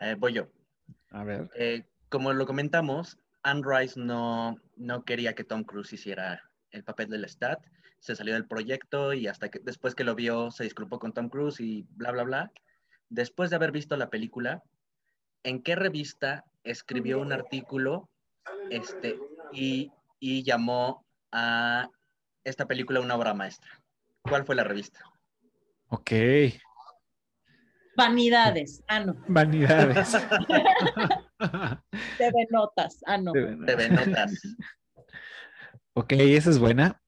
[0.00, 0.48] Eh, voy yo.
[1.10, 1.50] A ver.
[1.56, 7.10] Eh, como lo comentamos, Anne Rice no, no quería que Tom Cruise hiciera el papel
[7.10, 7.62] del Stat.
[7.98, 11.28] Se salió del proyecto y hasta que después que lo vio se disculpó con Tom
[11.28, 12.52] Cruise y bla, bla, bla.
[13.10, 14.62] Después de haber visto la película,
[15.42, 18.08] ¿en qué revista escribió un artículo
[18.70, 19.18] este,
[19.52, 21.88] y, y llamó a
[22.44, 23.70] esta película una obra maestra?
[24.22, 25.00] ¿Cuál fue la revista?
[25.88, 26.10] Ok.
[27.96, 28.82] Vanidades.
[28.88, 29.14] Ah, no.
[29.28, 30.16] Vanidades.
[32.18, 32.98] TV Notas.
[33.06, 33.32] Ah, no.
[33.32, 34.40] TV Notas.
[35.94, 37.00] Ok, esa es buena.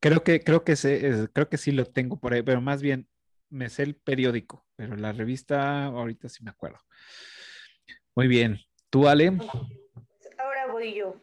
[0.00, 2.80] Creo que, creo que sé- es- creo que sí lo tengo por ahí, pero más
[2.82, 3.06] bien
[3.50, 6.78] me sé el periódico, pero la revista ahorita sí me acuerdo.
[8.14, 8.58] Muy bien.
[8.88, 9.32] ¿Tú, Ale?
[10.38, 11.16] Ahora voy yo.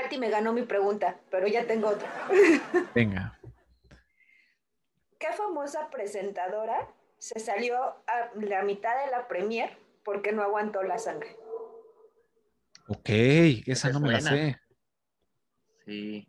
[0.00, 2.10] Pati me ganó mi pregunta, pero ya tengo otra.
[2.94, 3.38] Venga.
[5.18, 10.98] ¿Qué famosa presentadora se salió a la mitad de la premier porque no aguantó la
[10.98, 11.36] sangre?
[12.88, 13.08] Ok,
[13.66, 14.56] esa no me la sé.
[15.84, 16.26] Sí,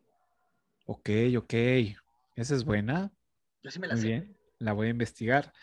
[0.86, 1.54] Ok, ok.
[2.36, 3.12] Esa es buena.
[3.64, 4.08] yo sí me la Muy sé.
[4.08, 4.38] bien.
[4.60, 5.54] La voy a investigar.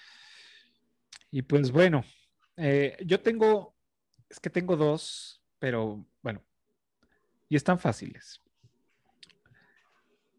[1.31, 2.03] Y pues bueno,
[2.57, 3.77] eh, yo tengo,
[4.31, 6.43] es que tengo dos, pero bueno,
[7.49, 8.41] y están fáciles.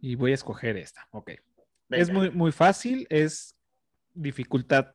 [0.02, 1.07] Y voy a escoger esta.
[1.11, 1.31] Ok.
[1.90, 3.56] Es muy, muy fácil, es
[4.14, 4.94] dificultad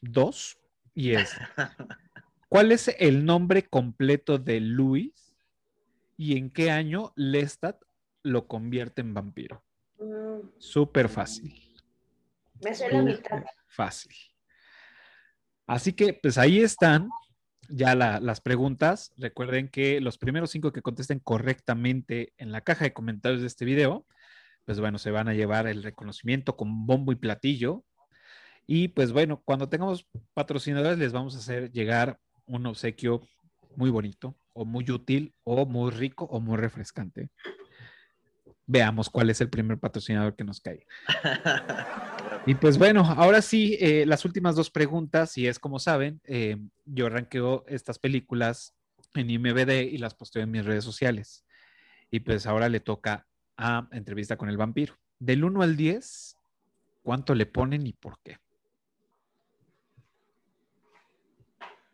[0.00, 0.58] 2
[0.94, 1.34] y es,
[2.48, 5.34] ¿cuál es el nombre completo de Luis
[6.16, 7.80] y en qué año Lestat
[8.22, 9.62] lo convierte en vampiro?
[9.98, 11.74] Mm, Súper fácil.
[12.62, 13.44] me la mitad.
[13.66, 14.14] Fácil.
[15.66, 17.08] Así que, pues ahí están
[17.68, 19.12] ya la- las preguntas.
[19.16, 23.64] Recuerden que los primeros cinco que contesten correctamente en la caja de comentarios de este
[23.64, 24.06] video,
[24.64, 27.84] pues bueno, se van a llevar el reconocimiento con bombo y platillo.
[28.66, 33.20] Y pues bueno, cuando tengamos patrocinadores les vamos a hacer llegar un obsequio
[33.76, 37.30] muy bonito o muy útil o muy rico o muy refrescante.
[38.66, 40.86] Veamos cuál es el primer patrocinador que nos cae.
[42.46, 46.58] Y pues bueno, ahora sí, eh, las últimas dos preguntas, y es como saben, eh,
[46.84, 48.74] yo ranqueo estas películas
[49.14, 51.46] en IMBD y las posteo en mis redes sociales.
[52.10, 53.26] Y pues ahora le toca
[53.56, 54.94] a entrevista con el vampiro.
[55.18, 56.36] Del 1 al 10,
[57.02, 58.36] ¿cuánto le ponen y por qué?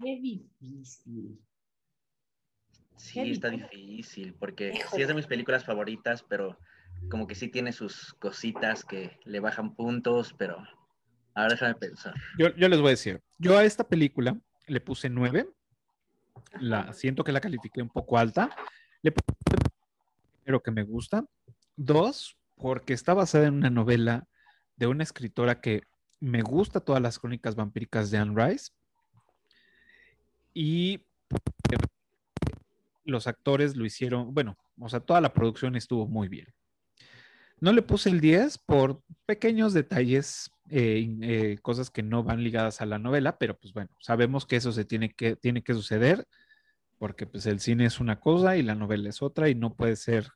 [0.02, 1.38] Qué difícil.
[2.96, 4.34] Sí, Qué está difícil.
[4.34, 5.02] porque sí Híjole.
[5.02, 6.58] es de mis películas favoritas, pero
[7.08, 10.56] como que sí tiene sus cositas que le bajan puntos, pero
[11.34, 12.14] ahora déjame pensar.
[12.38, 14.36] Yo, yo les voy a decir, yo a esta película
[14.66, 15.48] le puse 9,
[16.60, 18.50] la, siento que la califiqué un poco alta,
[19.02, 19.30] le puse
[20.44, 21.24] pero que me gusta.
[21.76, 24.26] Dos, porque está basada en una novela
[24.76, 25.84] de una escritora que
[26.18, 28.72] me gusta todas las crónicas vampíricas de Anne Rice.
[30.52, 31.00] Y
[33.04, 36.48] los actores lo hicieron, bueno, o sea, toda la producción estuvo muy bien.
[37.60, 42.80] No le puse el 10 por pequeños detalles, eh, eh, cosas que no van ligadas
[42.80, 46.26] a la novela, pero pues bueno, sabemos que eso se tiene que, tiene que suceder
[47.00, 49.96] porque pues el cine es una cosa y la novela es otra y no puede
[49.96, 50.28] ser,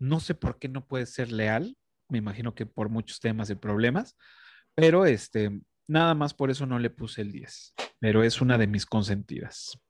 [0.00, 1.76] no sé por qué no puede ser leal,
[2.08, 4.16] me imagino que por muchos temas y problemas,
[4.74, 8.66] pero este, nada más por eso no le puse el 10, pero es una de
[8.66, 9.80] mis consentidas.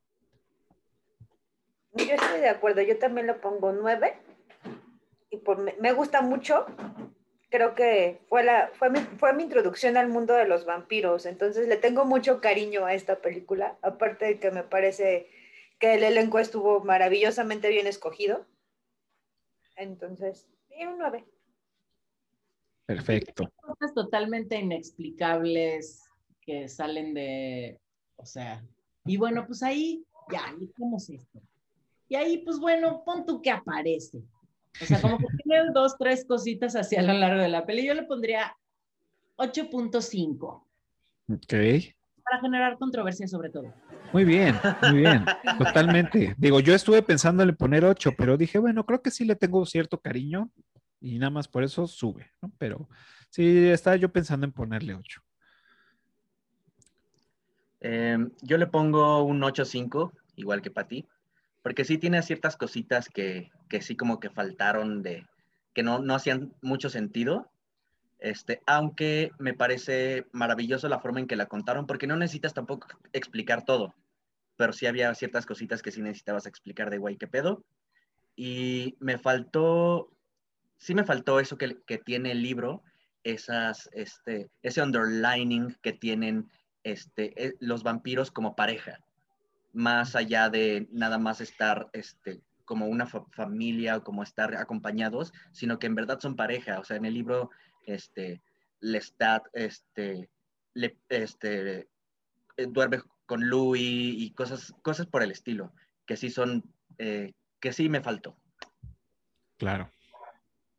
[1.94, 4.20] Yo estoy de acuerdo, yo también lo pongo 9,
[5.44, 6.66] pues me gusta mucho.
[7.48, 11.68] Creo que fue, la, fue, mi, fue mi introducción al mundo de los vampiros, entonces
[11.68, 15.30] le tengo mucho cariño a esta película, aparte de que me parece
[15.78, 18.44] que el elenco estuvo maravillosamente bien escogido.
[19.76, 20.48] Entonces,
[20.84, 21.24] un 9.
[22.86, 23.50] Perfecto.
[23.56, 26.04] Cosas totalmente inexplicables
[26.40, 27.80] que salen de,
[28.16, 28.64] o sea,
[29.04, 31.40] y bueno, pues ahí ya, ¿cómo es esto?
[32.08, 34.22] Y ahí, pues bueno, pon tú que aparece,
[34.80, 37.86] o sea, como que tiene dos, tres cositas hacia lo largo de la peli.
[37.86, 38.56] Yo le pondría
[39.36, 40.64] 8.5.
[41.28, 41.54] Ok.
[42.24, 43.72] Para generar controversia sobre todo.
[44.12, 45.24] Muy bien, muy bien,
[45.58, 46.34] totalmente.
[46.38, 49.64] Digo, yo estuve pensando en poner 8, pero dije, bueno, creo que sí le tengo
[49.66, 50.50] cierto cariño
[51.00, 52.50] y nada más por eso sube, ¿no?
[52.58, 52.88] Pero
[53.30, 55.22] sí, estaba yo pensando en ponerle 8.
[57.80, 61.06] Em, yo le pongo un 8.5, igual que para ti,
[61.66, 65.26] porque sí tiene ciertas cositas que, que sí como que faltaron de,
[65.74, 67.50] que no, no hacían mucho sentido,
[68.20, 72.86] este, aunque me parece maravilloso la forma en que la contaron, porque no necesitas tampoco
[73.12, 73.96] explicar todo,
[74.54, 77.64] pero sí había ciertas cositas que sí necesitabas explicar de guay, qué pedo.
[78.36, 80.12] Y me faltó,
[80.76, 82.84] sí me faltó eso que, que tiene el libro,
[83.24, 86.48] esas, este, ese underlining que tienen
[86.84, 89.00] este, eh, los vampiros como pareja,
[89.76, 95.78] más allá de nada más estar este, como una familia o como estar acompañados, sino
[95.78, 96.80] que en verdad son pareja.
[96.80, 97.50] O sea, en el libro
[97.84, 98.42] este,
[98.80, 100.30] Lestat este,
[100.72, 101.88] le, este,
[102.56, 105.74] eh, duerme con Louis y cosas, cosas por el estilo,
[106.06, 106.64] que sí son,
[106.96, 108.38] eh, que sí me faltó.
[109.58, 109.90] Claro.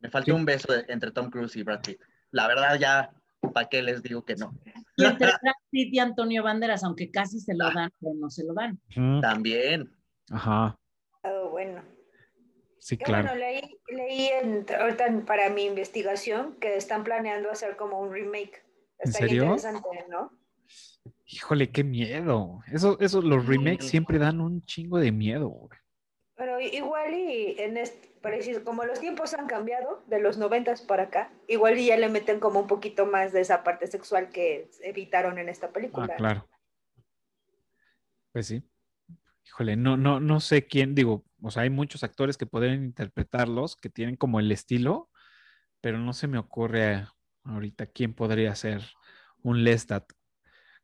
[0.00, 2.00] Me faltó un beso entre Tom Cruise y Brad Pitt.
[2.32, 3.10] La verdad ya,
[3.54, 4.52] ¿para qué les digo que no?
[4.96, 7.72] Y entre Brad Pitt y Antonio Banderas, aunque casi se lo Ah.
[7.74, 8.80] dan, pero no se lo dan.
[9.20, 9.90] También.
[10.30, 10.78] Ajá,
[11.22, 11.82] Oh, bueno.
[12.78, 13.28] sí, claro.
[13.28, 18.12] bueno, leí, leí en- ahorita en- para mi investigación que están planeando hacer como un
[18.12, 18.62] remake.
[19.00, 19.42] ¿En Estaría serio?
[19.44, 20.32] interesante, ¿no?
[21.26, 22.60] Híjole, qué miedo.
[22.72, 25.48] Eso, eso, los remakes siempre dan un chingo de miedo.
[25.48, 25.78] güey.
[26.36, 31.04] Pero igual y en este, parecido, como los tiempos han cambiado de los noventas para
[31.04, 34.70] acá, igual y ya le meten como un poquito más de esa parte sexual que
[34.82, 36.16] evitaron en esta Ah, película.
[36.16, 36.48] claro.
[38.32, 38.62] Pues sí.
[39.46, 43.76] Híjole, no, no, no sé quién, digo, o sea, hay muchos actores que pueden interpretarlos,
[43.76, 45.08] que tienen como el estilo,
[45.80, 47.06] pero no se me ocurre
[47.44, 48.82] ahorita quién podría ser
[49.42, 50.04] un Lestat.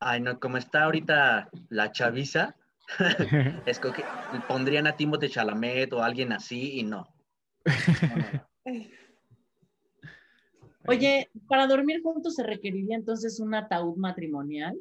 [0.01, 2.57] Ay, no, como está ahorita la chaviza,
[3.67, 4.05] escoge-
[4.49, 7.14] pondrían a Timothée Chalamet o alguien así y no.
[10.87, 14.79] Oye, para dormir juntos se requeriría entonces un ataúd matrimonial.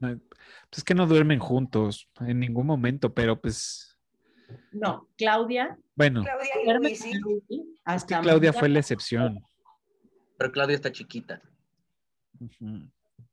[0.00, 0.18] Pues
[0.78, 3.96] es que no duermen juntos en ningún momento, pero pues,
[4.72, 5.78] No, Claudia.
[5.94, 7.12] bueno, Claudia y sí.
[7.86, 9.44] es que Claudia fue la excepción.
[10.38, 11.40] Pero Claudia está chiquita.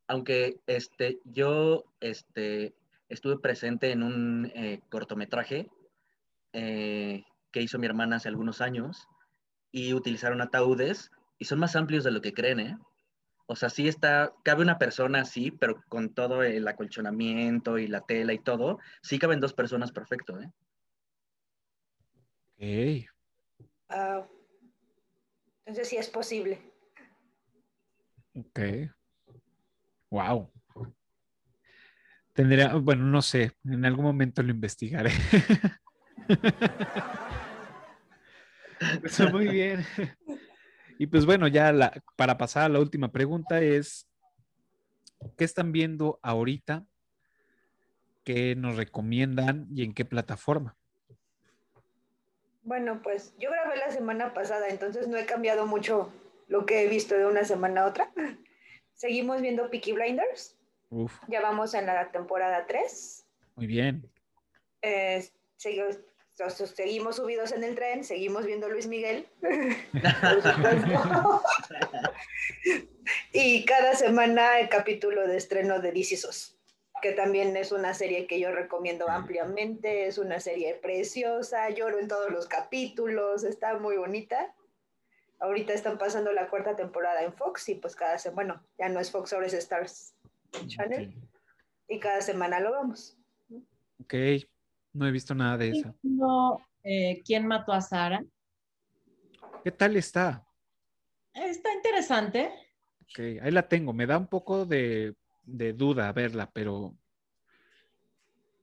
[0.07, 2.76] Aunque este, yo este,
[3.07, 5.70] estuve presente en un eh, cortometraje
[6.53, 9.07] eh, que hizo mi hermana hace algunos años
[9.71, 12.77] y utilizaron ataúdes y son más amplios de lo que creen, ¿eh?
[13.47, 18.01] O sea, sí está, cabe una persona así, pero con todo el acolchonamiento y la
[18.01, 20.51] tela y todo, sí caben dos personas perfecto, ¿eh?
[22.55, 23.09] Ok,
[23.89, 24.27] Ah,
[25.65, 26.61] entonces sí es posible.
[28.35, 28.59] ok.
[30.11, 30.51] Wow.
[32.34, 35.11] Tendría, bueno, no sé, en algún momento lo investigaré.
[39.31, 39.85] Muy bien.
[41.01, 44.06] Y pues bueno, ya la- para pasar a la última pregunta es,
[45.38, 46.85] ¿qué están viendo ahorita?
[48.26, 50.76] ¿Qué nos recomiendan y en qué plataforma?
[52.64, 56.11] Bueno, pues yo grabé la semana pasada, entonces no he cambiado mucho
[56.49, 58.11] lo que he visto de una semana a otra.
[58.93, 60.57] Seguimos viendo Peaky Blinders,
[60.89, 63.26] Uf, ya vamos en la temporada 3.
[63.56, 64.11] muy bien.
[64.81, 65.26] Eh,
[66.48, 69.28] seguimos, subidos en el tren, seguimos viendo Luis Miguel.
[69.41, 71.44] por supuesto.
[73.34, 76.57] y cada semana el capítulo de estreno de DC SOS,
[77.02, 82.07] que también es una serie que yo recomiendo ampliamente, es una serie preciosa, lloro en
[82.07, 84.53] todos los capítulos, está muy bonita.
[85.40, 88.99] Ahorita están pasando la cuarta temporada en Fox y pues cada semana, bueno, ya no
[88.99, 90.14] es Fox, ahora es Stars
[90.68, 91.14] Channel
[91.88, 93.18] y cada semana lo vamos.
[94.02, 94.14] Ok,
[94.94, 95.95] no he visto nada de eso.
[96.03, 98.24] No, eh, ¿Quién mató a Sara?
[99.64, 100.45] ¿Qué tal está?
[101.34, 102.49] Está interesante.
[103.03, 103.94] Ok, ahí la tengo.
[103.94, 106.95] Me da un poco de, de duda verla, pero...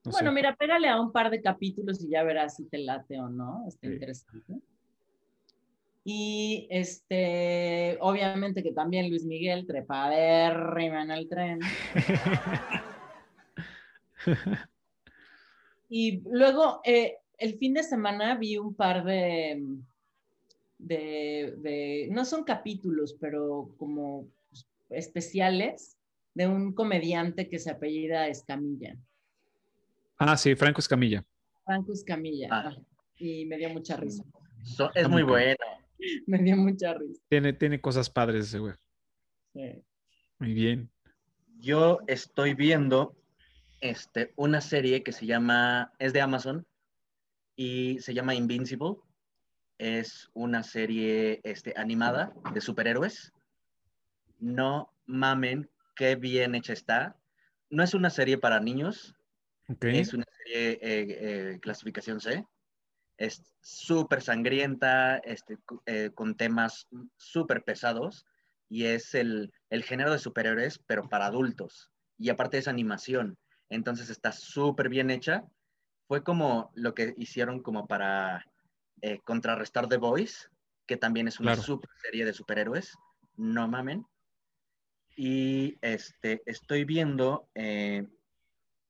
[0.05, 0.35] no bueno, sé.
[0.35, 3.65] mira, pégale a un par de capítulos y ya verás si te late o no.
[3.69, 3.93] Está Sí.
[3.95, 4.55] interesante.
[6.09, 11.59] Y este, obviamente que también Luis Miguel trepadérrima en el tren.
[15.89, 19.63] Y luego, eh, el fin de semana vi un par de,
[20.79, 24.29] de, de- no son capítulos, pero como
[24.91, 25.97] especiales
[26.35, 28.97] de un comediante que se apellida Escamilla,
[30.19, 31.23] Ah, sí, Franco Escamilla.
[31.67, 32.49] Franco Escamilla.
[32.51, 32.75] Ah.
[33.19, 34.25] Y me dio mucha risa,
[34.63, 35.57] So- es muy bueno.
[36.27, 37.21] me dio mucha risa.
[37.29, 38.75] Tiene, tiene cosas padres ese güey.
[39.53, 39.83] sí.
[40.39, 40.91] Muy bien.
[41.61, 43.17] Yo estoy viendo
[43.81, 46.67] este, una serie que se llama, es de Amazon
[47.55, 48.97] y se llama Invincible.
[49.79, 53.33] Es una serie este, animada de superhéroes.
[54.39, 57.17] No mamen, qué bien hecha está.
[57.69, 59.15] No es una serie para niños,
[59.69, 59.85] Ok.
[59.85, 60.79] es una serie eh,
[61.53, 62.47] eh, clasificación C.
[63.19, 66.87] Es súper sangrienta, este, eh, con temas
[67.17, 68.25] súper pesados.
[68.69, 71.91] Y es el, el género de superhéroes, pero para adultos.
[72.19, 73.39] Y aparte es animación.
[73.71, 75.45] Entonces está súper bien hecha.
[76.09, 78.47] Fue como lo que hicieron como para
[79.03, 80.49] eh, contrarrestar The Voice,
[80.87, 81.63] que también es una Claro.
[81.63, 82.95] super serie de superhéroes.
[83.37, 84.07] No mamen.
[85.17, 88.07] Y este, estoy viendo eh,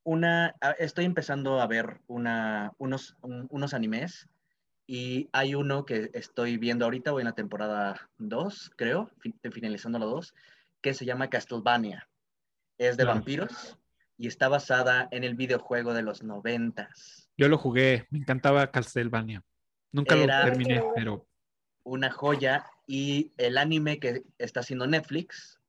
[0.02, 4.28] una, a- estoy empezando a ver una, unos, un- unos animes
[4.86, 9.98] y hay uno que estoy viendo ahorita, voy en la temporada 2, creo, fin- finalizando
[9.98, 10.34] la 2,
[10.80, 12.08] que se llama Castlevania.
[12.78, 13.18] Es de Claro.
[13.18, 13.78] vampiros
[14.18, 17.30] y está basada en el videojuego de los noventas.
[17.36, 19.42] Yo lo jugué, me encantaba Castlevania.
[19.92, 21.26] Nunca Era- lo terminé, pero
[21.84, 25.60] Una joya y el anime que está haciendo Netflix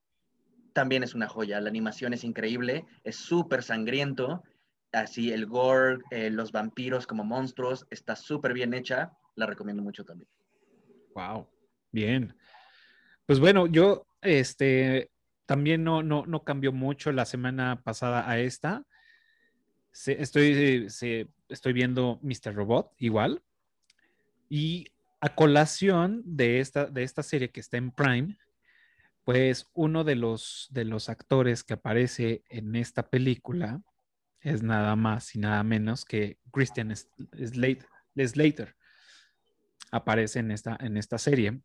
[0.74, 1.60] también es una joya.
[1.61, 4.44] La animación es increíble, es súper sangriento.
[4.91, 9.11] Así el gore, eh, los vampiros como monstruos, está súper bien hecha.
[9.36, 10.30] La recomiendo mucho también.
[11.14, 11.48] wow,
[11.91, 12.36] bien.
[13.26, 15.11] Pues bueno, yo este
[15.48, 18.86] también no, no, no cambió mucho la semana pasada a esta.
[20.06, 22.53] Estoy, se- estoy viendo Mr.
[22.53, 23.41] Robot igual.
[24.49, 28.38] Y a colación de esta, de esta serie que está en Prime,
[29.24, 33.82] pues uno de los, de los actores que aparece en esta película
[34.41, 37.88] es nada más y nada menos que Christian Slater.
[38.15, 38.76] Slater.
[39.91, 41.60] Aparece en esta, en esta serie.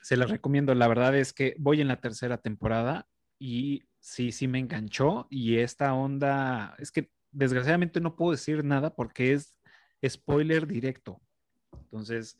[0.00, 0.74] Se la recomiendo.
[0.74, 3.06] La verdad es que voy en la tercera temporada
[3.38, 5.26] y sí, sí me enganchó.
[5.30, 9.56] Y esta onda, es que desgraciadamente no puedo decir nada porque es
[10.06, 11.20] spoiler directo.
[11.72, 12.36] Entonces,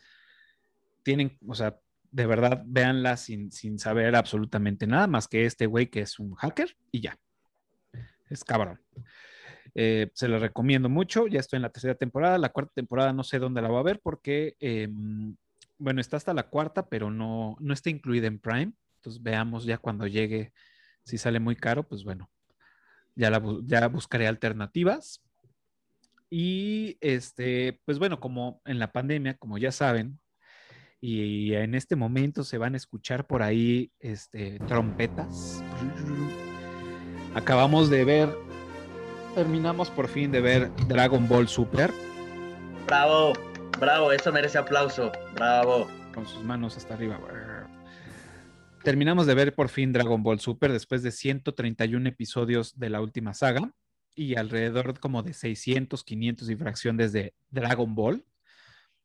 [1.03, 1.79] tienen, o sea,
[2.11, 6.35] de verdad, véanla sin, sin saber absolutamente nada más que este güey que es un
[6.35, 7.19] hacker y ya.
[8.29, 8.81] Es cabrón.
[9.75, 11.27] Eh, se la recomiendo mucho.
[11.27, 12.39] Ya estoy en la tercera temporada.
[12.39, 14.89] La cuarta temporada no sé dónde la voy a ver porque, eh,
[15.81, 18.73] bueno, está hasta la cuarta, pero no, no está incluida en Prime.
[18.97, 20.53] Entonces veamos ya cuando llegue.
[21.05, 22.31] Si sale muy caro, pues bueno,
[23.17, 25.23] ya, la, ya buscaré alternativas.
[26.29, 30.21] Y este, pues bueno, como en la pandemia, como ya saben,
[31.01, 35.65] y en este momento se van a escuchar por ahí este, trompetas.
[37.35, 38.37] Acabamos de ver,
[39.35, 41.91] terminamos por fin de ver Dragon Ball Super
[42.91, 43.35] Bravo,
[43.79, 45.13] bravo, eso merece aplauso.
[45.35, 45.89] Bravo.
[46.15, 47.21] con sus manos hasta arriba.
[48.83, 53.35] Terminamos de ver por fin Dragon Ball Super después de 131 episodios de la última
[53.35, 53.73] saga
[54.15, 58.25] y alrededor como de 600, 500 y fracción desde Dragon Ball.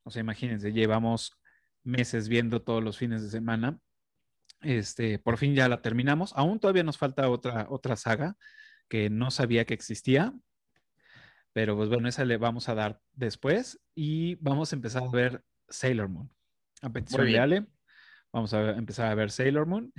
[0.04, 1.38] O sea, imagínense, llevamos
[1.84, 3.80] meses viendo todos los fines de semana.
[4.62, 6.34] Este, por fin ya la terminamos.
[6.36, 8.38] Aún todavía nos falta otra, otra saga
[8.88, 10.34] que no sabía que existía.
[11.56, 15.42] Pero pues bueno, esa le vamos a dar después y vamos a empezar a ver
[15.70, 16.30] Sailor Moon.
[16.82, 17.40] A petición de.
[17.40, 17.66] Ale,
[18.34, 19.94] vamos a ver- empezar a ver Sailor Moon.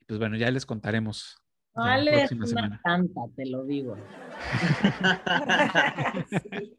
[0.00, 1.38] Y pues bueno, ya les contaremos.
[1.74, 2.80] la Ale es una semana.
[2.84, 3.96] santa, te lo digo.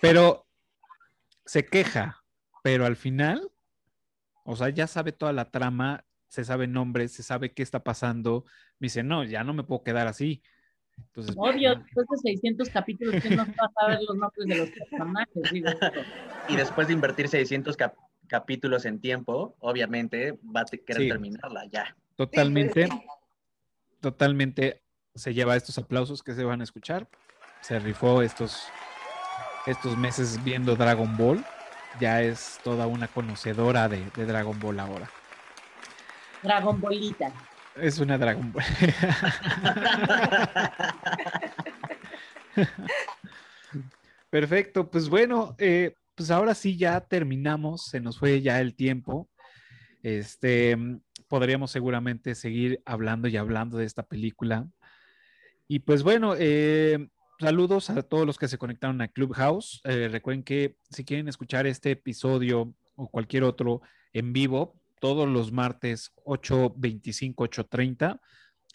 [0.00, 0.46] Pero
[1.44, 2.22] se queja,
[2.62, 3.50] pero al final,
[4.44, 8.44] o sea, ya sabe toda la trama, se sabe nombres, se sabe qué está pasando.
[8.78, 10.42] Me dice, no, ya no me puedo quedar así.
[10.98, 14.70] Entonces, Obvio, después de 600 capítulos, que no vas a saber los nombres de los
[14.70, 15.42] personajes?
[15.52, 15.68] Digo,
[16.48, 17.96] Y después de invertir 600 cap-
[18.28, 21.08] capítulos en tiempo, obviamente va a querer Sí.
[21.08, 21.96] terminarla ya.
[22.16, 22.88] totalmente,
[24.00, 24.80] totalmente
[25.14, 27.06] se lleva estos aplausos que se van a escuchar.
[27.62, 28.70] Se rifó estos,
[29.64, 31.42] estos meses viendo Dragon Ball.
[32.00, 35.08] Ya es toda una conocedora de, de Dragon Ball ahora.
[36.42, 37.32] Dragon Bolita.
[37.76, 38.64] Es una Dragon Ball.
[44.30, 49.28] Perfecto, pues bueno, eh, pues ahora sí ya terminamos, se nos fue ya el tiempo.
[50.02, 50.76] Este,
[51.28, 54.66] podríamos seguramente seguir hablando y hablando de esta película.
[55.68, 57.08] Y pues bueno, eh,
[57.40, 59.80] saludos a todos los que se conectaron a Clubhouse.
[59.84, 63.82] Eh, recuerden que si quieren escuchar este episodio o cualquier otro
[64.12, 68.20] en vivo, todos los martes 8.25, 8.30,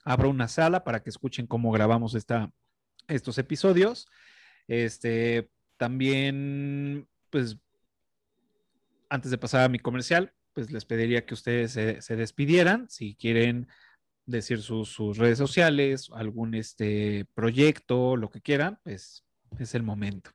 [0.04, 2.52] abro una sala para que escuchen cómo grabamos esta,
[3.08, 4.08] estos episodios.
[4.68, 7.58] Este, también, pues,
[9.10, 12.90] antes de pasar a mi comercial, pues les pediría que ustedes se, despidieran.
[12.90, 13.68] Si quieren
[14.26, 19.26] decir sus, sus redes sociales, algún este proyecto, lo que quieran, pues
[19.60, 20.32] es el momento.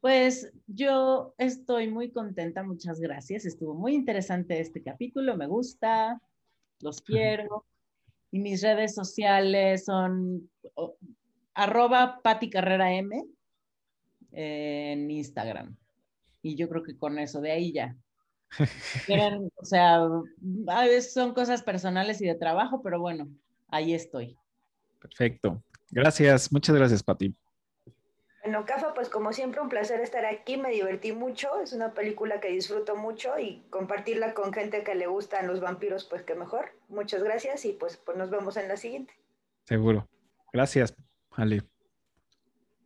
[0.00, 3.44] Pues yo estoy muy contenta, muchas gracias.
[3.44, 6.20] Estuvo muy interesante este capítulo, me gusta,
[6.80, 7.64] los quiero.
[8.30, 10.96] Y mis redes sociales son oh,
[11.54, 13.24] arroba Pati Carrera M
[14.32, 15.76] en Instagram.
[16.42, 17.96] Y yo creo que con eso, de ahí ya.
[19.06, 23.28] Quieren, o sea, a veces son cosas personales y de trabajo, pero bueno,
[23.68, 24.36] ahí estoy.
[25.00, 25.62] Perfecto.
[25.90, 27.34] Gracias, muchas gracias, Pati.
[28.48, 32.40] Bueno, Cafa, pues como siempre un placer estar aquí, me divertí mucho, es una película
[32.40, 36.70] que disfruto mucho y compartirla con gente que le gustan los vampiros, pues que mejor.
[36.88, 39.12] Muchas gracias y pues, pues nos vemos en la siguiente.
[39.64, 40.08] Seguro.
[40.50, 40.94] Gracias,
[41.32, 41.62] Ale.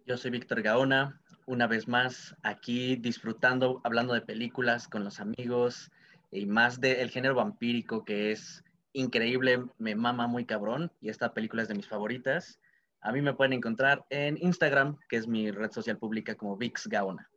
[0.05, 5.93] Yo soy Víctor Gaona, una vez más aquí disfrutando, hablando de películas con los amigos
[6.33, 8.65] y más del género vampírico que es
[8.95, 12.59] increíble, me mama muy cabrón y esta película es de mis favoritas.
[13.03, 16.87] A mí me pueden encontrar en Instagram, que es mi red social pública como Vix
[16.87, 17.29] Gaona.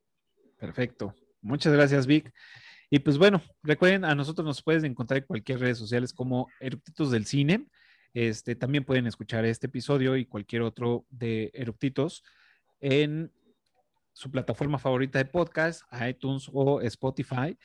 [0.57, 1.13] Perfecto.
[1.41, 2.31] Muchas gracias, Vic.
[2.89, 7.09] Y pues bueno, recuerden, a nosotros nos puedes encontrar en cualquier redes sociales como Eruptitos
[7.11, 7.67] del Cine.
[8.13, 12.23] Este, también pueden escuchar este episodio y cualquier otro de Eruptitos
[12.79, 13.31] en
[14.13, 17.57] su plataforma favorita de podcast, iTunes o Spotify.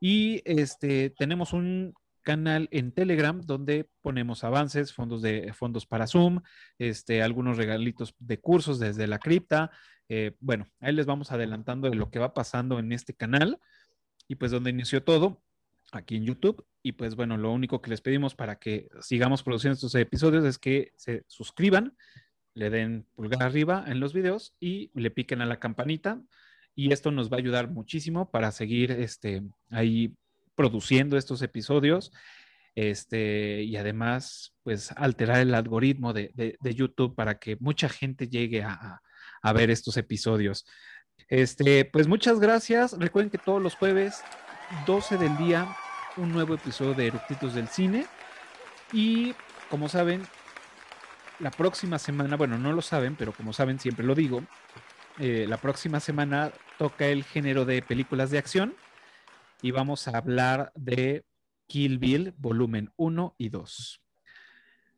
[0.00, 1.92] Y este, tenemos un
[2.28, 6.42] canal en Telegram donde ponemos avances, fondos de fondos para Zoom,
[6.78, 9.70] este, algunos regalitos de cursos desde la cripta.
[10.10, 13.58] Eh, bueno, ahí les vamos adelantando de lo que va pasando en este canal
[14.28, 15.42] y pues donde inició todo,
[15.90, 16.66] aquí en YouTube.
[16.82, 20.58] Y pues bueno, lo único que les pedimos para que sigamos produciendo estos episodios es
[20.58, 21.96] que se suscriban,
[22.52, 26.20] le den pulgar arriba en los videos y le piquen a la campanita.
[26.74, 30.14] Y esto nos va a ayudar muchísimo para seguir este, ahí
[30.58, 32.10] produciendo estos episodios
[32.80, 38.62] este, y además, pues alterar el algoritmo de, de, YouTube para que mucha gente llegue
[38.62, 39.00] a,
[39.42, 40.64] a, ver estos episodios.
[41.28, 42.96] Este, pues muchas gracias.
[42.96, 44.22] Recuerden que todos los jueves,
[44.86, 45.76] 12 del día,
[46.16, 48.06] un nuevo episodio de Eructitos del Cine.
[48.92, 49.34] Y
[49.70, 50.22] como saben,
[51.40, 54.44] la próxima semana, bueno, no lo saben, pero como saben, siempre lo digo,
[55.18, 58.76] eh, la próxima semana toca el género de películas de acción
[59.62, 61.24] y vamos a hablar de
[61.66, 64.02] Kill Bill, volumen 1 y 2.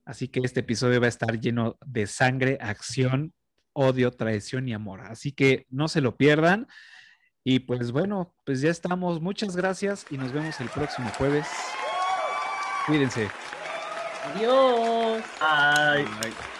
[0.04, 3.32] Así que este episodio va a estar lleno de sangre, acción,
[3.72, 5.02] odio, traición y amor.
[5.02, 6.66] Así que no se lo pierdan.
[7.44, 9.20] Y pues bueno, pues ya estamos.
[9.20, 11.46] Muchas gracias y nos vemos el próximo jueves.
[12.86, 13.30] Cuídense.
[14.34, 15.22] Adiós.
[15.40, 16.04] Bye.
[16.04, 16.59] Bye.